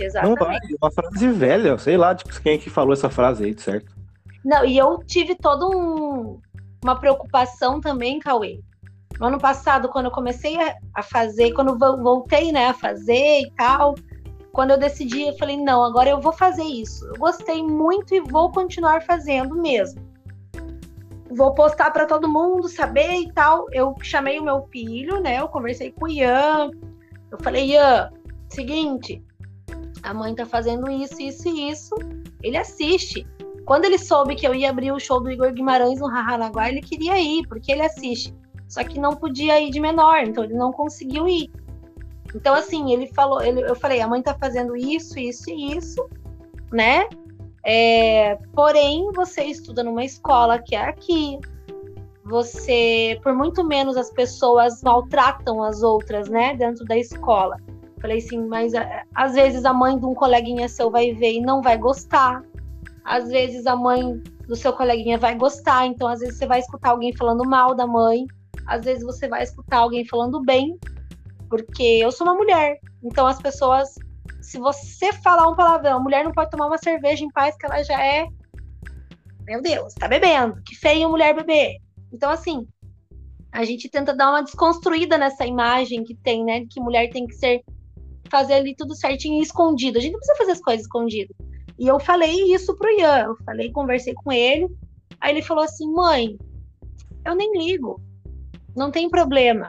Exatamente. 0.00 0.40
Não 0.40 0.46
vai. 0.46 0.58
Uma 0.80 0.90
frase 0.90 1.28
velha, 1.28 1.76
sei 1.76 1.98
lá 1.98 2.14
de 2.14 2.24
quem 2.40 2.58
que 2.58 2.70
falou 2.70 2.94
essa 2.94 3.10
frase 3.10 3.44
aí, 3.44 3.58
certo? 3.58 3.91
Não, 4.44 4.64
e 4.64 4.76
eu 4.76 4.98
tive 4.98 5.34
toda 5.34 5.66
um, 5.66 6.40
uma 6.82 6.98
preocupação 6.98 7.80
também, 7.80 8.18
Cauê. 8.18 8.60
No 9.20 9.26
ano 9.26 9.38
passado, 9.38 9.88
quando 9.88 10.06
eu 10.06 10.10
comecei 10.10 10.60
a, 10.60 10.76
a 10.94 11.02
fazer, 11.02 11.52
quando 11.52 11.78
voltei 11.78 12.50
né, 12.50 12.68
a 12.68 12.74
fazer 12.74 13.42
e 13.42 13.50
tal, 13.56 13.94
quando 14.52 14.72
eu 14.72 14.78
decidi, 14.78 15.22
eu 15.22 15.36
falei, 15.38 15.56
não, 15.56 15.82
agora 15.84 16.10
eu 16.10 16.20
vou 16.20 16.32
fazer 16.32 16.64
isso. 16.64 17.06
Eu 17.06 17.14
gostei 17.14 17.62
muito 17.62 18.14
e 18.14 18.20
vou 18.20 18.50
continuar 18.50 19.02
fazendo 19.02 19.54
mesmo. 19.54 20.02
Vou 21.30 21.54
postar 21.54 21.90
para 21.90 22.04
todo 22.04 22.28
mundo 22.28 22.68
saber 22.68 23.14
e 23.14 23.32
tal. 23.32 23.66
Eu 23.72 23.94
chamei 24.02 24.38
o 24.38 24.44
meu 24.44 24.68
filho, 24.70 25.20
né? 25.20 25.40
Eu 25.40 25.48
conversei 25.48 25.90
com 25.92 26.04
o 26.04 26.08
Ian. 26.08 26.70
Eu 27.30 27.38
falei, 27.42 27.70
Ian, 27.70 28.10
seguinte, 28.50 29.24
a 30.02 30.12
mãe 30.12 30.34
tá 30.34 30.44
fazendo 30.44 30.90
isso, 30.90 31.20
isso 31.22 31.48
e 31.48 31.70
isso. 31.70 31.94
Ele 32.42 32.58
assiste. 32.58 33.26
Quando 33.64 33.84
ele 33.84 33.98
soube 33.98 34.34
que 34.34 34.46
eu 34.46 34.54
ia 34.54 34.70
abrir 34.70 34.92
o 34.92 34.98
show 34.98 35.20
do 35.20 35.30
Igor 35.30 35.52
Guimarães 35.52 36.00
no 36.00 36.08
Rahanaguá, 36.08 36.68
ele 36.68 36.80
queria 36.80 37.18
ir, 37.18 37.46
porque 37.46 37.70
ele 37.72 37.82
assiste. 37.82 38.34
Só 38.68 38.82
que 38.82 38.98
não 38.98 39.14
podia 39.14 39.60
ir 39.60 39.70
de 39.70 39.78
menor, 39.80 40.22
então 40.24 40.44
ele 40.44 40.54
não 40.54 40.72
conseguiu 40.72 41.28
ir. 41.28 41.50
Então, 42.34 42.54
assim, 42.54 42.92
ele 42.92 43.06
falou, 43.08 43.42
ele, 43.42 43.60
eu 43.62 43.74
falei, 43.74 44.00
a 44.00 44.08
mãe 44.08 44.22
tá 44.22 44.34
fazendo 44.34 44.74
isso, 44.76 45.18
isso 45.18 45.50
e 45.50 45.76
isso. 45.76 46.08
né? 46.72 47.06
É, 47.64 48.36
porém, 48.54 49.10
você 49.12 49.44
estuda 49.44 49.84
numa 49.84 50.04
escola 50.04 50.58
que 50.58 50.74
é 50.74 50.88
aqui. 50.88 51.38
Você, 52.24 53.20
por 53.22 53.34
muito 53.34 53.62
menos, 53.64 53.96
as 53.96 54.10
pessoas 54.10 54.82
maltratam 54.82 55.62
as 55.62 55.82
outras, 55.82 56.28
né? 56.28 56.56
Dentro 56.56 56.84
da 56.84 56.96
escola. 56.96 57.58
Falei 58.00 58.18
assim, 58.18 58.44
mas 58.46 58.72
às 59.14 59.34
vezes 59.34 59.64
a 59.64 59.72
mãe 59.72 59.96
de 59.98 60.04
um 60.04 60.14
coleguinha 60.14 60.68
seu 60.68 60.90
vai 60.90 61.12
ver 61.12 61.34
e 61.34 61.40
não 61.40 61.62
vai 61.62 61.78
gostar. 61.78 62.42
Às 63.04 63.28
vezes 63.28 63.66
a 63.66 63.76
mãe 63.76 64.22
do 64.46 64.56
seu 64.56 64.72
coleguinha 64.72 65.18
vai 65.18 65.36
gostar. 65.36 65.86
Então, 65.86 66.08
às 66.08 66.20
vezes 66.20 66.38
você 66.38 66.46
vai 66.46 66.60
escutar 66.60 66.90
alguém 66.90 67.16
falando 67.16 67.48
mal 67.48 67.74
da 67.74 67.86
mãe. 67.86 68.26
Às 68.66 68.84
vezes 68.84 69.04
você 69.04 69.28
vai 69.28 69.42
escutar 69.42 69.78
alguém 69.78 70.06
falando 70.06 70.40
bem. 70.42 70.78
Porque 71.48 71.82
eu 71.82 72.10
sou 72.10 72.26
uma 72.26 72.34
mulher. 72.34 72.78
Então 73.02 73.26
as 73.26 73.40
pessoas 73.40 73.94
se 74.42 74.58
você 74.58 75.12
falar 75.12 75.48
um 75.48 75.54
palavrão, 75.54 75.96
a 75.96 76.00
mulher 76.00 76.24
não 76.24 76.32
pode 76.32 76.50
tomar 76.50 76.66
uma 76.66 76.78
cerveja 76.78 77.24
em 77.24 77.30
paz, 77.30 77.56
que 77.56 77.64
ela 77.64 77.82
já 77.82 78.04
é. 78.04 78.26
Meu 79.46 79.62
Deus, 79.62 79.94
tá 79.94 80.08
bebendo. 80.08 80.60
Que 80.66 80.74
feio 80.74 81.08
mulher 81.08 81.34
beber. 81.34 81.76
Então, 82.12 82.28
assim, 82.28 82.66
a 83.52 83.64
gente 83.64 83.88
tenta 83.88 84.14
dar 84.14 84.30
uma 84.30 84.42
desconstruída 84.42 85.16
nessa 85.16 85.46
imagem 85.46 86.04
que 86.04 86.14
tem, 86.14 86.44
né? 86.44 86.66
Que 86.68 86.80
mulher 86.80 87.08
tem 87.10 87.26
que 87.26 87.34
ser. 87.34 87.62
fazer 88.30 88.54
ali 88.54 88.74
tudo 88.74 88.94
certinho 88.94 89.38
e 89.38 89.42
escondido. 89.42 89.98
A 89.98 90.00
gente 90.00 90.12
não 90.12 90.18
precisa 90.18 90.38
fazer 90.38 90.52
as 90.52 90.60
coisas 90.60 90.82
escondido. 90.82 91.34
E 91.82 91.88
eu 91.88 91.98
falei 92.00 92.54
isso 92.54 92.74
pro 92.76 92.90
Ian. 92.90 93.24
Eu 93.24 93.36
falei, 93.44 93.72
conversei 93.72 94.14
com 94.14 94.32
ele. 94.32 94.68
Aí 95.20 95.32
ele 95.34 95.42
falou 95.42 95.64
assim: 95.64 95.92
mãe, 95.92 96.38
eu 97.26 97.34
nem 97.34 97.58
ligo. 97.58 98.00
Não 98.76 98.90
tem 98.90 99.10
problema. 99.10 99.66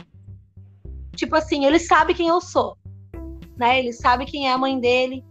Tipo 1.16 1.36
assim, 1.36 1.66
ele 1.66 1.80
sabe 1.80 2.14
quem 2.14 2.28
eu 2.28 2.40
sou 2.40 2.78
né? 3.58 3.80
Ele 3.80 3.94
sabe 3.94 4.26
quem 4.26 4.48
é 4.48 4.52
a 4.52 4.58
mãe 4.58 4.80
dele, 4.80 5.24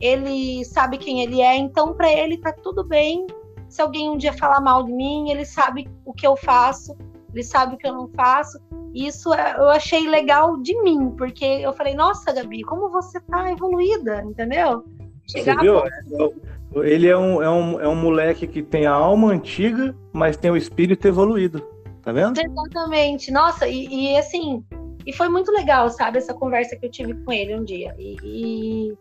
ele 0.00 0.64
sabe 0.64 0.98
quem 0.98 1.20
ele 1.22 1.40
é, 1.40 1.56
então 1.56 1.94
para 1.94 2.12
ele 2.12 2.38
tá 2.38 2.52
tudo 2.52 2.84
bem. 2.84 3.26
Se 3.68 3.82
alguém 3.82 4.10
um 4.10 4.16
dia 4.16 4.32
falar 4.32 4.60
mal 4.60 4.82
de 4.82 4.92
mim, 4.92 5.30
ele 5.30 5.44
sabe 5.44 5.88
o 6.04 6.12
que 6.12 6.26
eu 6.26 6.36
faço, 6.36 6.96
ele 7.32 7.42
sabe 7.42 7.74
o 7.74 7.78
que 7.78 7.86
eu 7.86 7.92
não 7.92 8.08
faço. 8.08 8.58
Isso 8.94 9.32
é, 9.34 9.56
eu 9.58 9.68
achei 9.68 10.08
legal 10.08 10.56
de 10.56 10.80
mim, 10.82 11.10
porque 11.10 11.44
eu 11.44 11.72
falei, 11.74 11.94
nossa, 11.94 12.32
Gabi, 12.32 12.62
como 12.62 12.88
você 12.88 13.20
tá 13.20 13.50
evoluída, 13.52 14.22
entendeu? 14.22 14.84
Você 15.28 15.56
viu? 15.56 15.78
A... 15.78 15.88
Ele 16.76 17.08
é 17.08 17.16
um, 17.16 17.42
é, 17.42 17.50
um, 17.50 17.80
é 17.80 17.88
um 17.88 17.96
moleque 17.96 18.46
que 18.46 18.62
tem 18.62 18.86
a 18.86 18.92
alma 18.92 19.28
antiga, 19.32 19.94
mas 20.12 20.36
tem 20.36 20.50
o 20.50 20.56
espírito 20.56 21.06
evoluído. 21.06 21.66
Tá 22.02 22.12
vendo? 22.12 22.40
Exatamente. 22.40 23.30
Nossa, 23.30 23.66
e, 23.68 23.86
e 23.86 24.16
assim, 24.16 24.64
e 25.04 25.12
foi 25.12 25.28
muito 25.28 25.50
legal, 25.50 25.88
sabe, 25.90 26.18
essa 26.18 26.34
conversa 26.34 26.76
que 26.76 26.86
eu 26.86 26.90
tive 26.90 27.14
com 27.14 27.32
ele 27.32 27.54
um 27.54 27.64
dia. 27.64 27.94
E, 27.98 28.16
e 28.22 28.96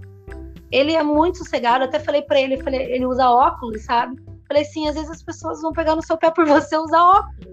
ele 0.71 0.93
é 0.93 1.03
muito 1.03 1.37
sossegado, 1.37 1.83
até 1.83 1.99
falei 1.99 2.21
para 2.21 2.39
ele, 2.39 2.61
falei, 2.63 2.81
ele 2.91 3.05
usa 3.05 3.29
óculos, 3.29 3.83
sabe? 3.83 4.15
Falei 4.47 4.63
assim, 4.63 4.87
às 4.87 4.95
vezes 4.95 5.09
as 5.09 5.23
pessoas 5.23 5.61
vão 5.61 5.71
pegar 5.73 5.95
no 5.95 6.01
seu 6.01 6.17
pé 6.17 6.31
por 6.31 6.45
você 6.45 6.77
usar 6.77 7.03
óculos, 7.03 7.46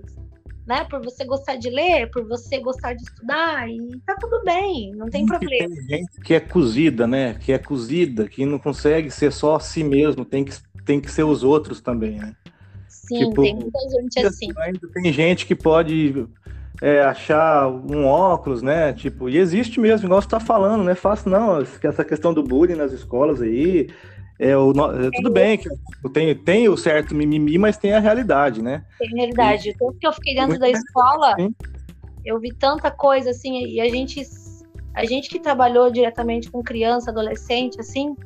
né? 0.67 0.85
Por 0.85 1.03
você 1.03 1.25
gostar 1.25 1.57
de 1.57 1.71
ler, 1.71 2.11
por 2.11 2.27
você 2.27 2.59
gostar 2.59 2.95
de 2.95 3.03
estudar, 3.03 3.69
e 3.69 4.01
tá 4.07 4.17
tudo 4.21 4.43
bem, 4.45 4.93
não 4.95 5.09
tem 5.09 5.27
problema. 5.27 5.75
Tem 5.75 5.99
gente 5.99 6.21
que 6.21 6.35
é 6.35 6.41
cozida, 6.41 7.07
né? 7.07 7.35
Que 7.35 7.53
é 7.53 7.59
cozida, 7.59 8.29
que 8.29 8.47
não 8.47 8.59
consegue 8.59 9.11
ser 9.11 9.33
só 9.33 9.57
a 9.57 9.61
si 9.61 9.85
mesmo, 9.85 10.25
tem 10.25 10.45
que, 10.45 10.55
tem 10.85 11.01
que 11.01 11.11
ser 11.11 11.25
os 11.25 11.43
outros 11.43 11.81
também, 11.81 12.19
né? 12.19 12.35
Sim, 12.89 13.29
tipo, 13.29 13.43
tem 13.43 13.55
muita 13.55 13.79
gente 13.91 14.27
assim. 14.27 14.49
Tem 14.95 15.13
gente 15.13 15.47
que 15.47 15.55
pode 15.55 16.27
é, 16.81 17.03
achar 17.03 17.69
um 17.69 18.07
óculos, 18.07 18.63
né? 18.63 18.93
Tipo, 18.93 19.29
e 19.29 19.37
existe 19.37 19.79
mesmo, 19.79 20.07
igual 20.07 20.23
você 20.23 20.29
tá 20.29 20.41
falando, 20.41 20.83
né? 20.85 20.95
Fácil 20.95 21.31
não, 21.31 21.61
essa 21.61 22.05
questão 22.05 22.33
do 22.33 22.43
bullying 22.43 22.77
nas 22.77 22.93
escolas 22.93 23.43
aí. 23.43 23.89
É, 24.39 24.57
o, 24.57 24.71
é, 24.71 25.11
tudo 25.15 25.31
bem 25.31 25.57
que 25.57 25.69
tem, 26.13 26.35
tem 26.35 26.69
o 26.69 26.77
certo 26.77 27.15
mimimi, 27.15 27.57
mas 27.57 27.77
tem 27.77 27.93
a 27.93 28.01
realidade, 28.01 28.61
né? 28.63 28.85
Tem 28.99 29.09
a 29.13 29.17
realidade. 29.17 29.71
E, 29.71 29.75
Tanto 29.75 29.99
que 29.99 30.07
eu 30.07 30.13
fiquei 30.13 30.35
dentro 30.35 30.59
da 30.59 30.69
escola, 30.69 31.37
eu 32.25 32.41
vi 32.41 32.53
tanta 32.53 32.91
coisa 32.91 33.31
assim, 33.31 33.65
e 33.65 33.81
a 33.81 33.89
gente, 33.89 34.23
a 34.95 35.05
gente 35.05 35.29
que 35.29 35.39
trabalhou 35.39 35.91
diretamente 35.91 36.51
com 36.51 36.63
criança, 36.63 37.11
adolescente, 37.11 37.79
assim, 37.79 38.17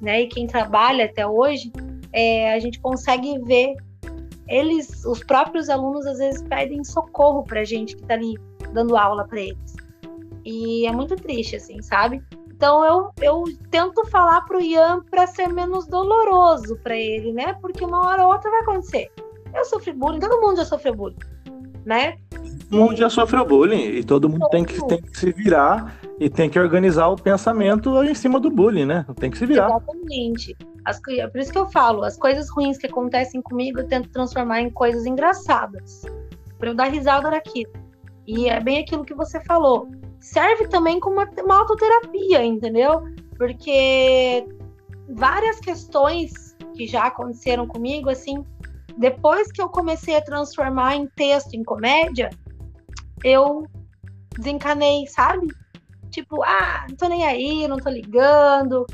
né? 0.00 0.22
E 0.22 0.26
quem 0.28 0.46
trabalha 0.46 1.06
até 1.06 1.26
hoje, 1.26 1.72
é, 2.12 2.54
a 2.54 2.58
gente 2.60 2.78
consegue 2.78 3.38
ver 3.40 3.74
eles, 4.46 5.04
os 5.04 5.24
próprios 5.24 5.68
alunos, 5.68 6.06
às 6.06 6.18
vezes 6.18 6.42
pedem 6.42 6.84
socorro 6.84 7.42
para 7.42 7.60
a 7.60 7.64
gente 7.64 7.96
que 7.96 8.02
está 8.02 8.14
ali 8.14 8.34
dando 8.72 8.96
aula 8.96 9.26
para 9.26 9.40
eles. 9.40 9.74
E 10.44 10.86
é 10.86 10.92
muito 10.92 11.16
triste, 11.16 11.56
assim, 11.56 11.80
sabe? 11.80 12.22
Então 12.50 12.84
eu, 12.84 13.10
eu 13.20 13.44
tento 13.70 14.06
falar 14.06 14.42
pro 14.42 14.60
Ian 14.60 15.02
para 15.10 15.26
ser 15.26 15.48
menos 15.48 15.86
doloroso 15.86 16.76
para 16.82 16.96
ele, 16.96 17.32
né? 17.32 17.54
Porque 17.60 17.84
uma 17.84 18.06
hora 18.06 18.26
ou 18.26 18.32
outra 18.32 18.50
vai 18.50 18.60
acontecer. 18.60 19.10
Eu 19.54 19.64
sofri 19.64 19.92
bullying, 19.92 20.20
todo 20.20 20.40
mundo 20.40 20.56
já 20.56 20.64
sofreu 20.64 20.94
bullying, 20.94 21.18
né? 21.84 22.16
Todo 22.70 22.80
mundo 22.80 22.96
já 22.96 23.10
sofreu 23.10 23.44
bullying 23.44 23.84
e 23.96 24.04
todo 24.04 24.28
mundo, 24.28 24.40
todo 24.40 24.50
tem, 24.50 24.64
que, 24.64 24.86
tem 24.86 25.00
que 25.00 25.18
se 25.18 25.32
virar 25.32 25.98
e 26.18 26.30
tem 26.30 26.48
que 26.48 26.58
organizar 26.58 27.08
o 27.08 27.16
pensamento 27.16 28.02
em 28.02 28.14
cima 28.14 28.38
do 28.38 28.50
bullying, 28.50 28.84
né? 28.84 29.04
Tem 29.16 29.30
que 29.30 29.38
se 29.38 29.46
virar. 29.46 29.66
Exatamente. 29.66 30.56
As, 30.84 31.00
por 31.00 31.38
isso 31.40 31.52
que 31.52 31.58
eu 31.58 31.66
falo, 31.66 32.02
as 32.02 32.16
coisas 32.16 32.48
ruins 32.50 32.78
que 32.78 32.86
acontecem 32.86 33.42
comigo 33.42 33.80
eu 33.80 33.86
tento 33.86 34.08
transformar 34.10 34.60
em 34.60 34.70
coisas 34.70 35.06
engraçadas. 35.06 36.02
Pra 36.58 36.70
eu 36.70 36.74
dar 36.74 36.84
risada 36.84 37.30
daquilo. 37.30 37.72
E 38.26 38.48
é 38.48 38.60
bem 38.60 38.78
aquilo 38.78 39.04
que 39.04 39.14
você 39.14 39.40
falou. 39.44 39.88
Serve 40.24 40.66
também 40.68 40.98
como 40.98 41.20
uma, 41.20 41.58
autoterapia, 41.58 42.42
entendeu? 42.42 43.02
Porque 43.36 44.46
várias 45.06 45.60
questões 45.60 46.56
que 46.74 46.86
já 46.86 47.04
aconteceram 47.08 47.66
comigo, 47.66 48.08
assim, 48.08 48.42
depois 48.96 49.52
que 49.52 49.60
eu 49.60 49.68
comecei 49.68 50.16
a 50.16 50.24
transformar 50.24 50.96
em 50.96 51.06
texto, 51.08 51.52
em 51.52 51.62
comédia, 51.62 52.30
eu 53.22 53.66
desencanei, 54.34 55.06
sabe? 55.08 55.46
Tipo, 56.10 56.42
ah, 56.42 56.86
não 56.88 56.96
tô 56.96 57.06
nem 57.06 57.26
aí, 57.26 57.68
não 57.68 57.76
tô 57.76 57.90
ligando, 57.90 58.86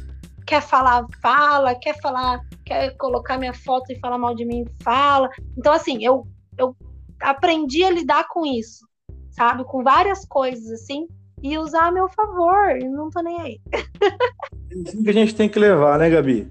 quer 0.45 0.61
falar, 0.61 1.07
fala, 1.23 1.77
quer 1.77 2.01
falar, 2.01 2.41
quer 2.65 2.97
colocar 2.97 3.39
minha 3.39 3.55
foto 3.55 3.93
e 3.93 4.01
falar 4.01 4.19
mal 4.19 4.35
de 4.35 4.45
mim, 4.45 4.65
fala. 4.83 5.31
Então, 5.57 5.73
assim, 5.73 6.05
eu, 6.05 6.27
eu 6.59 6.75
aprendi 7.21 7.85
a 7.85 7.91
lidar 7.91 8.27
com 8.27 8.45
isso, 8.45 8.85
sabe? 9.31 9.63
Com 9.63 9.85
várias 9.85 10.25
coisas, 10.25 10.73
assim, 10.73 11.07
e 11.43 11.57
usar 11.59 11.89
a 11.89 11.93
meu 11.93 12.09
favor, 12.09 12.77
e 12.77 12.89
não 12.89 13.11
tô 13.11 13.21
nem 13.21 13.41
aí. 13.41 13.61
É 13.73 14.89
assim 14.89 15.03
que 15.03 15.11
a 15.11 15.13
gente 15.13 15.35
tem 15.35 15.49
que 15.49 15.59
levar, 15.59 15.99
né, 15.99 16.09
Gabi? 16.09 16.49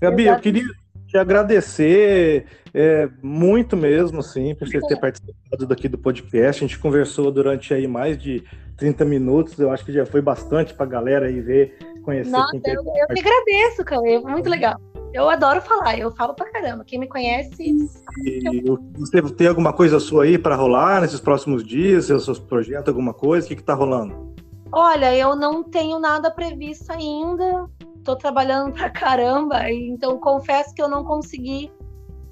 Gabi, 0.00 0.22
Exatamente. 0.22 0.28
eu 0.28 0.40
queria 0.40 0.74
te 1.06 1.18
agradecer 1.18 2.46
é, 2.72 3.08
muito 3.22 3.76
mesmo, 3.76 4.20
assim, 4.20 4.54
por 4.54 4.68
você 4.68 4.80
ter 4.80 4.96
participado 4.96 5.66
daqui 5.66 5.88
do 5.88 5.98
podcast. 5.98 6.64
A 6.64 6.66
gente 6.66 6.78
conversou 6.78 7.30
durante 7.30 7.74
aí 7.74 7.86
mais 7.86 8.16
de 8.16 8.44
30 8.76 9.04
minutos, 9.04 9.58
eu 9.58 9.70
acho 9.70 9.84
que 9.84 9.92
já 9.92 10.06
foi 10.06 10.22
bastante 10.22 10.72
para 10.72 10.86
a 10.86 10.88
galera 10.88 11.26
aí 11.26 11.40
ver 11.40 11.76
conhecer. 12.02 12.30
Nossa, 12.30 12.56
eu, 12.64 12.82
eu 12.82 13.06
que 13.08 13.20
agradeço, 13.20 13.84
Cauê, 13.84 14.18
muito 14.20 14.48
legal. 14.48 14.80
Eu 15.12 15.28
adoro 15.28 15.60
falar, 15.60 15.98
eu 15.98 16.10
falo 16.12 16.34
pra 16.34 16.50
caramba. 16.50 16.84
Quem 16.84 16.98
me 16.98 17.08
conhece. 17.08 17.90
E 18.24 18.62
você 18.96 19.22
tem 19.34 19.48
alguma 19.48 19.72
coisa 19.72 19.98
sua 19.98 20.24
aí 20.24 20.38
para 20.38 20.54
rolar 20.54 21.00
nesses 21.00 21.20
próximos 21.20 21.64
dias? 21.64 22.06
Seus 22.06 22.38
projetos, 22.38 22.88
alguma 22.88 23.12
coisa? 23.12 23.46
O 23.46 23.48
que, 23.48 23.56
que 23.56 23.62
tá 23.62 23.74
rolando? 23.74 24.34
Olha, 24.72 25.16
eu 25.16 25.34
não 25.34 25.64
tenho 25.64 25.98
nada 25.98 26.30
previsto 26.30 26.92
ainda. 26.92 27.68
Tô 28.04 28.14
trabalhando 28.14 28.72
pra 28.74 28.88
caramba, 28.88 29.70
então 29.70 30.18
confesso 30.18 30.74
que 30.74 30.82
eu 30.82 30.88
não 30.88 31.04
consegui 31.04 31.70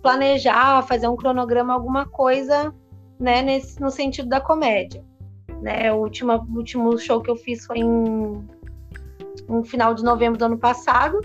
planejar, 0.00 0.82
fazer 0.82 1.08
um 1.08 1.16
cronograma, 1.16 1.74
alguma 1.74 2.06
coisa, 2.06 2.72
né, 3.18 3.42
nesse, 3.42 3.80
no 3.80 3.90
sentido 3.90 4.28
da 4.28 4.40
comédia. 4.40 5.04
Né, 5.60 5.92
o 5.92 5.96
último, 5.96 6.46
último 6.54 6.96
show 6.96 7.20
que 7.20 7.30
eu 7.30 7.36
fiz 7.36 7.66
foi 7.66 7.78
em 7.78 8.46
no 9.48 9.64
final 9.64 9.94
de 9.94 10.04
novembro 10.04 10.38
do 10.38 10.44
ano 10.44 10.58
passado. 10.58 11.20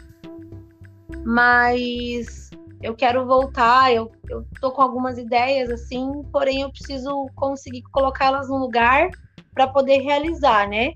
Mas 1.26 2.49
eu 2.82 2.93
quero 2.93 3.26
voltar, 3.26 3.93
eu, 3.93 4.11
eu 4.30 4.45
tô 4.59 4.71
com 4.71 4.82
algumas 4.82 5.17
ideias 5.17 5.69
assim, 5.69 6.24
porém 6.32 6.61
eu 6.61 6.71
preciso 6.71 7.28
conseguir 7.36 7.82
colocá-las 7.91 8.49
no 8.49 8.57
lugar 8.57 9.09
para 9.53 9.67
poder 9.67 9.99
realizar, 9.99 10.67
né? 10.67 10.93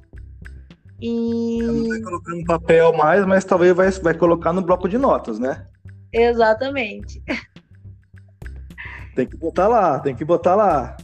E. 0.99 1.59
Não 1.61 1.87
vai 1.87 2.01
colocar 2.01 2.31
no 2.35 2.45
papel 2.45 2.93
mais, 2.93 3.25
mas 3.25 3.45
talvez 3.45 3.75
vai, 3.75 3.89
vai 3.91 4.13
colocar 4.13 4.51
no 4.51 4.61
bloco 4.61 4.89
de 4.89 4.97
notas, 4.97 5.39
né? 5.39 5.65
Exatamente. 6.11 7.21
Tem 9.15 9.25
que 9.25 9.37
botar 9.37 9.67
lá, 9.67 9.99
tem 9.99 10.15
que 10.15 10.25
botar 10.25 10.55
lá. 10.55 10.95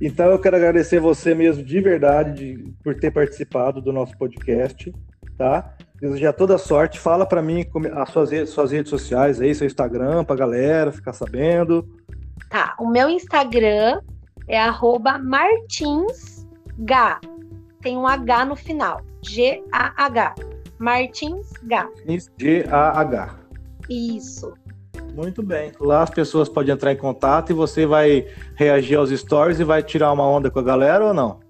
Então 0.00 0.26
eu 0.26 0.38
quero 0.38 0.56
agradecer 0.56 1.00
você 1.00 1.34
mesmo 1.34 1.64
de 1.64 1.80
verdade 1.80 2.54
de, 2.56 2.72
por 2.84 2.94
ter 2.94 3.10
participado 3.10 3.80
do 3.80 3.92
nosso 3.92 4.16
podcast, 4.18 4.92
tá? 5.36 5.74
Desejar 6.00 6.32
toda 6.32 6.58
sorte. 6.58 6.98
Fala 6.98 7.26
para 7.26 7.42
mim 7.42 7.66
as 7.94 8.10
suas, 8.10 8.50
suas 8.50 8.70
redes 8.70 8.90
sociais 8.90 9.40
aí, 9.40 9.54
seu 9.54 9.66
Instagram, 9.66 10.24
pra 10.24 10.36
galera 10.36 10.92
ficar 10.92 11.12
sabendo. 11.12 11.86
Tá, 12.48 12.74
o 12.78 12.88
meu 12.88 13.08
Instagram 13.08 14.00
é 14.46 14.58
martinsg. 15.22 16.46
Tem 17.82 17.96
um 17.96 18.06
H 18.06 18.44
no 18.44 18.56
final. 18.56 19.00
G-A-H. 19.22 20.34
Martins 20.78 21.52
G. 21.68 22.18
G-A-H. 22.38 23.34
Isso. 23.90 24.54
Muito 25.14 25.42
bem. 25.42 25.72
Lá 25.80 26.02
as 26.02 26.10
pessoas 26.10 26.48
podem 26.48 26.72
entrar 26.72 26.92
em 26.92 26.96
contato 26.96 27.50
e 27.50 27.54
você 27.54 27.84
vai 27.86 28.26
reagir 28.54 28.96
aos 28.96 29.10
stories 29.10 29.58
e 29.58 29.64
vai 29.64 29.82
tirar 29.82 30.12
uma 30.12 30.26
onda 30.26 30.50
com 30.50 30.60
a 30.60 30.62
galera 30.62 31.06
ou 31.06 31.14
não? 31.14 31.40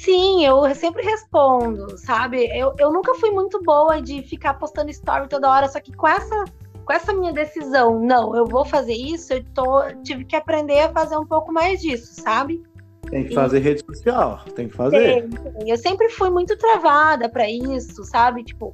Sim, 0.00 0.46
eu 0.46 0.74
sempre 0.74 1.02
respondo, 1.02 1.96
sabe? 1.98 2.46
Eu, 2.56 2.74
eu 2.78 2.90
nunca 2.90 3.14
fui 3.16 3.30
muito 3.30 3.62
boa 3.62 4.00
de 4.00 4.22
ficar 4.22 4.54
postando 4.54 4.90
story 4.90 5.28
toda 5.28 5.50
hora, 5.50 5.68
só 5.68 5.78
que 5.78 5.92
com 5.92 6.08
essa, 6.08 6.44
com 6.86 6.92
essa 6.92 7.12
minha 7.12 7.32
decisão, 7.34 8.00
não, 8.00 8.34
eu 8.34 8.46
vou 8.46 8.64
fazer 8.64 8.94
isso, 8.94 9.34
eu 9.34 9.44
tô, 9.54 9.82
tive 10.02 10.24
que 10.24 10.34
aprender 10.34 10.80
a 10.80 10.88
fazer 10.88 11.18
um 11.18 11.26
pouco 11.26 11.52
mais 11.52 11.82
disso, 11.82 12.18
sabe? 12.18 12.62
Tem 13.10 13.24
que 13.24 13.34
fazer 13.34 13.58
e... 13.58 13.60
rede 13.60 13.84
social, 13.84 14.40
tem 14.54 14.68
que 14.68 14.74
fazer. 14.74 15.28
Tem. 15.28 15.68
Eu 15.68 15.76
sempre 15.76 16.08
fui 16.08 16.30
muito 16.30 16.56
travada 16.56 17.28
para 17.28 17.50
isso, 17.50 18.02
sabe? 18.04 18.42
Tipo, 18.42 18.72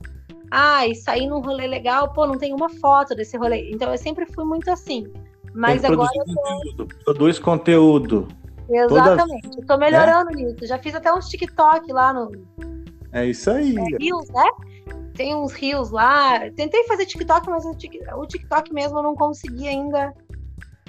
ai, 0.51 0.95
sair 0.95 1.27
num 1.27 1.41
rolê 1.41 1.67
legal, 1.67 2.13
pô, 2.13 2.25
não 2.25 2.39
tem 2.39 2.55
uma 2.55 2.69
foto 2.69 3.17
desse 3.17 3.37
rolê. 3.37 3.71
Então 3.73 3.91
eu 3.91 3.99
sempre 3.99 4.27
fui 4.27 4.45
muito 4.45 4.71
assim. 4.71 5.13
Mas 5.53 5.85
agora. 5.85 6.11
Eu 6.15 6.25
conteúdo, 6.25 6.89
produz 7.05 7.39
conteúdo. 7.39 8.29
Exatamente. 8.69 9.51
Toda... 9.51 9.67
Tô 9.67 9.79
melhorando 9.79 10.31
né? 10.31 10.43
nisso. 10.43 10.67
Já 10.67 10.79
fiz 10.79 10.95
até 10.95 11.13
uns 11.13 11.29
TikTok 11.29 11.93
lá 11.93 12.13
no. 12.13 12.33
É 13.13 13.25
isso 13.25 13.51
aí. 13.51 13.75
É, 13.77 13.97
Rios, 13.99 14.29
né? 14.31 14.45
Tem 15.15 15.35
uns 15.35 15.53
rios 15.53 15.91
lá. 15.91 16.41
Tentei 16.51 16.85
fazer 16.85 17.07
TikTok, 17.07 17.49
mas 17.49 17.65
o 17.65 18.27
TikTok 18.27 18.73
mesmo 18.73 18.99
eu 18.99 19.03
não 19.03 19.15
consegui 19.15 19.67
ainda, 19.67 20.13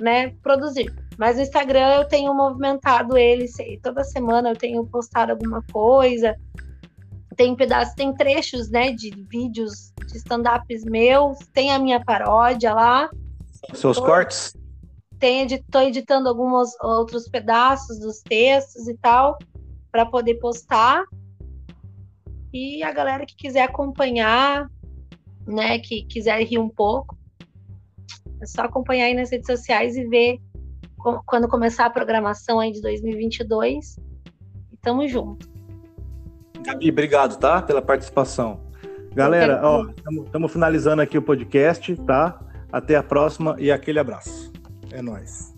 né, 0.01 0.31
produzir. 0.43 0.93
Mas 1.17 1.37
no 1.37 1.43
Instagram 1.43 1.95
eu 1.95 2.07
tenho 2.07 2.33
movimentado 2.33 3.17
ele, 3.17 3.47
toda 3.81 4.03
semana 4.03 4.49
eu 4.49 4.55
tenho 4.55 4.85
postado 4.85 5.31
alguma 5.31 5.63
coisa 5.71 6.35
tem 7.37 7.55
pedaços, 7.55 7.93
tem 7.93 8.13
trechos, 8.13 8.69
né, 8.69 8.91
de 8.91 9.11
vídeos 9.29 9.93
de 10.07 10.17
stand-ups 10.17 10.83
meus, 10.83 11.37
tem 11.53 11.71
a 11.71 11.77
minha 11.77 12.03
paródia 12.03 12.73
lá. 12.73 13.09
Seus 13.73 13.97
tô, 13.97 14.03
cortes? 14.03 14.57
Tô 15.71 15.79
editando 15.81 16.29
alguns 16.29 16.69
outros 16.81 17.27
pedaços 17.27 17.99
dos 17.99 18.21
textos 18.21 18.87
e 18.87 18.95
tal, 18.97 19.37
para 19.91 20.05
poder 20.05 20.35
postar. 20.35 21.03
E 22.53 22.83
a 22.83 22.91
galera 22.91 23.25
que 23.25 23.35
quiser 23.35 23.63
acompanhar, 23.63 24.69
né, 25.45 25.79
que 25.79 26.03
quiser 26.03 26.41
rir 26.43 26.59
um 26.59 26.69
pouco, 26.69 27.17
é 28.41 28.45
só 28.45 28.61
acompanhar 28.63 29.05
aí 29.05 29.13
nas 29.13 29.31
redes 29.31 29.47
sociais 29.47 29.95
e 29.95 30.05
ver 30.05 30.39
quando 31.25 31.47
começar 31.47 31.85
a 31.85 31.89
programação 31.89 32.59
aí 32.59 32.71
de 32.71 32.81
2022. 32.81 33.97
E 34.71 34.77
tamo 34.81 35.07
junto. 35.07 35.49
Gabi, 36.61 36.89
obrigado, 36.89 37.37
tá? 37.37 37.61
Pela 37.61 37.81
participação. 37.81 38.59
Galera, 39.13 39.61
ó, 39.63 39.87
estamos 40.25 40.51
finalizando 40.51 41.01
aqui 41.01 41.17
o 41.17 41.21
podcast, 41.21 41.95
tá? 41.97 42.39
Até 42.71 42.95
a 42.95 43.01
próxima 43.01 43.55
e 43.57 43.71
aquele 43.71 43.99
abraço. 43.99 44.51
É 44.91 45.01
nóis. 45.01 45.56